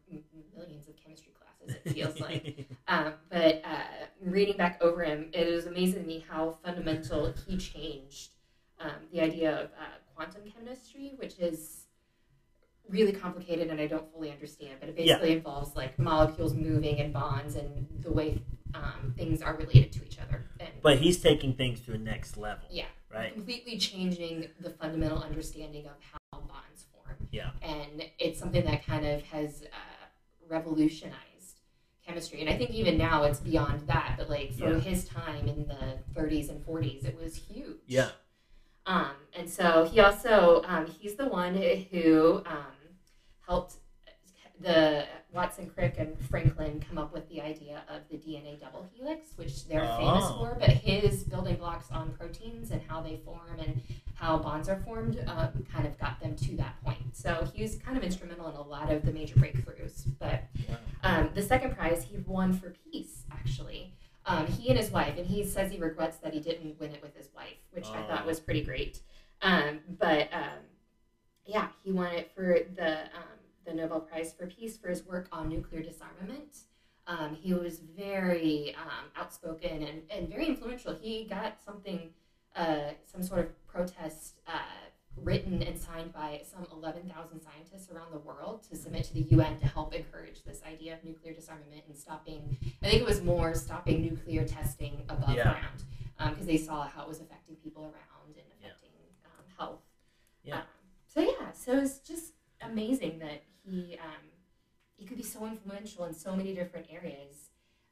millions 0.56 0.88
of 0.88 0.94
chemistry 0.96 1.32
classes. 1.38 1.80
It 1.84 1.92
feels 1.92 2.20
like. 2.20 2.66
Um, 2.86 3.14
but 3.30 3.62
uh, 3.64 4.06
reading 4.22 4.56
back 4.56 4.80
over 4.80 5.02
him, 5.02 5.28
it 5.32 5.52
was 5.52 5.66
amazing 5.66 6.02
to 6.02 6.08
me 6.08 6.24
how 6.28 6.56
fundamental 6.64 7.34
he 7.46 7.58
changed 7.58 8.30
um, 8.80 8.92
the 9.12 9.20
idea 9.20 9.52
of 9.52 9.66
uh, 9.66 9.98
quantum 10.14 10.42
chemistry, 10.50 11.14
which 11.18 11.38
is 11.38 11.84
really 12.88 13.12
complicated 13.12 13.68
and 13.68 13.80
I 13.80 13.86
don't 13.86 14.10
fully 14.12 14.30
understand. 14.30 14.76
But 14.80 14.88
it 14.90 14.96
basically 14.96 15.32
involves 15.32 15.76
like 15.76 15.98
molecules 15.98 16.54
moving 16.54 17.00
and 17.00 17.12
bonds 17.12 17.56
and 17.56 17.86
the 18.00 18.12
way 18.12 18.42
um, 18.74 19.14
things 19.16 19.42
are 19.42 19.56
related 19.56 19.92
to 19.92 20.04
each 20.04 20.18
other. 20.18 20.46
And 20.60 20.70
but 20.82 20.98
he's 20.98 21.20
taking 21.20 21.54
things 21.54 21.80
to 21.80 21.92
a 21.92 21.98
next 21.98 22.36
level. 22.36 22.64
Yeah. 22.70 22.86
Right. 23.12 23.32
completely 23.32 23.78
changing 23.78 24.48
the 24.60 24.68
fundamental 24.70 25.22
understanding 25.22 25.86
of 25.86 25.92
how. 26.12 26.17
Yeah. 27.30 27.50
And 27.62 28.04
it's 28.18 28.38
something 28.38 28.64
that 28.64 28.84
kind 28.86 29.06
of 29.06 29.22
has 29.24 29.62
uh, 29.64 30.06
revolutionized 30.48 31.60
chemistry. 32.06 32.40
And 32.40 32.48
I 32.48 32.56
think 32.56 32.70
even 32.70 32.96
now 32.96 33.24
it's 33.24 33.40
beyond 33.40 33.86
that. 33.88 34.14
But 34.18 34.30
like 34.30 34.54
for 34.54 34.70
Yeah. 34.72 34.78
his 34.80 35.04
time 35.04 35.46
in 35.48 35.66
the 35.66 35.98
30s 36.18 36.48
and 36.50 36.64
40s, 36.64 37.04
it 37.06 37.16
was 37.16 37.36
huge. 37.36 37.76
Yeah. 37.86 38.10
Um, 38.86 39.10
and 39.34 39.48
so 39.48 39.88
he 39.92 40.00
also 40.00 40.62
um, 40.66 40.86
he's 40.86 41.16
the 41.16 41.26
one 41.28 41.54
who 41.90 42.42
um, 42.46 42.64
helped 43.46 43.74
the 44.60 45.04
Watson 45.32 45.70
Crick 45.72 45.96
and 45.98 46.18
Franklin 46.28 46.82
come 46.88 46.98
up 46.98 47.12
with 47.12 47.28
the 47.28 47.40
idea 47.40 47.82
of 47.88 48.00
the 48.10 48.16
DNA 48.16 48.58
double 48.58 48.88
helix, 48.92 49.28
which 49.36 49.68
they're 49.68 49.86
famous 49.98 50.24
Oh. 50.26 50.38
for. 50.38 50.56
But 50.58 50.70
his 50.70 51.22
building 51.24 51.56
blocks 51.56 51.90
on 51.92 52.12
proteins 52.18 52.70
and 52.70 52.80
how 52.88 53.00
they 53.02 53.18
form 53.24 53.58
and 53.60 53.80
how 54.18 54.36
bonds 54.38 54.68
are 54.68 54.80
formed 54.80 55.22
um, 55.28 55.64
kind 55.72 55.86
of 55.86 55.96
got 55.98 56.18
them 56.20 56.34
to 56.34 56.56
that 56.56 56.74
point. 56.84 56.98
So 57.16 57.48
he 57.54 57.62
was 57.62 57.76
kind 57.76 57.96
of 57.96 58.02
instrumental 58.02 58.48
in 58.48 58.56
a 58.56 58.62
lot 58.62 58.90
of 58.90 59.04
the 59.04 59.12
major 59.12 59.36
breakthroughs. 59.36 60.06
But 60.18 60.42
um, 61.04 61.30
the 61.34 61.42
second 61.42 61.76
prize 61.76 62.02
he 62.02 62.16
won 62.26 62.52
for 62.52 62.74
peace, 62.90 63.22
actually. 63.30 63.94
Um, 64.26 64.46
he 64.46 64.68
and 64.70 64.78
his 64.78 64.90
wife, 64.90 65.16
and 65.16 65.26
he 65.26 65.44
says 65.44 65.70
he 65.70 65.78
regrets 65.78 66.18
that 66.18 66.34
he 66.34 66.40
didn't 66.40 66.78
win 66.80 66.90
it 66.92 67.00
with 67.00 67.16
his 67.16 67.28
wife, 67.34 67.56
which 67.70 67.86
I 67.86 68.02
thought 68.08 68.22
Oh. 68.24 68.26
was 68.26 68.40
pretty 68.40 68.62
great. 68.62 69.00
Um, 69.40 69.80
but 69.98 70.28
um, 70.32 70.58
yeah, 71.46 71.68
he 71.84 71.92
won 71.92 72.12
it 72.12 72.30
for 72.34 72.58
the 72.74 73.02
um, 73.04 73.38
the 73.64 73.72
Nobel 73.72 74.00
Prize 74.00 74.32
for 74.32 74.46
Peace 74.46 74.76
for 74.76 74.88
his 74.88 75.06
work 75.06 75.28
on 75.30 75.48
nuclear 75.48 75.82
disarmament. 75.82 76.58
Um, 77.06 77.34
he 77.40 77.54
was 77.54 77.78
very 77.96 78.74
um, 78.74 79.04
outspoken 79.16 79.82
and, 79.82 80.02
and 80.10 80.28
very 80.28 80.46
influential. 80.46 80.94
He 81.00 81.24
got 81.24 81.56
something, 81.64 82.10
uh, 82.58 82.90
some 83.10 83.22
sort 83.22 83.40
of 83.40 83.66
protest 83.66 84.34
uh, 84.46 84.58
written 85.16 85.62
and 85.62 85.78
signed 85.78 86.12
by 86.12 86.40
some 86.44 86.66
11,000 86.72 87.40
scientists 87.40 87.90
around 87.90 88.12
the 88.12 88.18
world 88.18 88.62
to 88.70 88.76
submit 88.76 89.04
to 89.04 89.14
the 89.14 89.20
UN 89.36 89.58
to 89.58 89.66
help 89.66 89.94
encourage 89.94 90.42
this 90.44 90.60
idea 90.66 90.94
of 90.94 91.04
nuclear 91.04 91.32
disarmament 91.34 91.82
and 91.88 91.96
stopping, 91.96 92.56
I 92.82 92.88
think 92.88 93.02
it 93.02 93.06
was 93.06 93.22
more 93.22 93.54
stopping 93.54 94.02
nuclear 94.02 94.44
testing 94.46 95.02
above 95.08 95.34
Yeah. 95.34 95.52
ground 95.52 95.84
because 96.32 96.46
they 96.46 96.56
saw 96.56 96.86
how 96.86 97.02
it 97.02 97.08
was 97.08 97.20
affecting 97.20 97.56
people 97.56 97.84
around 97.84 98.36
and 98.36 98.46
Yeah. 98.60 98.68
affecting 98.68 98.90
um, 99.24 99.44
health. 99.56 99.80
Yeah. 100.42 100.56
Um, 100.58 100.62
so 101.06 101.20
yeah, 101.20 101.52
so 101.52 101.78
it's 101.78 101.98
just 101.98 102.32
amazing 102.60 103.18
that 103.20 103.42
he 103.64 103.96
um, 104.02 104.22
he 104.96 105.04
could 105.04 105.16
be 105.16 105.22
so 105.22 105.46
influential 105.46 106.04
in 106.06 106.14
so 106.14 106.34
many 106.34 106.54
different 106.54 106.86
areas. 106.90 107.47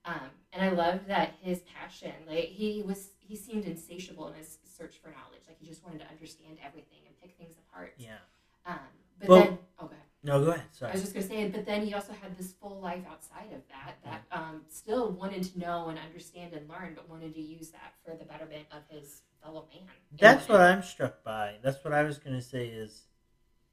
Um, 0.06 0.30
and 0.52 0.64
I 0.64 0.70
love 0.70 1.00
that 1.08 1.34
his 1.42 1.60
passion, 1.60 2.12
like 2.28 2.44
he 2.44 2.82
was, 2.86 3.10
he 3.18 3.36
seemed 3.36 3.64
insatiable 3.64 4.28
in 4.28 4.34
his 4.34 4.58
search 4.64 4.96
for 5.02 5.08
knowledge. 5.08 5.42
Like 5.46 5.58
he 5.60 5.66
just 5.66 5.84
wanted 5.84 6.00
to 6.00 6.08
understand 6.08 6.58
everything 6.64 7.00
and 7.06 7.20
pick 7.20 7.36
things 7.36 7.56
apart. 7.68 7.94
Yeah. 7.98 8.18
Um, 8.64 8.78
but 9.20 9.28
Well- 9.28 9.40
then, 9.44 9.58
oh, 9.80 9.86
go 9.86 9.92
ahead. 9.92 10.02
No, 10.22 10.44
go 10.44 10.50
ahead. 10.50 10.64
Sorry. 10.72 10.90
I 10.90 10.94
was 10.94 11.02
just 11.02 11.14
gonna 11.14 11.26
say, 11.26 11.48
but 11.48 11.64
then 11.66 11.86
he 11.86 11.94
also 11.94 12.12
had 12.12 12.36
this 12.36 12.52
full 12.52 12.80
life 12.80 13.04
outside 13.08 13.52
of 13.52 13.60
that 13.68 13.94
that 14.04 14.22
um, 14.36 14.62
still 14.68 15.12
wanted 15.12 15.44
to 15.44 15.58
know 15.58 15.88
and 15.88 15.98
understand 16.00 16.52
and 16.52 16.68
learn, 16.68 16.94
but 16.96 17.08
wanted 17.08 17.32
to 17.34 17.40
use 17.40 17.70
that 17.70 17.94
for 18.04 18.16
the 18.16 18.24
betterment 18.24 18.66
of 18.72 18.82
his 18.88 19.22
fellow 19.40 19.68
man. 19.72 19.86
That's 20.18 20.48
what. 20.48 20.60
I'm 20.60 20.82
struck 20.82 21.22
by. 21.22 21.56
That's 21.62 21.84
what 21.84 21.92
I 21.92 22.02
was 22.02 22.18
gonna 22.18 22.42
say 22.42 22.66
is 22.66 23.02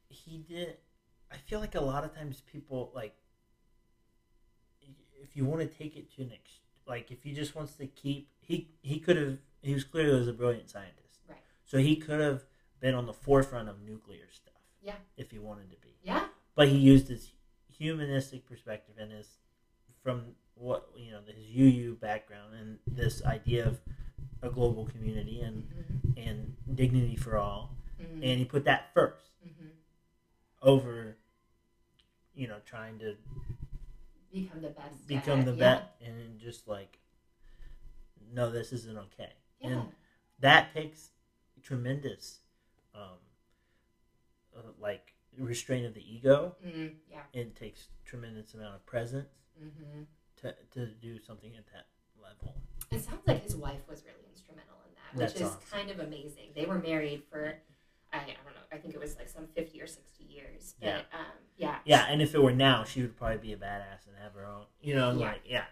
he 0.09 0.38
did. 0.38 0.77
I 1.31 1.38
feel 1.38 1.59
like 1.59 1.73
a 1.73 1.81
lot 1.81 2.03
of 2.03 2.13
times 2.13 2.43
people 2.51 2.91
like 2.93 3.15
if 5.34 5.38
you 5.38 5.45
want 5.45 5.61
to 5.61 5.67
take 5.67 5.95
it 5.97 6.13
to 6.15 6.21
an 6.21 6.31
ex, 6.31 6.59
like 6.88 7.09
if 7.11 7.23
he 7.23 7.34
just 7.34 7.55
wants 7.55 7.73
to 7.73 7.88
keep 7.88 8.29
he 8.39 8.69
he 8.81 8.99
could 8.99 9.17
have 9.17 9.38
he 9.63 9.73
was 9.73 9.84
clearly 9.84 10.15
was 10.19 10.27
a 10.27 10.34
brilliant 10.34 10.69
scientist, 10.69 11.21
Right. 11.27 11.39
So 11.65 11.79
he 11.79 11.95
could 11.95 12.19
have 12.19 12.43
been 12.79 12.93
on 12.93 13.07
the 13.07 13.13
forefront 13.13 13.67
of 13.69 13.81
nuclear 13.81 14.29
stuff, 14.31 14.53
Yeah. 14.81 14.95
if 15.17 15.31
he 15.31 15.39
wanted 15.39 15.71
to 15.71 15.77
be. 15.77 15.95
Yeah. 16.03 16.27
But 16.55 16.67
he 16.67 16.77
used 16.77 17.07
his 17.07 17.31
humanistic 17.71 18.45
perspective 18.45 18.95
and 18.99 19.11
his 19.11 19.27
from 20.03 20.36
what 20.55 20.88
you 20.95 21.09
know 21.11 21.21
his 21.25 21.49
UU 21.49 21.95
background 21.95 22.53
and 22.53 22.77
this 22.86 23.23
idea 23.25 23.65
of 23.67 23.79
a 24.43 24.49
global 24.51 24.86
community 24.86 25.41
and 25.41 25.63
Mhm. 25.63 26.27
and 26.27 26.55
dignity 26.75 27.15
for 27.15 27.38
all, 27.38 27.75
Mhm. 27.99 28.15
and 28.21 28.39
he 28.39 28.45
put 28.45 28.65
that 28.65 28.93
first 28.93 29.31
Mhm. 29.43 29.71
over, 30.61 31.17
you 32.36 32.47
know, 32.47 32.59
trying 32.65 32.99
to 32.99 33.15
Become 34.34 34.61
the 34.61 34.69
best. 34.69 35.07
become 35.07 35.39
at- 35.41 35.45
the 35.45 35.51
yeah. 35.53 35.57
vet 35.57 35.95
and 36.03 36.39
just 36.39 36.67
like, 36.67 36.99
no, 38.34 38.49
this 38.51 38.73
isn't 38.73 38.97
okay, 38.97 39.31
Yeah. 39.61 39.69
and 39.69 39.91
that 40.39 40.73
takes 40.73 41.11
tremendous, 41.61 42.39
um, 42.95 43.19
uh, 44.57 44.61
like 44.79 45.13
restraint 45.38 45.86
of 45.86 45.93
the 45.93 46.01
ego. 46.15 46.55
Mm-hmm. 46.65 46.88
yeah. 47.11 47.21
It 47.34 47.55
takes 47.55 47.88
tremendous 48.05 48.53
amount 48.53 48.75
of 48.75 48.86
presence 48.86 49.29
mm-hmm. 49.61 50.03
to 50.38 50.55
to 50.71 50.88
do 50.88 51.19
something 51.19 51.55
at 51.55 51.65
that 51.67 51.86
level. 52.21 52.55
It 52.91 53.01
sounds 53.03 53.21
like 53.27 53.43
his 53.43 53.55
wife 53.55 53.81
was 53.89 54.03
really 54.03 54.25
instrumental 54.31 54.75
in 54.88 54.93
that, 54.95 55.15
which 55.15 55.34
That's 55.34 55.41
is 55.41 55.47
awesome. 55.47 55.61
kind 55.71 55.91
of 55.91 55.99
amazing. 55.99 56.49
They 56.55 56.65
were 56.65 56.79
married 56.79 57.23
for, 57.31 57.55
I, 58.14 58.18
I 58.18 58.20
don't 58.43 58.53
know, 58.55 58.61
I 58.72 58.78
think 58.78 58.93
it 58.93 58.99
was 58.99 59.16
like 59.18 59.28
some 59.30 59.47
50 59.47 59.82
or 59.82 59.88
60 59.88 60.24
years. 60.24 60.76
But, 60.80 60.88
Yeah. 60.88 60.97
um, 61.14 61.26
yeah. 61.57 61.78
Yeah, 61.86 62.05
and 62.09 62.22
if 62.22 62.34
it 62.36 62.41
were 62.41 62.53
now, 62.53 62.84
she 62.84 63.01
would 63.01 63.18
probably 63.18 63.38
be 63.39 63.53
a 63.53 63.57
badass 63.57 64.07
and 64.07 64.16
have 64.22 64.34
her 64.34 64.45
own, 64.45 64.66
you 64.82 64.95
know, 64.95 65.11
Yeah. 65.11 65.26
like 65.32 65.41
yeah, 65.45 65.66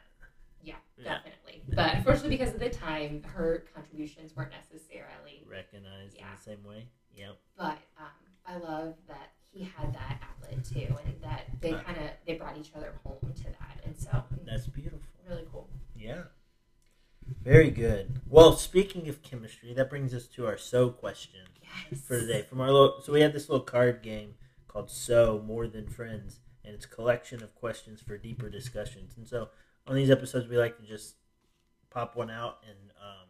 Yeah, 0.64 0.76
Yeah. 0.98 1.16
definitely. 1.16 1.64
But 1.74 1.96
unfortunately, 1.96 2.38
because 2.38 2.54
of 2.54 2.60
the 2.60 2.70
time, 2.70 3.24
her 3.24 3.66
contributions 3.74 4.36
weren't 4.36 4.52
necessarily. 4.52 5.44
recognized 5.50 6.16
in 6.16 6.26
the 6.36 6.42
same 6.42 6.64
way. 6.64 6.88
Yep. 7.16 7.38
But 7.58 7.78
um, 7.98 8.06
I 8.46 8.58
love 8.58 8.96
that 9.08 9.32
he 9.52 9.64
had 9.64 9.94
that 9.94 10.22
outlet 10.24 10.64
too, 10.64 10.96
and 11.06 11.22
that 11.22 11.46
they 11.60 11.74
kind 11.74 11.98
of 11.98 12.10
they 12.26 12.36
brought 12.36 12.58
each 12.58 12.72
other 12.76 12.94
home 13.04 13.34
to 13.36 13.44
that, 13.44 13.82
and 13.84 13.98
so 13.98 14.24
That's 14.46 14.68
beautiful. 14.68 15.00
really 15.28 15.46
cool. 15.52 15.70
Yeah. 15.96 16.24
Very 17.44 17.70
good. 17.70 18.20
Well, 18.28 18.56
speaking 18.58 19.08
of 19.10 19.22
chemistry, 19.24 19.74
that 19.74 19.90
brings 19.90 20.14
us 20.14 20.28
to 20.28 20.46
our 20.46 20.58
so 20.58 20.90
question 20.90 21.42
Yes. 21.92 22.02
for 22.02 22.20
today. 22.20 22.42
From 22.44 22.62
our 22.62 22.72
little, 22.72 23.02
so 23.02 23.14
we 23.14 23.22
have 23.22 23.34
this 23.34 23.50
little 23.50 23.66
card 23.66 24.02
game 24.02 24.36
called 24.68 24.90
So 24.90 25.42
More 25.46 25.68
Than 25.68 25.88
Friends, 25.88 26.40
and 26.64 26.74
it's 26.76 26.86
a 26.86 26.90
collection 26.90 27.42
of 27.42 27.56
questions 27.56 28.02
for 28.02 28.18
deeper 28.18 28.50
discussions. 28.50 29.14
And 29.18 29.28
so 29.28 29.50
on 29.88 29.96
these 29.96 30.10
episodes, 30.12 30.48
we 30.48 30.58
like 30.58 30.78
to 30.78 30.84
just 30.84 31.16
pop 31.90 32.16
one 32.16 32.30
out 32.30 32.60
and 32.68 32.92
um, 33.02 33.28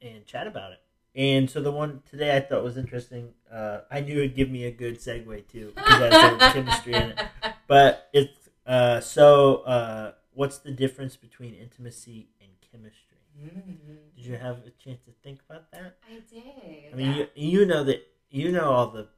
and 0.00 0.26
chat 0.26 0.46
about 0.46 0.72
it. 0.72 0.80
And 1.16 1.48
so 1.48 1.60
the 1.62 1.70
one 1.70 2.02
today 2.10 2.36
I 2.36 2.40
thought 2.40 2.64
was 2.64 2.76
interesting. 2.76 3.34
Uh, 3.50 3.80
I 3.90 4.00
knew 4.00 4.18
it'd 4.18 4.34
give 4.36 4.50
me 4.50 4.64
a 4.64 4.70
good 4.70 4.98
segue 4.98 5.46
too 5.48 5.72
because 5.74 6.02
I 6.02 6.10
said 6.10 6.38
chemistry 6.52 6.94
in 6.94 7.02
it. 7.10 7.20
But 7.66 8.08
it's 8.12 8.48
uh, 8.66 9.00
so. 9.00 9.56
Uh, 9.58 10.12
what's 10.34 10.58
the 10.58 10.70
difference 10.70 11.16
between 11.16 11.54
intimacy 11.54 12.28
chemistry? 12.74 13.18
Mm, 13.40 14.16
Did 14.16 14.24
you 14.26 14.36
have 14.36 14.58
a 14.66 14.70
chance 14.82 15.00
to 15.04 15.12
think 15.22 15.40
about 15.48 15.70
that? 15.72 15.96
I 16.08 16.20
did. 16.32 16.92
I 16.92 16.96
mean, 16.96 17.14
you, 17.16 17.26
you 17.60 17.66
know 17.66 17.84
that 17.84 18.06
you 18.30 18.50
know 18.52 18.70
all 18.70 18.88
the 18.90 19.08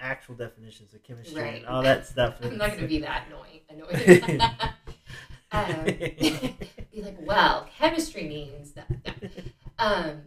actual 0.00 0.34
definitions 0.34 0.94
of 0.94 1.02
chemistry 1.02 1.42
Right. 1.42 1.56
and 1.58 1.66
all 1.66 1.82
that 1.82 2.06
stuff. 2.06 2.36
I'm 2.42 2.58
not 2.58 2.68
going 2.70 2.80
to 2.82 2.86
be 2.86 2.98
that 3.00 3.24
annoying. 3.28 3.60
annoying. 3.70 4.40
um, 5.52 5.84
be 6.92 7.02
like, 7.02 7.16
well, 7.20 7.68
chemistry 7.76 8.24
means 8.28 8.72
that. 8.72 8.88
that. 9.04 9.22
Um, 9.78 10.22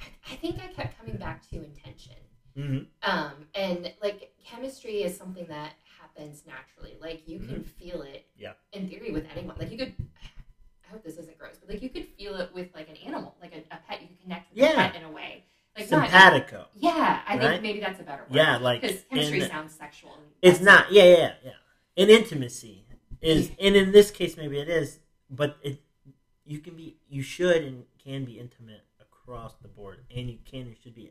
I, 0.00 0.06
I 0.32 0.36
think 0.36 0.56
I 0.62 0.68
kept 0.68 0.98
coming 0.98 1.16
back 1.18 1.48
to 1.50 1.56
intention. 1.64 2.14
hmm 2.56 2.78
Um, 3.02 3.46
and 3.54 3.92
like 4.02 4.32
chemistry 4.44 5.02
is 5.02 5.16
something 5.16 5.46
that 5.48 5.72
happens 6.00 6.42
naturally. 6.46 6.96
Like 7.00 7.22
you 7.26 7.38
can 7.38 7.62
feel 7.64 8.02
it. 8.02 8.26
Yeah. 8.36 8.52
In 8.72 8.88
theory, 8.88 9.12
with 9.12 9.26
anyone, 9.36 9.56
like 9.58 9.70
you 9.70 9.78
could. 9.78 9.94
Hope 10.92 11.02
this 11.02 11.16
isn't 11.16 11.38
gross, 11.38 11.56
but 11.58 11.70
like 11.70 11.82
you 11.82 11.88
could 11.88 12.06
feel 12.18 12.36
it 12.36 12.50
with 12.52 12.68
like 12.74 12.88
an 12.90 12.96
animal, 12.96 13.34
like 13.40 13.54
a, 13.54 13.74
a 13.74 13.78
pet. 13.88 14.02
You 14.02 14.08
could 14.08 14.20
connect 14.22 14.50
with 14.50 14.58
Yeah. 14.62 14.72
a 14.72 14.74
pet 14.74 14.96
in 14.96 15.04
a 15.04 15.10
way. 15.10 15.44
Like 15.76 15.90
not. 15.90 16.10
Simpatico. 16.10 16.66
Yeah, 16.74 17.20
I 17.26 17.38
think 17.38 17.62
maybe 17.62 17.80
that's 17.80 17.98
a 17.98 18.02
better 18.02 18.22
word. 18.28 18.36
Yeah, 18.36 18.58
like 18.58 18.82
because 18.82 19.04
chemistry 19.10 19.40
sounds 19.48 19.74
sexual. 19.74 20.18
It's 20.42 20.60
not. 20.60 20.92
Yeah, 20.92 21.04
yeah, 21.04 21.32
yeah. 21.42 21.50
And 21.96 22.10
intimacy 22.10 22.84
is, 23.22 23.50
and 23.60 23.74
in 23.74 23.90
this 23.92 24.10
case, 24.10 24.36
maybe 24.36 24.58
it 24.58 24.68
is, 24.68 24.98
but 25.30 25.56
it 25.62 25.80
you 26.44 26.58
can 26.58 26.74
be, 26.76 26.96
you 27.08 27.22
should 27.22 27.62
and 27.62 27.84
can 28.04 28.24
be 28.26 28.38
intimate 28.38 28.84
across 29.00 29.54
the 29.62 29.68
board, 29.68 30.00
and 30.14 30.28
you 30.28 30.38
can 30.44 30.62
and 30.62 30.76
should 30.82 30.94
be, 30.94 31.10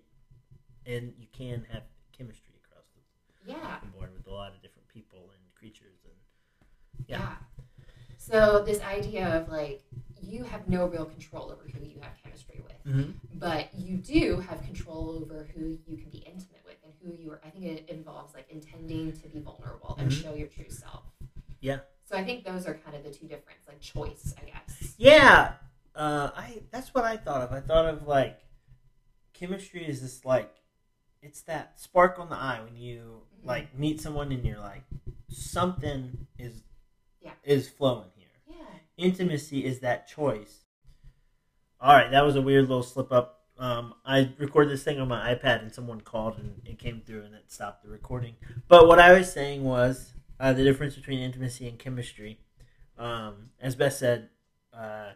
and 0.85 1.13
you 1.17 1.25
can 1.31 1.65
have 1.71 1.83
chemistry 2.15 2.53
across 2.63 2.85
the 2.93 3.51
Yeah. 3.51 3.79
board 3.95 4.13
with 4.13 4.27
a 4.27 4.31
lot 4.31 4.53
of 4.53 4.61
different 4.61 4.87
people 4.89 5.31
and 5.33 5.41
creatures 5.55 5.97
and 6.03 6.13
Yeah. 7.07 7.17
Yeah. 7.19 7.35
So 8.21 8.63
this 8.63 8.79
idea 8.81 9.27
of 9.41 9.49
like 9.49 9.81
you 10.21 10.43
have 10.43 10.69
no 10.69 10.85
real 10.85 11.05
control 11.05 11.51
over 11.51 11.63
who 11.73 11.83
you 11.83 11.99
have 12.01 12.11
chemistry 12.23 12.61
with, 12.63 12.85
mm-hmm. 12.85 13.11
but 13.39 13.69
you 13.75 13.97
do 13.97 14.39
have 14.47 14.61
control 14.63 15.19
over 15.19 15.49
who 15.55 15.79
you 15.87 15.97
can 15.97 16.11
be 16.11 16.19
intimate 16.19 16.61
with 16.63 16.75
and 16.83 16.93
who 17.01 17.19
you 17.19 17.31
are. 17.31 17.41
I 17.43 17.49
think 17.49 17.65
it 17.65 17.89
involves 17.89 18.35
like 18.35 18.45
intending 18.51 19.11
to 19.13 19.27
be 19.27 19.39
vulnerable 19.39 19.95
and 19.97 20.11
Mhm. 20.11 20.21
show 20.21 20.33
your 20.35 20.47
true 20.49 20.69
self. 20.69 21.03
Yeah. 21.61 21.79
So 22.05 22.15
I 22.15 22.23
think 22.23 22.43
those 22.45 22.67
are 22.67 22.75
kind 22.75 22.95
of 22.95 23.03
the 23.03 23.09
two 23.11 23.27
difference, 23.27 23.67
like 23.67 23.81
choice, 23.81 24.35
I 24.39 24.45
guess. 24.45 24.93
Yeah, 24.99 25.53
uh, 25.95 26.29
I 26.35 26.61
that's 26.69 26.93
what 26.93 27.03
I 27.05 27.17
thought 27.17 27.41
of. 27.41 27.51
I 27.51 27.59
thought 27.59 27.87
of 27.87 28.07
like 28.07 28.39
chemistry 29.33 29.83
is 29.83 30.03
this 30.03 30.23
like 30.25 30.53
it's 31.23 31.41
that 31.43 31.79
spark 31.79 32.19
on 32.19 32.29
the 32.29 32.35
eye 32.35 32.61
when 32.63 32.75
you 32.77 33.23
Mhm. 33.41 33.47
like 33.47 33.75
meet 33.75 33.99
someone 33.99 34.31
and 34.31 34.45
you're 34.45 34.59
like 34.59 34.83
something 35.27 36.27
is 36.37 36.61
Yeah. 37.21 37.31
is 37.43 37.69
flowing 37.69 38.09
here. 38.15 38.27
Yeah. 38.47 38.65
Intimacy 38.97 39.63
is 39.65 39.79
that 39.79 40.07
choice. 40.07 40.59
All 41.79 41.93
right, 41.95 42.11
that 42.11 42.23
was 42.23 42.35
a 42.35 42.41
weird 42.41 42.67
little 42.67 42.83
slip 42.83 43.11
up. 43.11 43.39
Um, 43.57 43.93
I 44.05 44.31
recorded 44.37 44.71
this 44.71 44.83
thing 44.83 44.99
on 44.99 45.07
my 45.07 45.33
iPad 45.33 45.61
and 45.61 45.73
someone 45.73 46.01
called 46.01 46.37
and 46.39 46.61
it 46.65 46.79
came 46.79 47.01
through 47.01 47.23
and 47.23 47.35
it 47.35 47.51
stopped 47.51 47.83
the 47.83 47.89
recording. 47.89 48.35
But 48.67 48.87
what 48.87 48.99
I 48.99 49.13
was 49.13 49.31
saying 49.31 49.63
was 49.63 50.13
uh, 50.39 50.53
the 50.53 50.63
difference 50.63 50.95
between 50.95 51.19
intimacy 51.19 51.67
and 51.67 51.77
chemistry. 51.77 52.39
Um, 52.97 53.49
as 53.59 53.75
Beth 53.75 53.93
said, 53.93 54.29
uh, 54.73 55.11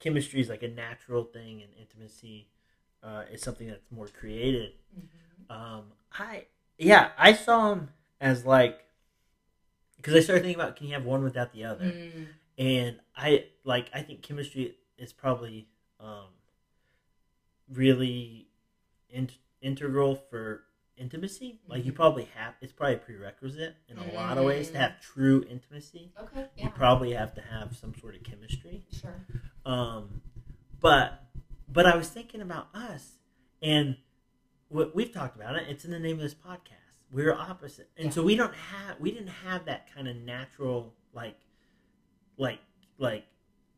chemistry 0.00 0.40
is 0.40 0.48
like 0.48 0.62
a 0.62 0.68
natural 0.68 1.24
thing, 1.24 1.62
and 1.62 1.70
intimacy 1.80 2.48
uh, 3.02 3.22
is 3.32 3.42
something 3.42 3.68
that's 3.68 3.90
more 3.90 4.08
created. 4.08 4.72
Mhm. 4.96 5.54
Um, 5.54 5.84
I 6.12 6.46
yeah, 6.78 7.10
I 7.18 7.32
saw 7.32 7.72
him 7.72 7.90
as 8.20 8.44
like 8.44 8.84
because 10.02 10.14
I 10.16 10.20
started 10.20 10.42
thinking 10.42 10.60
about 10.60 10.76
can 10.76 10.88
you 10.88 10.94
have 10.94 11.04
one 11.04 11.22
without 11.22 11.52
the 11.52 11.64
other, 11.64 11.84
Mm, 11.84 12.26
and 12.58 13.00
I 13.16 13.46
like 13.64 13.88
I 13.94 14.02
think 14.02 14.22
chemistry 14.22 14.76
is 14.98 15.12
probably 15.12 15.68
um, 16.00 16.26
really 17.68 18.48
in- 19.08 19.30
integral 19.60 20.16
for 20.16 20.64
intimacy. 20.96 21.60
Like 21.66 21.84
you 21.84 21.92
Mhm. 21.92 21.96
probably 21.96 22.24
have 22.34 22.54
it's 22.60 22.72
probably 22.72 22.96
a 22.96 22.98
prerequisite 22.98 23.76
in 23.88 23.98
a 23.98 24.12
lot 24.12 24.36
of 24.38 24.44
ways 24.44 24.68
to 24.70 24.74
Mm. 24.76 24.80
have 24.80 25.00
true 25.00 25.44
intimacy. 25.48 26.12
Okay. 26.18 26.48
yeah. 26.56 26.64
You 26.64 26.70
probably 26.70 27.12
have 27.12 27.34
to 27.34 27.40
have 27.40 27.76
some 27.76 27.94
sort 27.94 28.14
of 28.16 28.22
chemistry. 28.24 28.84
Sure. 28.92 29.24
Um, 29.64 30.22
but 30.80 31.24
but 31.68 31.86
I 31.86 31.96
was 31.96 32.08
thinking 32.10 32.42
about 32.42 32.68
us, 32.74 33.18
and 33.62 33.96
what 34.68 34.94
we've 34.94 35.12
talked 35.12 35.36
about 35.36 35.56
it. 35.56 35.68
It's 35.68 35.84
in 35.84 35.90
the 35.90 35.98
name 35.98 36.16
of 36.16 36.22
this 36.22 36.34
podcast. 36.34 36.76
We're 37.12 37.34
opposite, 37.34 37.90
and 37.96 38.06
Yeah. 38.06 38.10
so 38.12 38.22
we 38.22 38.36
don't 38.36 38.54
have 38.54 38.98
we 38.98 39.10
didn't 39.12 39.28
have 39.28 39.66
that 39.66 39.92
kind 39.94 40.08
of 40.08 40.16
natural 40.16 40.94
like 41.12 41.38
like 42.38 42.60
like 42.98 43.26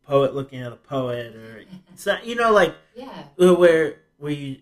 poet 0.07 0.35
looking 0.35 0.61
at 0.61 0.73
a 0.73 0.77
poet 0.77 1.35
or 1.35 1.65
so 1.97 2.17
you 2.23 2.37
know 2.37 2.53
like 2.53 2.75
Yeah. 2.95 3.25
where 3.37 3.97
you 4.29 4.59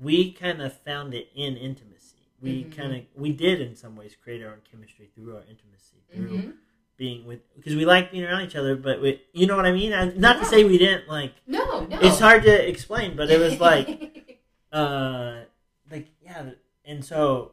we 0.00 0.32
kind 0.32 0.60
of 0.62 0.72
found 0.80 1.14
it 1.14 1.28
in 1.34 1.56
intimacy. 1.56 2.16
We 2.40 2.64
Mhm. 2.64 2.72
kind 2.76 2.94
of 2.96 3.02
we 3.14 3.32
did 3.32 3.60
in 3.60 3.76
some 3.76 3.94
ways 3.96 4.16
create 4.22 4.42
our 4.42 4.52
own 4.52 4.62
chemistry 4.68 5.10
through 5.14 5.36
our 5.36 5.42
intimacy 5.48 6.02
through 6.12 6.38
Mhm. 6.38 6.52
being 6.96 7.26
with 7.26 7.40
because 7.54 7.76
we 7.76 7.84
like 7.84 8.10
being 8.10 8.24
around 8.24 8.42
each 8.42 8.56
other, 8.56 8.74
but 8.76 9.00
we, 9.00 9.22
you 9.32 9.46
know 9.46 9.56
what 9.56 9.66
I 9.66 9.72
mean. 9.72 9.92
I, 9.92 10.06
not 10.06 10.38
to 10.40 10.44
say 10.46 10.64
we 10.64 10.78
didn't 10.78 11.06
like. 11.08 11.34
No. 11.46 11.84
No. 11.86 11.98
It's 12.00 12.18
hard 12.18 12.42
to 12.44 12.68
explain, 12.68 13.14
but 13.14 13.30
it 13.30 13.38
was 13.38 13.60
like, 13.60 14.42
uh, 14.72 15.42
like 15.90 16.08
yeah, 16.22 16.50
and 16.84 17.04
so, 17.04 17.52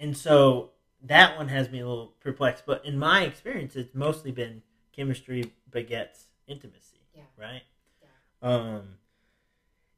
and 0.00 0.16
so 0.16 0.70
that 1.04 1.36
one 1.38 1.48
has 1.48 1.70
me 1.70 1.80
a 1.80 1.86
little 1.88 2.14
perplexed. 2.20 2.64
But 2.66 2.84
in 2.84 2.98
my 2.98 3.22
experience, 3.22 3.76
it's 3.76 3.94
mostly 3.94 4.32
been 4.32 4.62
chemistry 4.92 5.52
begets 5.70 6.24
intimacy. 6.46 6.98
Yeah. 7.14 7.22
Right. 7.38 7.62
Yeah. 8.02 8.48
Um, 8.48 8.82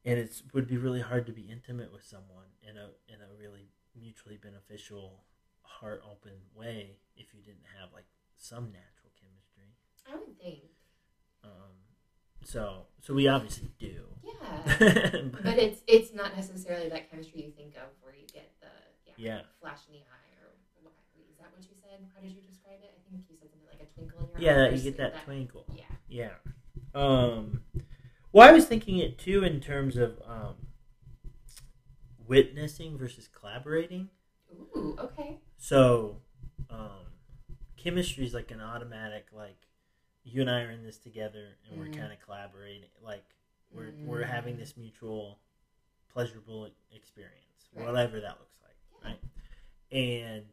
and 0.04 0.18
it 0.18 0.42
would 0.52 0.66
be 0.66 0.76
really 0.76 1.00
hard 1.00 1.26
to 1.26 1.32
be 1.32 1.42
intimate 1.42 1.92
with 1.92 2.04
someone 2.04 2.46
in 2.62 2.76
a 2.76 2.90
in 3.08 3.20
a 3.20 3.28
really 3.38 3.68
mutually 3.98 4.36
beneficial, 4.36 5.22
heart 5.62 6.02
open 6.10 6.32
way 6.54 6.96
if 7.16 7.32
you 7.34 7.40
didn't 7.42 7.66
have 7.80 7.90
like 7.94 8.06
some 8.36 8.66
natural 8.66 9.12
chemistry. 9.20 9.74
I 10.10 10.16
would 10.16 10.38
think. 10.40 10.62
Um, 11.44 11.72
so 12.44 12.86
so 13.00 13.14
we 13.14 13.28
obviously 13.28 13.70
do. 13.78 14.06
Yeah. 14.24 14.32
But- 15.32 15.42
But 15.44 15.58
it's 15.58 15.82
it's 15.86 16.12
not 16.12 16.34
necessarily 16.36 16.88
that 16.88 17.10
chemistry 17.10 17.42
you 17.44 17.50
think 17.52 17.76
of 17.76 17.88
where 18.00 18.14
you 18.14 18.26
get 18.32 18.50
yeah, 19.16 19.36
Yeah. 19.36 19.42
flash 19.60 19.78
in 19.88 19.94
the 19.94 20.00
eye 20.00 20.32
or 20.42 20.50
what, 20.82 20.92
is 21.30 21.36
that 21.38 21.52
what 21.52 21.62
you 21.62 21.76
said? 21.80 22.06
How 22.14 22.20
did 22.20 22.30
you 22.32 22.42
describe 22.42 22.78
it? 22.82 22.94
I 22.98 23.10
think 23.10 23.24
you 23.28 23.36
said 23.36 23.50
something 23.50 23.68
like 23.68 23.82
a 23.82 23.92
twinkle 23.94 24.30
in 24.36 24.42
your 24.42 24.50
eye. 24.50 24.68
yeah, 24.68 24.70
you 24.74 24.82
get 24.82 24.96
that 24.98 25.24
twinkle. 25.24 25.64
Yeah. 25.74 25.84
Yeah. 26.08 26.34
Um, 26.94 27.62
well, 28.32 28.48
I 28.48 28.52
was 28.52 28.66
thinking 28.66 28.98
it 28.98 29.18
too 29.18 29.42
in 29.44 29.60
terms 29.60 29.96
of 29.96 30.20
um, 30.26 30.54
witnessing 32.26 32.98
versus 32.98 33.28
collaborating. 33.28 34.08
Ooh, 34.76 34.96
okay. 34.98 35.38
So, 35.58 36.16
um, 36.70 37.06
chemistry 37.76 38.24
is 38.26 38.34
like 38.34 38.50
an 38.50 38.60
automatic, 38.60 39.26
like 39.32 39.66
you 40.24 40.40
and 40.40 40.50
I 40.50 40.62
are 40.62 40.70
in 40.70 40.82
this 40.84 40.98
together, 40.98 41.56
and 41.68 41.78
we're 41.78 41.86
Mhm. 41.86 41.96
kind 41.98 42.12
of 42.12 42.20
collaborating. 42.20 42.88
Like 43.00 43.24
we're 43.70 43.92
we're 44.04 44.24
having 44.24 44.56
Mm. 44.56 44.58
this 44.58 44.76
mutual, 44.76 45.40
pleasurable 46.12 46.70
experience, 46.92 47.68
Right. 47.74 47.86
whatever 47.86 48.20
that 48.20 48.38
looks 48.38 48.60
like, 48.61 48.61
Yeah. 48.61 48.61
And 49.92 50.46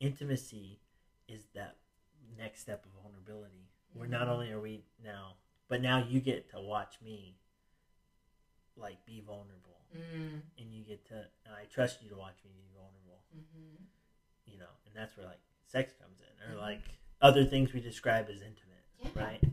intimacy 0.00 0.80
is 1.28 1.44
that 1.54 1.76
next 2.36 2.60
step 2.60 2.84
of 2.84 2.90
vulnerability, 3.02 3.70
where 3.92 4.08
not 4.08 4.26
Mhm. 4.26 4.30
only 4.30 4.50
are 4.50 4.60
we 4.60 4.84
now, 4.98 5.36
but 5.68 5.80
now 5.80 5.98
you 5.98 6.20
get 6.20 6.48
to 6.50 6.60
watch 6.60 7.00
me, 7.00 7.38
like 8.76 9.04
be 9.06 9.20
vulnerable, 9.20 9.86
Mm, 9.94 10.42
and 10.58 10.74
you 10.74 10.82
get 10.84 11.04
to, 11.06 11.30
and 11.44 11.54
I 11.54 11.66
trust 11.66 12.02
you 12.02 12.08
to 12.08 12.16
watch 12.16 12.42
me 12.44 12.50
be 12.52 12.68
vulnerable 12.74 13.24
hmm 13.30 13.84
you 14.44 14.58
know, 14.58 14.76
and 14.86 14.94
that's 14.94 15.16
where 15.16 15.26
like 15.26 15.40
sex 15.66 15.92
comes 15.94 16.20
in, 16.20 16.42
or 16.42 16.56
Mhm. 16.56 16.60
like 16.60 16.98
other 17.20 17.44
things 17.44 17.72
we 17.72 17.80
describe 17.80 18.28
as 18.28 18.42
intimate, 18.42 18.84
Yeah. 18.98 19.10
right? 19.14 19.44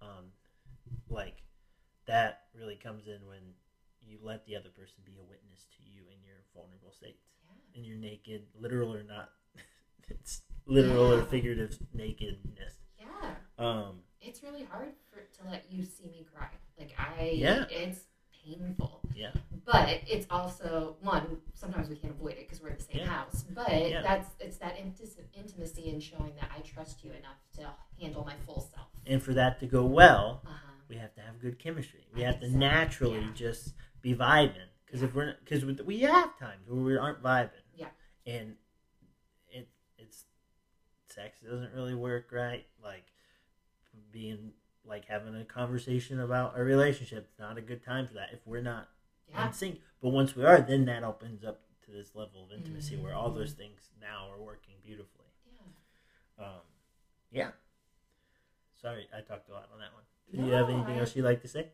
Um, 0.00 0.32
like 1.08 1.42
that 2.04 2.46
really 2.54 2.76
comes 2.76 3.08
in 3.08 3.26
when 3.26 3.56
you 4.00 4.20
let 4.22 4.44
the 4.44 4.54
other 4.54 4.70
person 4.70 5.02
be 5.04 5.16
a 5.16 5.22
witness 5.24 5.66
to 5.76 5.82
you 5.82 6.08
in 6.08 6.22
your 6.22 6.44
vulnerable 6.54 6.92
states, 6.92 7.37
Yeah. 7.78 7.84
in 7.84 7.84
your 7.84 7.98
naked, 7.98 8.42
literal 8.58 8.94
or 8.94 9.02
not, 9.02 9.30
it's 10.08 10.42
literal 10.66 11.12
or 11.12 11.22
figurative 11.24 11.78
nakedness. 11.94 12.74
Yeah. 12.98 13.34
Um, 13.58 14.00
It's 14.20 14.42
really 14.42 14.64
hard 14.64 14.90
for 15.10 15.20
to 15.42 15.50
let 15.50 15.64
you 15.70 15.84
see 15.84 16.08
me 16.08 16.26
cry. 16.32 16.48
Like 16.78 16.94
I, 16.98 17.30
Yeah. 17.36 17.64
it's 17.70 18.00
painful. 18.44 19.00
yeah, 19.14 19.32
But 19.64 20.00
it's 20.06 20.26
also 20.30 20.96
one. 21.00 21.38
Sometimes 21.54 21.88
we 21.88 21.96
can't 21.96 22.12
avoid 22.14 22.32
it 22.32 22.48
because 22.48 22.62
we're 22.62 22.70
in 22.70 22.76
the 22.78 22.82
same 22.82 22.98
Yeah. 22.98 23.06
house. 23.06 23.44
But 23.50 23.70
Yeah. 23.90 24.02
that's 24.02 24.30
it's 24.40 24.58
that 24.58 24.78
intimacy 24.78 25.90
and 25.90 26.02
showing 26.02 26.34
that 26.36 26.50
I 26.56 26.60
trust 26.60 27.04
you 27.04 27.12
enough 27.12 27.38
to 27.56 27.74
handle 28.00 28.24
my 28.24 28.36
full 28.46 28.60
self. 28.60 28.88
and 29.06 29.22
for 29.22 29.32
that 29.34 29.58
to 29.60 29.66
go 29.66 29.84
well, 29.86 30.42
Uh-huh. 30.44 30.72
we 30.88 30.96
have 30.96 31.14
to 31.14 31.20
have 31.22 31.40
good 31.40 31.58
chemistry. 31.58 32.06
We 32.14 32.22
have 32.22 32.40
to 32.40 32.50
so, 32.50 32.56
naturally 32.56 33.20
yeah. 33.20 33.32
just 33.34 33.74
be 34.02 34.14
vibing. 34.14 34.68
Because 34.84 35.02
if 35.02 35.14
we're 35.14 35.34
because 35.44 35.64
we 35.64 36.00
have 36.00 36.38
times 36.38 36.66
where 36.68 36.82
we 36.82 36.96
aren't 36.96 37.22
vibing. 37.22 37.62
And 38.26 38.56
it 39.50 39.68
it's 39.98 40.24
sex 41.08 41.38
doesn't 41.40 41.72
really 41.74 41.94
work 41.94 42.30
right. 42.32 42.66
Like 42.82 43.06
being 44.12 44.52
like 44.84 45.04
having 45.06 45.34
a 45.36 45.44
conversation 45.44 46.20
about 46.20 46.58
a 46.58 46.62
relationship. 46.62 47.26
It's 47.30 47.38
not 47.38 47.58
a 47.58 47.60
good 47.62 47.84
time 47.84 48.06
for 48.08 48.14
that 48.14 48.30
if 48.32 48.40
we're 48.46 48.62
not 48.62 48.88
Yeah. 49.30 49.46
in 49.46 49.52
sync. 49.52 49.80
But 50.00 50.10
once 50.10 50.34
we 50.36 50.44
are, 50.44 50.60
then 50.60 50.84
that 50.86 51.02
opens 51.04 51.44
up 51.44 51.60
to 51.84 51.90
this 51.90 52.14
level 52.14 52.44
of 52.44 52.52
intimacy 52.52 52.96
where 52.96 53.14
all 53.14 53.28
Mm-hmm. 53.30 53.38
those 53.40 53.52
things 53.52 53.90
now 54.00 54.30
are 54.30 54.40
working 54.40 54.74
beautifully. 54.84 55.26
Yeah. 56.38 56.44
Um, 56.44 56.60
yeah. 57.32 57.50
Sorry, 58.80 59.08
I 59.16 59.20
talked 59.22 59.48
a 59.48 59.52
lot 59.52 59.68
on 59.72 59.80
that 59.80 59.92
one. 59.92 60.04
Do 60.32 60.46
you 60.46 60.52
have 60.54 60.68
anything 60.70 60.94
I- 60.96 61.00
else 61.00 61.16
you'd 61.16 61.24
like 61.24 61.42
to 61.42 61.48
say? 61.48 61.68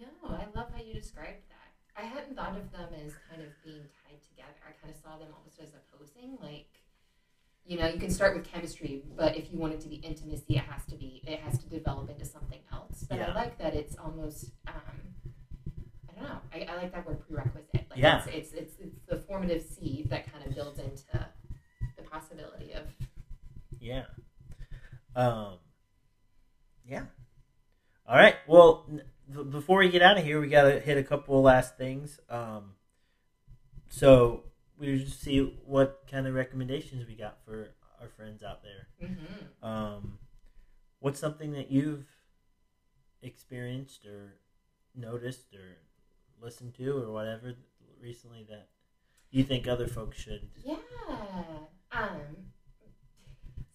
No, 0.00 0.06
I 0.28 0.46
love 0.54 0.70
how 0.74 0.82
you 0.82 0.94
described 0.94 1.42
that. 1.50 1.53
I 1.96 2.02
hadn't 2.02 2.36
thought 2.36 2.56
of 2.56 2.70
them 2.72 2.88
as 3.06 3.12
kind 3.30 3.42
of 3.42 3.48
being 3.64 3.82
tied 4.04 4.20
together. 4.28 4.58
I 4.66 4.72
kind 4.82 4.92
of 4.94 5.00
saw 5.00 5.16
them 5.18 5.28
almost 5.36 5.60
as 5.60 5.68
opposing. 5.74 6.36
Like, 6.42 6.66
you 7.64 7.78
know, 7.78 7.86
you 7.88 7.98
can 8.00 8.10
start 8.10 8.36
with 8.36 8.44
chemistry, 8.50 9.02
but 9.16 9.36
if 9.36 9.52
you 9.52 9.58
want 9.58 9.74
it 9.74 9.80
to 9.82 9.88
be 9.88 9.96
intimacy, 9.96 10.56
it 10.56 10.64
has 10.64 10.84
to 10.86 10.96
be 10.96 11.22
it 11.26 11.40
has 11.40 11.58
to 11.60 11.66
develop 11.68 12.10
into 12.10 12.24
something 12.24 12.58
else. 12.72 13.04
But 13.08 13.18
Yeah. 13.18 13.30
I 13.30 13.34
like 13.34 13.58
that 13.58 13.74
it's 13.74 13.96
almost 13.96 14.50
um, 14.66 14.74
I 16.10 16.14
don't 16.20 16.24
know. 16.28 16.38
I, 16.52 16.66
I 16.72 16.76
like 16.76 16.92
that 16.92 17.06
word 17.06 17.20
prerequisite. 17.26 17.86
Like 17.90 17.98
Yeah. 17.98 18.24
it's, 18.26 18.52
it's 18.52 18.52
it's 18.52 18.74
it's 18.80 18.98
the 19.08 19.16
formative 19.16 19.62
seed 19.62 20.10
that 20.10 20.30
kind 20.32 20.44
of 20.46 20.54
builds 20.54 20.78
into 20.78 21.04
the 21.96 22.02
possibility 22.02 22.72
of 22.72 22.82
Yeah. 23.80 24.04
Um, 25.16 25.58
yeah. 26.86 27.04
All 28.06 28.16
right. 28.16 28.34
Well, 28.46 28.84
n- 28.90 29.02
b- 29.32 29.44
before 29.44 29.73
we 29.84 29.90
get 29.90 30.02
out 30.02 30.18
of 30.18 30.24
here, 30.24 30.40
we 30.40 30.48
got 30.48 30.62
to 30.62 30.80
hit 30.80 30.96
a 30.96 31.02
couple 31.02 31.36
of 31.36 31.44
last 31.44 31.76
things. 31.76 32.18
Um, 32.30 32.72
so 33.88 34.44
we 34.78 34.98
just 34.98 35.20
see 35.20 35.38
what 35.64 36.04
kind 36.10 36.26
of 36.26 36.34
recommendations 36.34 37.06
we 37.06 37.14
got 37.14 37.38
for 37.44 37.70
our 38.00 38.08
friends 38.08 38.42
out 38.42 38.62
there. 38.62 39.08
mm-hmm. 39.08 39.66
Um, 39.66 40.18
what's 41.00 41.20
something 41.20 41.52
that 41.52 41.70
you've 41.70 42.06
experienced 43.22 44.06
or 44.06 44.34
noticed 44.94 45.54
or 45.54 45.78
listened 46.42 46.74
to 46.74 46.96
or 46.96 47.12
whatever 47.12 47.54
recently 48.00 48.46
that 48.48 48.68
you 49.30 49.44
think 49.44 49.68
other 49.68 49.86
folks 49.86 50.18
should? 50.18 50.48
Yeah. 50.64 50.76
Um. 51.92 52.20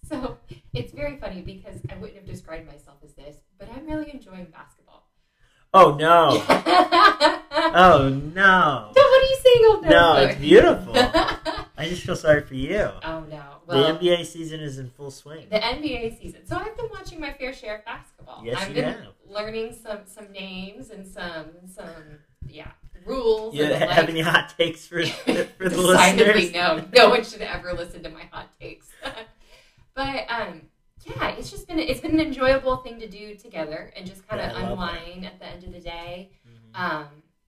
So 0.03 0.39
it's 0.73 0.91
very 0.91 1.17
funny 1.17 1.41
because 1.41 1.81
I 1.91 1.95
wouldn't 1.97 2.17
have 2.17 2.25
described 2.25 2.65
myself 2.65 2.97
as 3.03 3.13
this, 3.13 3.37
but 3.59 3.69
I'm 3.69 3.85
really 3.85 4.11
enjoying 4.11 4.45
basketball. 4.45 4.78
Oh 5.73 5.95
no! 5.95 6.29
oh. 6.49 8.09
No! 8.33 8.89
What 8.91 9.23
are 9.23 9.27
you 9.27 9.37
saying? 9.43 9.61
Oh 9.61 9.79
no! 9.83 9.89
No, 9.89 10.15
for? 10.15 10.29
it's 10.31 10.39
beautiful. 10.39 10.93
I 11.77 11.87
just 11.87 12.03
feel 12.03 12.15
sorry 12.15 12.41
for 12.41 12.55
you. 12.55 12.89
oh 13.03 13.23
no! 13.29 13.43
Well, 13.67 13.93
the 13.93 13.99
NBA 13.99 14.25
season 14.25 14.61
is 14.61 14.79
in 14.79 14.89
full 14.89 15.11
swing. 15.11 15.47
the 15.49 15.59
NBA 15.59 16.19
season. 16.19 16.47
So 16.47 16.55
I've 16.57 16.75
been 16.75 16.89
watching 16.91 17.19
my 17.19 17.33
fair 17.33 17.53
share 17.53 17.77
of 17.77 17.85
basketball. 17.85 18.41
Yes, 18.43 18.57
I've 18.61 18.69
you 18.69 18.73
been 18.75 18.83
have. 18.85 19.13
learning 19.27 19.75
some 19.81 19.99
some 20.05 20.31
names 20.31 20.89
and 20.89 21.05
some 21.07 21.45
some 21.71 21.87
yeah 22.47 22.71
rules. 23.05 23.53
You 23.53 23.65
and, 23.65 23.73
ha- 23.75 23.85
like, 23.85 23.89
have 23.95 24.09
any 24.09 24.21
hot 24.21 24.53
takes 24.57 24.87
for 24.87 25.05
for 25.57 25.69
the 25.69 25.77
listeners? 25.81 26.51
no. 26.51 26.83
No 26.95 27.09
one 27.09 27.23
should 27.23 27.41
ever 27.41 27.73
listen 27.73 28.01
to 28.03 28.09
my 28.09 28.23
hot 28.31 28.49
takes. 28.59 28.87
but 29.93 30.25
um, 30.29 30.61
yeah, 31.05 31.29
it's 31.29 31.49
just 31.51 31.67
been 31.67 31.79
it's 31.79 31.99
been 32.01 32.11
an 32.11 32.19
enjoyable 32.19 32.77
thing 32.77 32.99
to 32.99 33.07
do 33.07 33.35
together 33.35 33.91
and 33.95 34.05
just 34.05 34.27
kind 34.27 34.41
of 34.41 34.53
that. 34.53 34.63
unwind 34.71 35.25
at 35.25 35.39
the 35.39 35.45
end 35.45 35.63
of 35.63 35.71
the 35.73 35.79
day. 35.79 36.31
Mhm. 36.47 36.79
Um, 36.79 37.07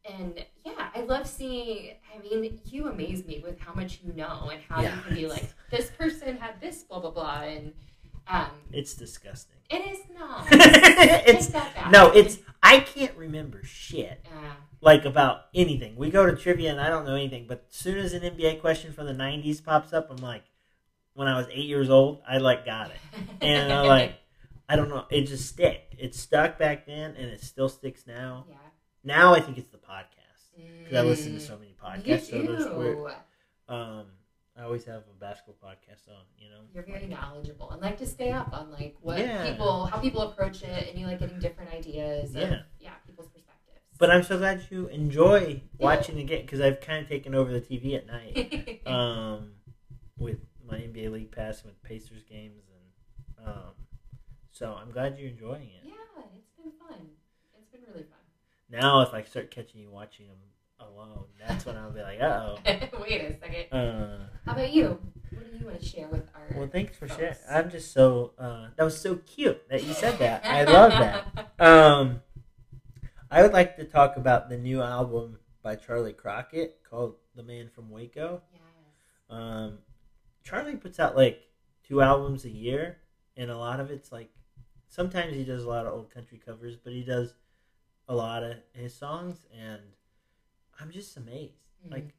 and 0.09 0.45
yeah, 0.65 0.89
I 0.95 1.01
love 1.01 1.27
seeing. 1.27 1.95
I 2.15 2.19
mean, 2.21 2.59
you 2.65 2.87
amaze 2.87 3.25
me 3.25 3.39
with 3.43 3.59
how 3.59 3.73
much 3.73 3.99
you 4.03 4.13
know 4.13 4.49
and 4.51 4.61
how 4.67 4.81
Yeah, 4.81 4.95
you 4.95 5.01
can 5.03 5.15
be 5.15 5.27
like, 5.27 5.49
this 5.69 5.89
person 5.91 6.37
had 6.37 6.59
this, 6.61 6.83
blah 6.83 6.99
blah 6.99 7.11
blah, 7.11 7.41
and 7.41 7.73
um, 8.27 8.47
It's 8.71 8.93
disgusting. 8.93 9.57
it 9.69 9.85
is 9.91 9.99
not. 10.17 10.45
it's 10.51 11.47
back. 11.47 11.91
no, 11.91 12.11
it's 12.11 12.39
I 12.63 12.79
can't 12.79 13.15
remember 13.17 13.63
shit 13.63 14.25
Uh, 14.27 14.53
like 14.81 15.05
about 15.05 15.45
anything. 15.53 15.95
We 15.95 16.09
go 16.09 16.25
to 16.25 16.35
trivia 16.35 16.71
and 16.71 16.79
I 16.79 16.89
don't 16.89 17.05
know 17.05 17.15
anything, 17.15 17.45
but 17.47 17.65
as 17.69 17.75
soon 17.75 17.97
as 17.97 18.13
an 18.13 18.21
NBA 18.23 18.59
question 18.61 18.93
from 18.93 19.05
the 19.07 19.13
'90s 19.13 19.63
pops 19.63 19.93
up, 19.93 20.09
I'm 20.09 20.17
like, 20.17 20.43
when 21.13 21.27
I 21.27 21.37
was 21.37 21.47
eight 21.51 21.65
years 21.65 21.89
old, 21.89 22.21
I 22.27 22.37
like 22.37 22.65
got 22.65 22.91
it, 22.91 22.97
and 23.41 23.71
I 23.71 23.81
like, 23.81 24.13
I 24.69 24.75
don't 24.75 24.89
know, 24.89 25.05
it 25.09 25.23
just 25.27 25.47
stick. 25.49 25.95
It 25.97 26.15
stuck 26.15 26.57
back 26.57 26.85
then, 26.85 27.15
and 27.15 27.27
it 27.29 27.41
still 27.43 27.69
sticks 27.69 28.05
now. 28.07 28.45
yeah. 28.49 28.55
Now 29.03 29.33
I 29.33 29.39
think 29.41 29.57
it's 29.57 29.69
the 29.71 29.77
podcast 29.77 30.55
because 30.83 30.97
I 30.97 31.01
listen 31.01 31.33
to 31.33 31.39
Mm. 31.39 31.47
so 31.47 31.57
many 31.57 31.69
You 31.71 31.75
podcasts. 32.15 32.29
So 32.29 32.41
there's 32.41 32.65
weird, 32.77 33.13
um, 33.67 34.05
I 34.57 34.63
always 34.63 34.83
have 34.85 35.03
a 35.09 35.19
basketball 35.19 35.55
podcast 35.63 36.07
on. 36.07 36.23
You 36.37 36.49
know, 36.49 36.61
You're 36.73 36.83
very 36.83 37.07
knowledgeable 37.07 37.71
and 37.71 37.81
like 37.81 37.97
to 37.99 38.05
stay 38.05 38.31
up 38.31 38.53
on 38.53 38.71
like 38.71 38.95
what 39.01 39.17
Yeah. 39.19 39.49
people, 39.49 39.85
how 39.85 39.99
people 39.99 40.21
approach 40.21 40.61
it, 40.63 40.89
and 40.89 40.99
you 40.99 41.07
like 41.07 41.19
getting 41.19 41.39
different 41.39 41.73
ideas. 41.73 42.35
Of, 42.35 42.41
Yeah. 42.41 42.61
yeah, 42.79 42.91
people's 43.07 43.27
perspectives. 43.29 43.79
but 43.97 44.11
I'm 44.11 44.23
so 44.23 44.37
glad 44.37 44.65
you 44.69 44.87
enjoy 44.87 45.61
watching 45.79 46.15
game 46.25 46.41
because 46.45 46.61
I've 46.61 46.79
kind 46.81 47.01
of 47.03 47.09
taken 47.09 47.33
over 47.33 47.51
the 47.51 47.61
TV 47.61 47.95
at 47.95 48.05
night. 48.07 48.81
um, 48.85 49.53
with 50.17 50.37
my 50.71 50.77
NBA 50.77 51.11
League 51.11 51.31
Pass 51.31 51.63
with 51.63 51.81
Pacers 51.83 52.23
games, 52.23 52.63
and 53.37 53.47
um, 53.47 53.73
so 54.51 54.73
I'm 54.79 54.91
glad 54.91 55.17
you're 55.19 55.29
enjoying 55.29 55.69
it. 55.69 55.83
yeah, 55.83 55.93
it's 56.35 56.49
been 56.57 56.71
fun. 56.79 57.07
It's 57.59 57.69
been 57.69 57.81
really 57.87 58.03
fun. 58.03 58.19
Now, 58.69 59.01
if 59.01 59.13
I 59.13 59.23
start 59.23 59.51
catching 59.51 59.81
you 59.81 59.89
watching 59.89 60.27
them 60.27 60.37
alone, 60.79 61.25
that's 61.45 61.65
when 61.65 61.75
I'll 61.77 61.91
be 61.91 62.01
like, 62.01 62.21
uh 62.21 62.55
oh 62.55 62.57
Wait 63.01 63.21
a 63.21 63.37
second. 63.39 63.77
Uh, 63.77 64.27
How 64.45 64.53
about 64.53 64.71
you? 64.71 64.97
What 65.31 65.51
do 65.51 65.57
you 65.57 65.65
want 65.65 65.79
to 65.79 65.85
share 65.85 66.07
with 66.07 66.27
our? 66.33 66.57
well, 66.57 66.69
thanks 66.71 66.97
for 66.97 67.07
sharing. 67.07 67.35
I'm 67.49 67.69
just 67.69 67.91
so 67.91 68.31
uh, 68.39 68.67
that 68.77 68.83
was 68.83 68.99
so 68.99 69.15
cute 69.15 69.61
that 69.69 69.83
you 69.83 69.93
said 69.93 70.19
that. 70.19 70.45
I 70.45 70.63
love 70.71 70.91
that. 70.91 71.51
Um, 71.59 72.21
I 73.29 73.41
would 73.41 73.53
like 73.53 73.75
to 73.77 73.83
talk 73.83 74.15
about 74.17 74.49
the 74.49 74.57
new 74.57 74.81
album 74.81 75.37
by 75.63 75.75
Charley 75.75 76.13
Crockett 76.13 76.79
called 76.89 77.15
"The 77.35 77.43
Man 77.43 77.69
from 77.73 77.89
Waco." 77.89 78.41
yes. 78.53 78.61
Um, 79.29 79.77
Charley 80.43 80.75
puts 80.75 80.99
out 80.99 81.15
like 81.15 81.41
two 81.83 82.01
albums 82.01 82.45
a 82.45 82.49
year, 82.49 82.97
and 83.37 83.51
a 83.51 83.57
lot 83.57 83.79
of 83.79 83.91
it's 83.91 84.11
like 84.11 84.29
sometimes 84.87 85.35
he 85.35 85.43
does 85.43 85.63
a 85.63 85.69
lot 85.69 85.85
of 85.85 85.93
old 85.93 86.13
country 86.13 86.41
covers, 86.43 86.75
but 86.77 86.93
he 86.93 87.03
does 87.03 87.33
a 88.07 88.15
lot 88.15 88.43
of 88.43 88.57
his 88.73 88.93
songs, 88.93 89.45
and 89.57 89.81
I'm 90.79 90.91
just 90.91 91.15
amazed. 91.17 91.53
Mhm. 91.85 91.91
Like, 91.91 92.13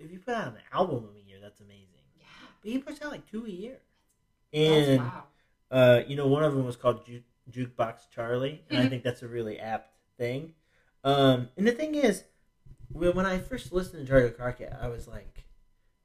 if 0.00 0.12
you 0.12 0.18
put 0.20 0.34
out 0.34 0.48
an 0.48 0.58
album 0.72 1.08
a 1.16 1.28
year, 1.28 1.38
that's 1.40 1.60
amazing. 1.60 1.86
Yeah. 2.18 2.24
But 2.62 2.70
he 2.70 2.78
puts 2.78 3.02
out 3.02 3.10
like 3.10 3.28
two 3.30 3.44
a 3.44 3.50
year, 3.50 3.78
and 4.52 5.00
wow. 5.00 5.24
uh, 5.70 6.00
you 6.06 6.16
know, 6.16 6.26
one 6.26 6.44
of 6.44 6.54
them 6.54 6.64
was 6.64 6.76
called 6.76 7.04
Ju- 7.04 7.22
Jukebox 7.50 8.10
Charley, 8.10 8.62
and 8.70 8.78
I 8.78 8.88
think 8.90 9.02
that's 9.02 9.22
a 9.22 9.28
really 9.28 9.58
apt 9.58 9.92
thing. 10.16 10.54
Um, 11.04 11.48
and 11.56 11.66
the 11.66 11.72
thing 11.72 11.94
is, 11.94 12.24
when 12.90 13.14
when 13.14 13.26
I 13.26 13.38
first 13.38 13.72
listened 13.72 14.06
to 14.06 14.12
Charley 14.12 14.30
Crockett, 14.30 14.72
I 14.80 14.88
was 14.88 15.08
like, 15.08 15.44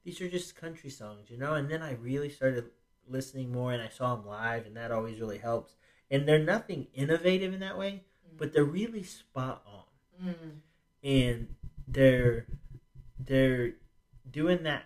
these 0.04 0.20
are 0.20 0.28
just 0.28 0.56
country 0.56 0.90
songs, 0.90 1.30
you 1.30 1.36
know. 1.38 1.54
And 1.54 1.68
then 1.70 1.82
I 1.82 1.92
really 1.94 2.28
started 2.28 2.70
listening 3.08 3.50
more, 3.52 3.72
and 3.72 3.82
I 3.82 3.88
saw 3.88 4.14
him 4.14 4.26
live, 4.26 4.66
and 4.66 4.76
that 4.76 4.90
always 4.92 5.20
really 5.20 5.38
helps. 5.38 5.74
And 6.10 6.28
they're 6.28 6.38
nothing 6.38 6.86
innovative 6.94 7.52
in 7.54 7.60
that 7.60 7.78
way, 7.78 8.04
but 8.36 8.52
they're 8.52 8.64
really 8.64 9.02
spot 9.02 9.62
on 9.66 9.82
Mm. 10.24 10.60
and 11.02 11.54
they're 11.88 12.46
they're 13.18 13.74
doing 14.30 14.62
that 14.62 14.84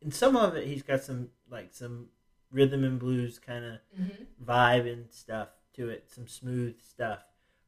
and 0.00 0.12
some 0.14 0.36
of 0.36 0.56
it 0.56 0.66
he's 0.66 0.82
got 0.82 1.02
some 1.02 1.28
like 1.50 1.72
some 1.72 2.08
rhythm 2.50 2.82
and 2.82 2.98
blues 2.98 3.38
kind 3.38 3.64
of 3.64 3.78
Mhm. 3.98 4.26
vibe 4.42 4.90
and 4.90 5.12
stuff 5.12 5.48
to 5.74 5.90
it 5.90 6.10
some 6.10 6.26
smooth 6.26 6.80
stuff 6.82 7.24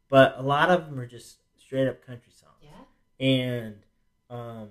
but 0.08 0.34
a 0.38 0.42
lot 0.42 0.70
of 0.70 0.86
them 0.86 0.98
are 0.98 1.06
just 1.06 1.38
straight 1.56 1.86
up 1.86 2.00
country 2.04 2.32
songs 2.32 2.62
Yeah. 2.62 2.84
and 3.20 3.82
um 4.30 4.70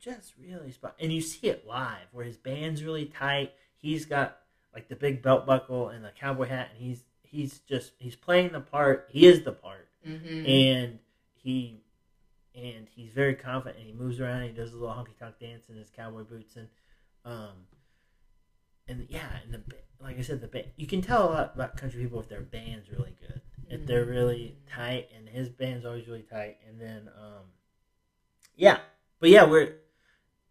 just 0.00 0.32
really 0.40 0.72
spot 0.72 0.94
and 1.00 1.12
you 1.12 1.20
see 1.20 1.48
it 1.48 1.66
live 1.66 2.06
where 2.12 2.24
his 2.24 2.36
band's 2.36 2.82
really 2.82 3.06
tight 3.06 3.52
he's 3.76 4.04
got 4.06 4.38
like 4.74 4.88
the 4.88 4.96
big 4.96 5.22
belt 5.22 5.46
buckle 5.46 5.88
and 5.90 6.04
the 6.04 6.10
cowboy 6.18 6.46
hat 6.46 6.70
and 6.74 6.82
he's 6.82 7.04
he's 7.22 7.58
just 7.60 7.92
he's 7.98 8.16
playing 8.16 8.50
the 8.52 8.60
part 8.60 9.08
he 9.10 9.26
is 9.26 9.42
the 9.42 9.52
part 9.52 9.86
Mm-hmm. 10.08 10.46
and 10.46 10.98
he 11.34 11.82
and 12.54 12.86
he's 12.94 13.10
very 13.12 13.34
confident 13.34 13.76
and 13.78 13.86
he 13.86 13.92
moves 13.92 14.18
around 14.18 14.42
he 14.44 14.48
does 14.48 14.72
a 14.72 14.76
little 14.76 14.94
honky 14.94 15.16
tonk 15.18 15.34
dance 15.38 15.68
in 15.68 15.76
his 15.76 15.90
cowboy 15.94 16.22
boots 16.24 16.56
and 16.56 16.68
um 17.26 17.52
and 18.88 19.06
yeah, 19.08 19.28
and 19.44 19.52
the 19.54 19.60
like 20.02 20.18
I 20.18 20.22
said, 20.22 20.40
the 20.40 20.48
band 20.48 20.66
you 20.76 20.86
can 20.86 21.02
tell 21.02 21.28
a 21.28 21.30
lot 21.30 21.52
about 21.54 21.76
country 21.76 22.02
people 22.02 22.18
if 22.20 22.28
their 22.28 22.40
band's 22.40 22.90
really 22.90 23.14
good, 23.20 23.40
if 23.68 23.86
they're 23.86 24.04
really 24.04 24.56
Mm. 24.66 24.74
tight, 24.74 25.08
and 25.16 25.28
his 25.28 25.48
band's 25.48 25.84
always 25.84 26.08
really 26.08 26.22
tight. 26.22 26.56
And 26.68 26.80
then, 26.80 27.08
um, 27.16 27.44
yeah, 28.56 28.78
but 29.20 29.28
yeah, 29.30 29.44
we're 29.44 29.74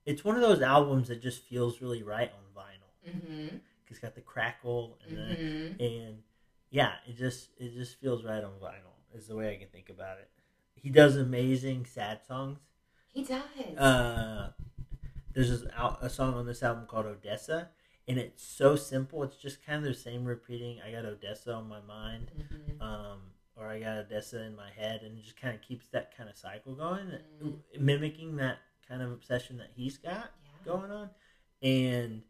it's 0.09 0.23
one 0.25 0.35
of 0.35 0.41
those 0.41 0.61
albums 0.61 1.07
that 1.09 1.21
just 1.21 1.43
feels 1.43 1.81
really 1.81 2.03
right 2.03 2.31
on 2.31 2.63
vinyl. 2.63 3.13
Mm-hmm. 3.15 3.55
It's 3.89 3.99
got 3.99 4.15
the 4.15 4.21
crackle 4.21 4.97
and 5.07 5.17
Mm-hmm. 5.17 5.83
and 5.83 6.17
yeah, 6.71 6.93
it 7.07 7.17
just 7.17 7.49
it 7.57 7.73
just 7.73 7.99
feels 7.99 8.23
right 8.23 8.43
on 8.43 8.53
vinyl. 8.61 8.93
Is 9.15 9.27
the 9.27 9.35
way 9.35 9.53
I 9.53 9.57
can 9.57 9.67
think 9.69 9.89
about 9.89 10.17
it. 10.19 10.29
He 10.75 10.89
does 10.89 11.17
amazing 11.17 11.85
sad 11.85 12.19
songs. 12.27 12.59
He 13.13 13.23
does. 13.23 13.41
Uh, 13.77 14.51
there's 15.33 15.49
this 15.49 15.63
a 16.01 16.09
song 16.09 16.35
on 16.35 16.45
this 16.45 16.61
album 16.63 16.85
called 16.87 17.05
Odessa, 17.07 17.69
and 18.07 18.17
it's 18.19 18.43
so 18.43 18.75
simple. 18.75 19.23
It's 19.23 19.37
just 19.37 19.65
kind 19.65 19.83
of 19.85 19.91
the 19.93 19.99
same 19.99 20.25
repeating. 20.25 20.79
I 20.85 20.91
got 20.91 21.05
Odessa 21.05 21.53
on 21.53 21.67
my 21.67 21.81
mind, 21.81 22.31
Mhm. 22.37 22.81
um, 22.81 23.19
or 23.57 23.67
I 23.67 23.79
got 23.79 23.97
Odessa 23.97 24.41
in 24.43 24.55
my 24.55 24.69
head, 24.69 25.01
and 25.01 25.17
it 25.17 25.23
just 25.23 25.37
kind 25.41 25.55
of 25.55 25.61
keeps 25.61 25.87
that 25.89 26.15
kind 26.15 26.29
of 26.29 26.37
cycle 26.37 26.75
going, 26.75 27.07
Mm. 27.43 27.59
mimicking 27.79 28.35
that 28.37 28.59
kind 28.89 29.01
of 29.01 29.11
obsession 29.11 29.57
that 29.57 29.71
he's 29.75 29.97
got 29.97 30.31
Yeah. 30.43 30.65
going 30.65 30.91
on, 30.91 31.09
and 31.61 32.23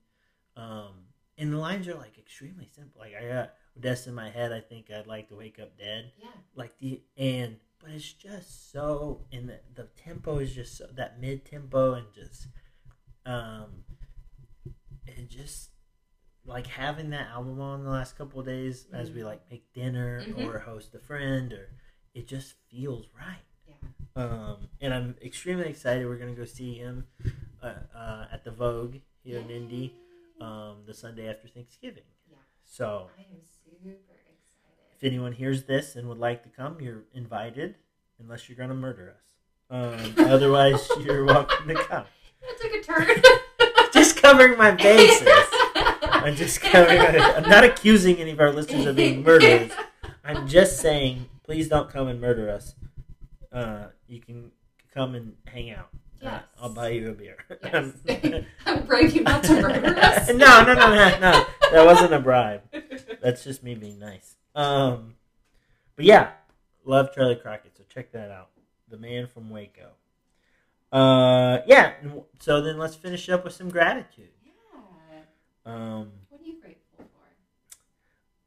um, 0.56 1.06
and 1.38 1.54
the 1.54 1.58
lines 1.58 1.88
are 1.88 1.96
like 1.96 2.18
extremely 2.18 2.68
simple. 2.76 3.00
Like 3.00 3.14
I 3.16 3.28
got 3.28 3.54
Odessa 3.78 4.10
in 4.10 4.16
my 4.16 4.30
head. 4.30 4.52
I 4.52 4.60
think 4.60 4.92
I'd 4.92 5.08
like 5.08 5.30
to 5.30 5.36
wake 5.36 5.60
up 5.60 5.78
dead. 5.78 6.12
Yeah. 6.20 6.28
Like 6.56 6.78
the 6.80 7.02
and 7.18 7.58
but 7.80 7.92
it's 7.92 8.12
just 8.12 8.72
so 8.74 9.26
and 9.32 9.48
the, 9.50 9.60
the 9.74 9.88
tempo 9.96 10.40
is 10.40 10.54
just 10.54 10.78
so, 10.78 10.88
that 10.96 11.20
mid 11.22 11.46
tempo 11.46 11.94
and 11.94 12.08
just 12.14 12.48
um 13.26 13.84
and 15.18 15.30
just 15.30 15.70
like 16.46 16.68
having 16.68 17.12
that 17.12 17.28
album 17.30 17.62
on 17.62 17.84
the 17.84 17.90
last 17.90 18.18
couple 18.18 18.40
of 18.40 18.46
days 18.46 18.88
as 18.94 19.12
we 19.12 19.22
Mhm. 19.22 19.26
like 19.26 19.50
make 19.50 19.72
dinner 19.74 20.26
Mhm. 20.28 20.46
or 20.46 20.60
host 20.60 20.94
a 20.96 21.00
friend 21.00 21.54
or 21.54 21.70
it 22.14 22.28
just 22.28 22.56
feels 22.70 23.08
right. 23.18 23.46
Um, 24.16 24.68
and 24.82 24.94
I'm 24.94 25.16
extremely 25.24 25.68
excited. 25.68 26.06
We're 26.06 26.18
gonna 26.18 26.34
go 26.34 26.46
see 26.46 26.76
him 26.76 27.06
uh, 27.62 27.74
uh, 27.96 28.26
at 28.32 28.44
the 28.44 28.52
Vogue 28.52 28.98
here 29.24 29.40
in 29.40 29.50
Indy 29.50 29.94
um, 30.42 30.78
the 30.86 30.94
Sunday 30.94 31.30
after 31.30 31.48
Thanksgiving. 31.48 32.04
Yeah. 32.30 32.38
So 32.64 33.10
I 33.18 33.22
am 33.22 33.42
super 33.44 33.90
excited. 33.90 34.96
if 34.98 35.04
anyone 35.04 35.34
hears 35.34 35.64
this 35.64 35.96
and 35.96 36.08
would 36.10 36.18
like 36.18 36.44
to 36.44 36.50
come, 36.50 36.80
you're 36.82 37.04
invited, 37.14 37.76
unless 38.20 38.50
you're 38.50 38.58
gonna 38.58 38.74
murder 38.74 39.16
us. 39.16 39.24
Um, 39.70 40.14
otherwise, 40.26 40.88
you're 41.02 41.26
welcome 41.26 41.68
to 41.68 41.76
come. 41.76 42.06
That 42.42 42.58
took 42.62 42.74
a 42.74 42.82
turn. 42.82 43.22
Just 43.94 44.16
covering 44.22 44.58
my 44.58 44.72
bases. 44.72 45.28
I'm 46.02 46.36
just 46.38 46.62
covering. 46.62 47.02
I'm 47.02 47.50
not 47.50 47.66
accusing 47.66 48.16
any 48.16 48.32
of 48.32 48.40
our 48.40 48.52
listeners 48.52 48.86
of 48.86 48.96
being 48.96 49.24
murderers. 49.24 49.72
I'm 50.24 50.48
just 50.48 50.80
saying, 50.80 51.26
please 51.44 51.68
don't 51.68 51.90
come 51.90 52.08
and 52.08 52.22
murder 52.22 52.50
us. 52.50 52.76
Uh, 53.52 53.88
you 54.08 54.20
can 54.20 54.52
come 54.94 55.16
and 55.16 55.36
hang 55.48 55.72
out. 55.72 55.90
Uh, 56.24 56.40
I'll 56.62 56.70
buy 56.74 56.90
you 56.90 57.10
a 57.10 57.14
beer. 57.14 57.38
Yes. 57.64 57.94
I 58.66 58.74
will 58.76 58.82
brave 58.86 59.16
you 59.16 59.24
not 59.24 59.44
to 59.46 59.62
murder 59.62 59.96
us. 59.98 60.28
no, 60.28 60.36
no, 60.64 60.74
no, 60.74 60.96
no, 60.96 61.20
no. 61.20 61.46
That 61.72 61.86
wasn't 61.86 62.14
a 62.14 62.20
bribe. 62.20 62.62
That's 63.22 63.44
just 63.44 63.64
me 63.64 63.76
being 63.76 64.00
nice. 64.00 64.36
Um, 64.54 65.16
but 65.96 66.04
yeah, 66.06 66.32
love 66.84 67.14
Charley 67.16 67.36
Crockett. 67.38 67.78
So 67.78 67.84
check 67.94 68.12
that 68.12 68.32
out. 68.32 68.50
The 68.90 68.98
man 68.98 69.28
from 69.28 69.50
Waco. 69.50 69.92
Uh, 70.92 71.60
yeah. 71.68 71.94
So 72.40 72.62
then 72.62 72.78
let's 72.78 72.96
finish 72.96 73.30
up 73.30 73.44
with 73.46 73.54
some 73.54 73.70
gratitude. 73.70 74.30
Yeah. 74.44 75.22
Um, 75.72 76.12
What 76.30 76.42
are 76.42 76.46
you 76.46 76.60
grateful 76.60 77.06
for? 77.06 77.06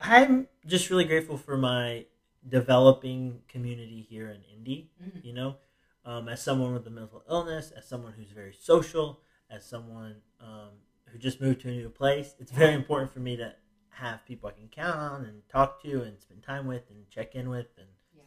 I'm 0.01 0.49
just 0.67 0.91
really 0.91 1.05
grateful 1.05 1.39
for 1.39 1.57
my 1.57 2.05
developing 2.49 3.41
community 3.49 4.07
here 4.09 4.29
in 4.31 4.43
Indy. 4.57 4.91
Mm. 5.03 5.25
You 5.25 5.33
know, 5.35 5.57
um, 6.05 6.29
as 6.29 6.43
someone 6.43 6.73
with 6.73 6.87
a 6.87 6.91
mental 6.91 7.23
illness, 7.29 7.73
as 7.77 7.89
someone 7.89 8.13
who's 8.13 8.31
very 8.31 8.55
social, 8.59 9.21
as 9.51 9.65
someone 9.65 10.17
um, 10.41 10.71
who 11.07 11.19
just 11.19 11.41
moved 11.41 11.61
to 11.63 11.69
a 11.69 11.73
new 11.73 11.89
place, 11.89 12.35
it's 12.39 12.53
very 12.53 12.75
important 12.75 13.13
for 13.13 13.21
me 13.21 13.37
to 13.37 13.55
have 13.91 14.25
people 14.25 14.49
I 14.49 14.53
can 14.53 14.69
count 14.69 14.97
on 14.97 15.25
and 15.25 15.43
talk 15.49 15.83
to 15.83 16.03
and 16.03 16.19
spend 16.21 16.43
time 16.43 16.67
with 16.67 16.89
and 16.91 17.09
check 17.11 17.35
in 17.35 17.49
with 17.51 17.69
and 17.77 17.89
Yeah. 18.17 18.25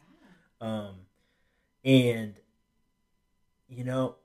um, 0.68 0.94
and 1.84 2.34
you 3.68 3.82
know, 3.84 4.16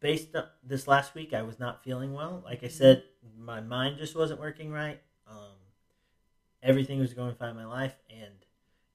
based 0.00 0.36
on 0.36 0.44
this 0.62 0.86
last 0.86 1.14
week, 1.14 1.32
I 1.32 1.42
was 1.42 1.58
not 1.58 1.82
feeling 1.82 2.12
well. 2.12 2.42
Like 2.44 2.62
I 2.62 2.68
said, 2.68 3.02
my 3.38 3.60
mind 3.60 3.96
just 3.98 4.14
wasn't 4.14 4.40
working 4.40 4.70
right. 4.70 5.00
Um, 5.26 5.56
everything 6.62 6.98
was 7.00 7.14
going 7.14 7.34
fine 7.34 7.50
in 7.50 7.56
my 7.56 7.64
life, 7.64 7.94
and 8.10 8.34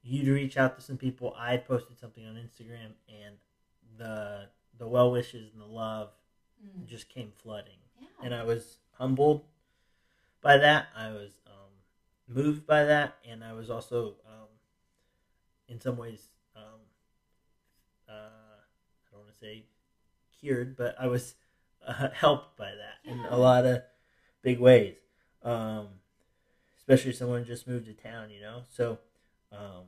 you'd 0.04 0.28
reach 0.28 0.58
out 0.58 0.76
to 0.76 0.82
some 0.82 0.97
people. 0.97 1.36
I 1.38 1.52
had 1.52 1.66
posted 1.66 2.00
something 2.00 2.26
on 2.26 2.36
Instagram, 2.36 2.91
and 3.08 3.36
the 3.97 4.47
the 4.78 4.88
well 4.88 5.12
wishes 5.12 5.52
and 5.54 5.62
the 5.62 5.66
love 5.66 6.12
Mm. 6.62 6.86
just 6.88 7.08
came 7.08 7.32
flooding, 7.32 7.80
Yeah. 8.02 8.08
and 8.22 8.36
I 8.36 8.43
was 8.43 8.80
humbled 8.97 9.45
by 10.41 10.58
that. 10.58 10.89
I 10.93 11.10
was 11.12 11.39
um, 11.47 11.72
moved 12.28 12.68
by 12.68 12.84
that, 12.84 13.18
and 13.24 13.43
I 13.45 13.54
was 13.54 13.70
also, 13.70 14.16
um, 14.28 14.47
in 15.70 15.80
some 15.80 15.95
ways, 15.95 16.28
um, 16.56 16.82
uh, 18.10 18.12
I 18.12 19.12
don't 19.12 19.22
want 19.22 19.34
to 19.34 19.39
say 19.39 19.64
cured, 20.39 20.76
but 20.76 20.95
I 21.00 21.08
was 21.08 21.36
uh, 21.86 22.10
helped 22.14 22.58
by 22.58 22.72
that 22.76 23.10
in 23.10 23.20
a 23.30 23.38
lot 23.38 23.66
of 23.66 23.82
big 24.41 24.60
ways. 24.60 24.97
Um, 25.43 25.88
especially 26.78 27.14
someone 27.14 27.45
just 27.45 27.68
moved 27.68 27.86
to 27.86 27.93
town, 27.93 28.30
you 28.32 28.41
know. 28.41 28.64
So, 28.70 29.00
um, 29.52 29.86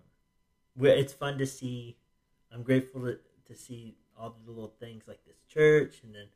we 0.75 0.89
it's 0.89 1.13
fun 1.13 1.37
to 1.37 1.45
see. 1.45 1.97
I'm 2.53 2.63
grateful 2.63 3.01
to, 3.01 3.17
to 3.47 3.55
see 3.55 3.95
all 4.17 4.35
the 4.45 4.51
little 4.51 4.73
things 4.79 5.03
like 5.07 5.23
this 5.25 5.37
church, 5.47 6.01
and 6.03 6.13
then 6.13 6.27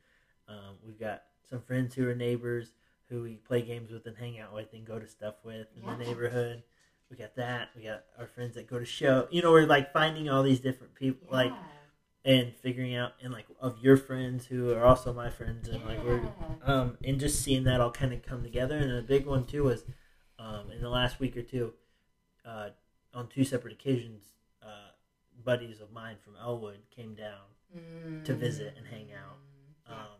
um, 0.48 0.76
we've 0.84 0.98
got 0.98 1.24
some 1.48 1.60
friends 1.60 1.94
who 1.94 2.08
are 2.08 2.14
neighbors 2.14 2.72
who 3.08 3.22
we 3.22 3.34
play 3.34 3.62
games 3.62 3.90
with 3.90 4.06
and 4.06 4.16
hang 4.16 4.38
out 4.40 4.52
with 4.52 4.72
and 4.72 4.84
go 4.84 4.98
to 4.98 5.06
stuff 5.06 5.34
with 5.44 5.68
in 5.76 5.86
the 5.86 6.04
neighborhood. 6.04 6.62
We 7.10 7.16
got 7.16 7.36
that. 7.36 7.70
We 7.76 7.84
got 7.84 8.02
our 8.18 8.26
friends 8.26 8.56
that 8.56 8.66
go 8.66 8.80
to 8.80 8.84
show. 8.84 9.28
You 9.30 9.42
know, 9.42 9.52
we're 9.52 9.66
like 9.66 9.92
finding 9.92 10.28
all 10.28 10.42
these 10.42 10.58
different 10.58 10.94
people, 10.94 11.28
like 11.30 11.52
and 12.24 12.52
figuring 12.56 12.96
out 12.96 13.12
and 13.22 13.32
like 13.32 13.46
of 13.60 13.78
your 13.80 13.96
friends 13.96 14.46
who 14.46 14.72
are 14.72 14.84
also 14.84 15.12
my 15.12 15.30
friends, 15.30 15.68
and 15.68 15.84
like 15.84 16.04
we're 16.04 16.22
um, 16.64 16.98
and 17.04 17.20
just 17.20 17.42
seeing 17.42 17.62
that 17.64 17.80
all 17.80 17.92
kind 17.92 18.12
of 18.12 18.22
come 18.22 18.42
together. 18.42 18.76
And 18.76 18.90
a 18.90 19.02
big 19.02 19.24
one 19.26 19.44
too 19.44 19.62
was 19.64 19.84
um, 20.38 20.72
in 20.72 20.80
the 20.80 20.88
last 20.88 21.20
week 21.20 21.36
or 21.36 21.42
two, 21.42 21.74
uh, 22.44 22.70
on 23.16 23.28
two 23.28 23.44
separate 23.44 23.72
occasions, 23.72 24.22
uh, 24.62 24.90
buddies 25.44 25.80
of 25.80 25.90
mine 25.90 26.16
from 26.22 26.34
Elwood 26.40 26.78
came 26.94 27.14
down, 27.14 27.40
to 28.24 28.34
visit 28.34 28.74
and 28.76 28.86
hang 28.86 29.08
out. 29.12 29.38
Mm. 29.88 29.92
um, 29.92 30.18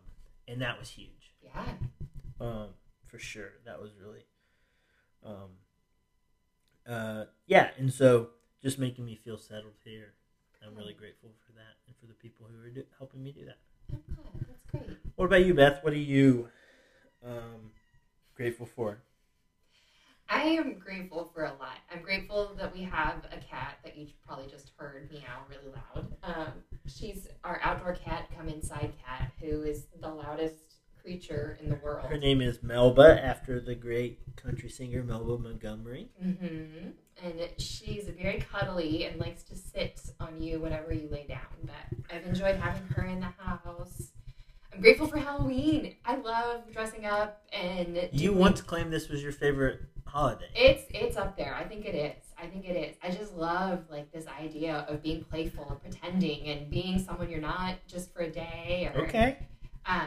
and 0.48 0.60
that 0.62 0.78
was 0.78 0.90
huge, 0.90 1.34
yeah. 1.42 1.64
um, 2.40 2.68
for 3.06 3.18
sure. 3.18 3.52
That 3.64 3.80
was 3.80 3.92
really, 4.00 4.24
um, 5.24 5.50
uh, 6.88 7.24
yeah. 7.46 7.70
And 7.78 7.92
so 7.92 8.30
just 8.62 8.78
making 8.78 9.04
me 9.04 9.14
feel 9.14 9.38
settled 9.38 9.74
here. 9.84 10.14
I'm 10.66 10.74
really 10.74 10.94
grateful 10.94 11.30
for 11.46 11.52
that 11.52 11.76
and 11.86 11.96
for 11.96 12.06
the 12.06 12.14
people 12.14 12.46
who 12.50 12.66
are 12.66 12.70
do- 12.70 12.84
helping 12.98 13.22
me 13.22 13.30
do 13.30 13.44
that. 13.44 13.58
I'm. 13.92 14.00
That's 14.48 14.62
great. 14.70 14.98
What 15.14 15.26
about 15.26 15.44
you, 15.44 15.54
Beth? 15.54 15.82
What 15.82 15.92
are 15.92 15.96
you 15.96 16.48
um, 17.24 17.70
grateful 18.34 18.66
for? 18.66 18.98
I 20.28 20.42
am 20.42 20.78
grateful 20.78 21.30
for 21.32 21.44
a 21.44 21.50
lot. 21.50 21.78
I'm 21.92 22.02
grateful 22.02 22.54
that 22.58 22.74
we 22.74 22.82
have 22.82 23.24
a 23.26 23.36
cat 23.36 23.78
that 23.84 23.96
you 23.96 24.08
probably 24.26 24.48
just 24.48 24.72
heard 24.76 25.10
meow 25.12 25.44
really 25.48 25.74
loud. 25.74 26.16
Um, 26.22 26.52
she's 26.86 27.28
our 27.44 27.60
outdoor 27.62 27.94
cat, 27.94 28.28
come 28.36 28.48
inside 28.48 28.92
cat, 29.04 29.32
who 29.40 29.62
is 29.62 29.86
the 30.00 30.08
loudest 30.08 30.76
creature 31.00 31.56
in 31.62 31.68
the 31.68 31.76
world. 31.76 32.06
Her 32.06 32.18
name 32.18 32.40
is 32.40 32.62
Melba, 32.62 33.24
after 33.24 33.60
the 33.60 33.76
great 33.76 34.18
country 34.34 34.68
singer 34.68 35.04
Melba 35.04 35.38
Montgomery. 35.38 36.08
Mm-hmm. 36.22 36.88
And 37.22 37.48
she's 37.58 38.08
very 38.08 38.44
cuddly 38.52 39.04
and 39.04 39.20
likes 39.20 39.44
to 39.44 39.56
sit 39.56 40.00
on 40.18 40.42
you 40.42 40.58
whenever 40.58 40.92
you 40.92 41.08
lay 41.08 41.26
down. 41.28 41.46
But 41.62 42.14
I've 42.14 42.26
enjoyed 42.26 42.56
having 42.56 42.86
her 42.88 43.06
in 43.06 43.20
the 43.20 43.32
house. 43.38 44.08
I'm 44.74 44.80
grateful 44.80 45.06
for 45.06 45.18
Halloween. 45.18 45.94
I 46.04 46.16
love 46.16 46.62
dressing 46.72 47.06
up 47.06 47.42
and 47.52 47.94
Do 47.94 48.22
You 48.24 48.32
once 48.32 48.60
claimed 48.60 48.92
this 48.92 49.08
was 49.08 49.22
your 49.22 49.32
favorite 49.32 49.80
holiday. 50.06 50.48
It's 50.54 50.84
it's 50.90 51.16
up 51.16 51.36
there. 51.36 51.54
I 51.54 51.64
think 51.64 51.84
it 51.84 51.94
is. 51.94 52.22
I 52.38 52.46
think 52.46 52.68
it 52.68 52.74
is. 52.76 52.96
I 53.02 53.10
just 53.10 53.34
love 53.34 53.84
like 53.90 54.10
this 54.12 54.26
idea 54.26 54.84
of 54.88 55.02
being 55.02 55.24
playful 55.24 55.66
and 55.70 55.80
pretending 55.80 56.48
and 56.48 56.70
being 56.70 56.98
someone 56.98 57.30
you're 57.30 57.40
not 57.40 57.76
just 57.86 58.12
for 58.12 58.20
a 58.22 58.30
day 58.30 58.90
or 58.94 59.02
Okay. 59.04 59.38
um 59.86 60.06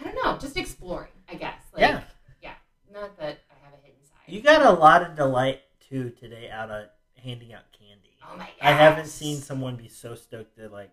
I 0.00 0.04
don't 0.04 0.14
know, 0.24 0.36
just 0.38 0.56
exploring, 0.56 1.12
I 1.28 1.34
guess. 1.34 1.60
Like 1.72 1.82
Yeah. 1.82 2.02
yeah. 2.42 2.54
Not 2.92 3.16
that 3.18 3.38
I 3.50 3.64
have 3.64 3.74
a 3.74 3.82
hidden 3.82 4.02
side. 4.04 4.18
You 4.26 4.40
got 4.42 4.62
a 4.62 4.70
lot 4.70 5.02
of 5.02 5.16
delight 5.16 5.60
too 5.88 6.10
today 6.10 6.50
out 6.50 6.70
of 6.70 6.86
handing 7.22 7.52
out 7.54 7.62
candy. 7.72 8.10
oh 8.24 8.36
my 8.36 8.44
gosh. 8.44 8.52
I 8.62 8.72
haven't 8.72 9.06
seen 9.08 9.38
someone 9.40 9.76
be 9.76 9.88
so 9.88 10.14
stoked 10.14 10.56
to 10.56 10.68
like 10.68 10.90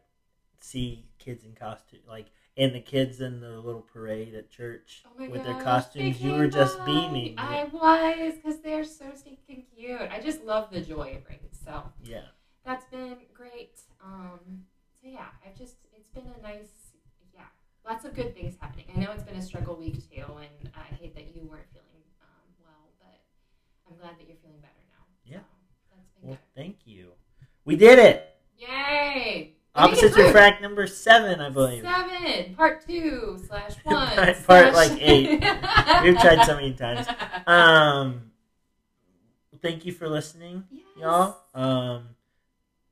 see 0.59 1.05
kids 1.17 1.43
in 1.43 1.53
costume. 1.53 1.99
Like 2.07 2.27
and 2.57 2.75
the 2.75 2.79
kids 2.79 3.21
in 3.21 3.39
the 3.39 3.59
little 3.59 3.81
parade 3.81 4.33
at 4.35 4.49
church 4.49 5.03
Oh 5.05 5.29
with 5.29 5.43
their 5.43 5.59
costumes. 5.61 6.21
You 6.21 6.33
were 6.33 6.47
just 6.47 6.83
beaming. 6.85 7.35
I 7.37 7.69
was 7.71 8.35
because 8.35 8.61
they're 8.61 8.83
so 8.83 9.05
stinking 9.15 9.65
cute. 9.75 10.01
I 10.01 10.19
just 10.19 10.43
love 10.43 10.69
the 10.71 10.81
joy 10.81 11.11
of 11.11 11.15
it 11.17 11.25
brings. 11.25 11.59
So 11.63 11.83
yeah. 12.03 12.21
that's 12.65 12.85
been 12.85 13.17
great. 13.33 13.79
Um, 14.03 14.65
so 15.01 15.07
yeah, 15.07 15.27
I've 15.45 15.57
just 15.57 15.75
it's 15.95 16.09
been 16.09 16.25
a 16.37 16.41
nice 16.41 16.93
yeah, 17.33 17.41
lots 17.87 18.05
of 18.05 18.13
good 18.13 18.35
things 18.35 18.55
happening. 18.59 18.85
I 18.95 18.99
know 18.99 19.11
it's 19.11 19.23
been 19.23 19.35
a 19.37 19.41
struggle 19.41 19.75
week 19.75 20.09
too, 20.09 20.23
and 20.25 20.71
I 20.75 20.93
hate 20.95 21.15
that 21.15 21.35
you 21.35 21.43
weren't 21.43 21.67
feeling 21.71 22.03
um, 22.21 22.47
well, 22.63 22.89
but 22.99 23.21
I'm 23.89 23.97
glad 23.97 24.19
that 24.19 24.27
you're 24.27 24.37
feeling 24.43 24.59
better 24.59 24.73
now. 24.89 25.05
Yeah. 25.25 25.39
so 25.89 25.95
that's 25.95 26.09
been 26.09 26.29
Well, 26.29 26.37
good. 26.37 26.61
thank 26.61 26.77
you. 26.85 27.11
We 27.63 27.75
did 27.75 27.99
it. 27.99 28.27
Yay! 28.57 29.55
Opposites 29.73 30.17
refract 30.17 30.61
number 30.61 30.85
seven, 30.85 31.39
I 31.39 31.49
believe. 31.49 31.83
Seven, 31.83 32.55
part 32.55 32.85
two 32.85 33.41
slash 33.47 33.73
one, 33.83 34.07
Part- 34.15 34.45
part, 34.47 34.73
like, 34.73 34.91
eight. 35.01 35.29
We've 36.03 36.19
tried 36.19 36.43
so 36.45 36.55
many 36.55 36.73
times. 36.73 37.07
Um, 37.47 38.31
thank 39.61 39.85
you 39.85 39.93
for 39.93 40.09
listening, 40.09 40.65
Yes. 40.71 40.83
y'all. 40.99 41.37
Um, 41.53 42.09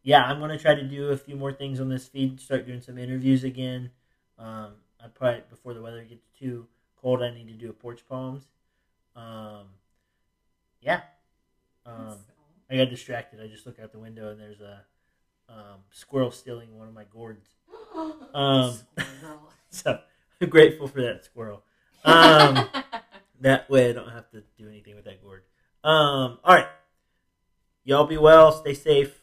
yeah, 0.04 0.24
I'm 0.24 0.40
gonna 0.40 0.58
try 0.58 0.74
to 0.76 0.84
do 0.84 1.10
a 1.10 1.18
few 1.18 1.36
more 1.36 1.52
things 1.52 1.82
on 1.82 1.90
this 1.90 2.08
feed. 2.08 2.40
Start 2.40 2.66
doing 2.66 2.80
some 2.82 2.98
interviews 2.98 3.44
again. 3.44 3.92
Um, 4.38 4.74
I 5.04 5.08
probably 5.14 5.42
before 5.50 5.74
the 5.74 5.82
weather 5.82 6.04
gets 6.04 6.26
too 6.40 6.66
cold, 7.02 7.22
I 7.22 7.32
need 7.34 7.48
to 7.50 7.54
do 7.54 7.70
a 7.70 7.74
porch 7.74 8.02
poems. 8.08 8.44
Um, 9.18 9.66
yeah. 10.82 11.02
Um, 11.86 12.16
I 12.72 12.78
got 12.78 12.90
distracted. 12.90 13.42
I 13.42 13.48
just 13.48 13.66
looked 13.66 13.80
out 13.82 13.92
the 13.92 14.00
window 14.00 14.30
and 14.32 14.40
there's 14.40 14.62
a 14.62 14.84
um, 15.50 15.80
squirrel 15.91 16.32
stealing 16.32 16.78
one 16.78 16.88
of 16.88 16.93
my 16.93 17.06
gourds. 17.06 17.47
Um, 18.34 18.78
So 19.70 20.00
I'm 20.41 20.50
grateful 20.50 20.88
for 20.88 21.02
that 21.02 21.26
squirrel. 21.26 21.64
Um, 22.04 22.68
that 23.41 23.70
way 23.70 23.89
I 23.89 23.93
don't 23.93 24.10
have 24.10 24.30
to 24.32 24.43
do 24.58 24.68
anything 24.68 24.95
with 24.95 25.06
that 25.06 25.22
gourd. 25.24 25.43
Um, 25.84 26.39
all 26.43 26.56
right. 26.56 26.68
Y'all 27.84 28.06
be 28.06 28.18
well. 28.18 28.52
Stay 28.52 28.74
safe. 28.74 29.19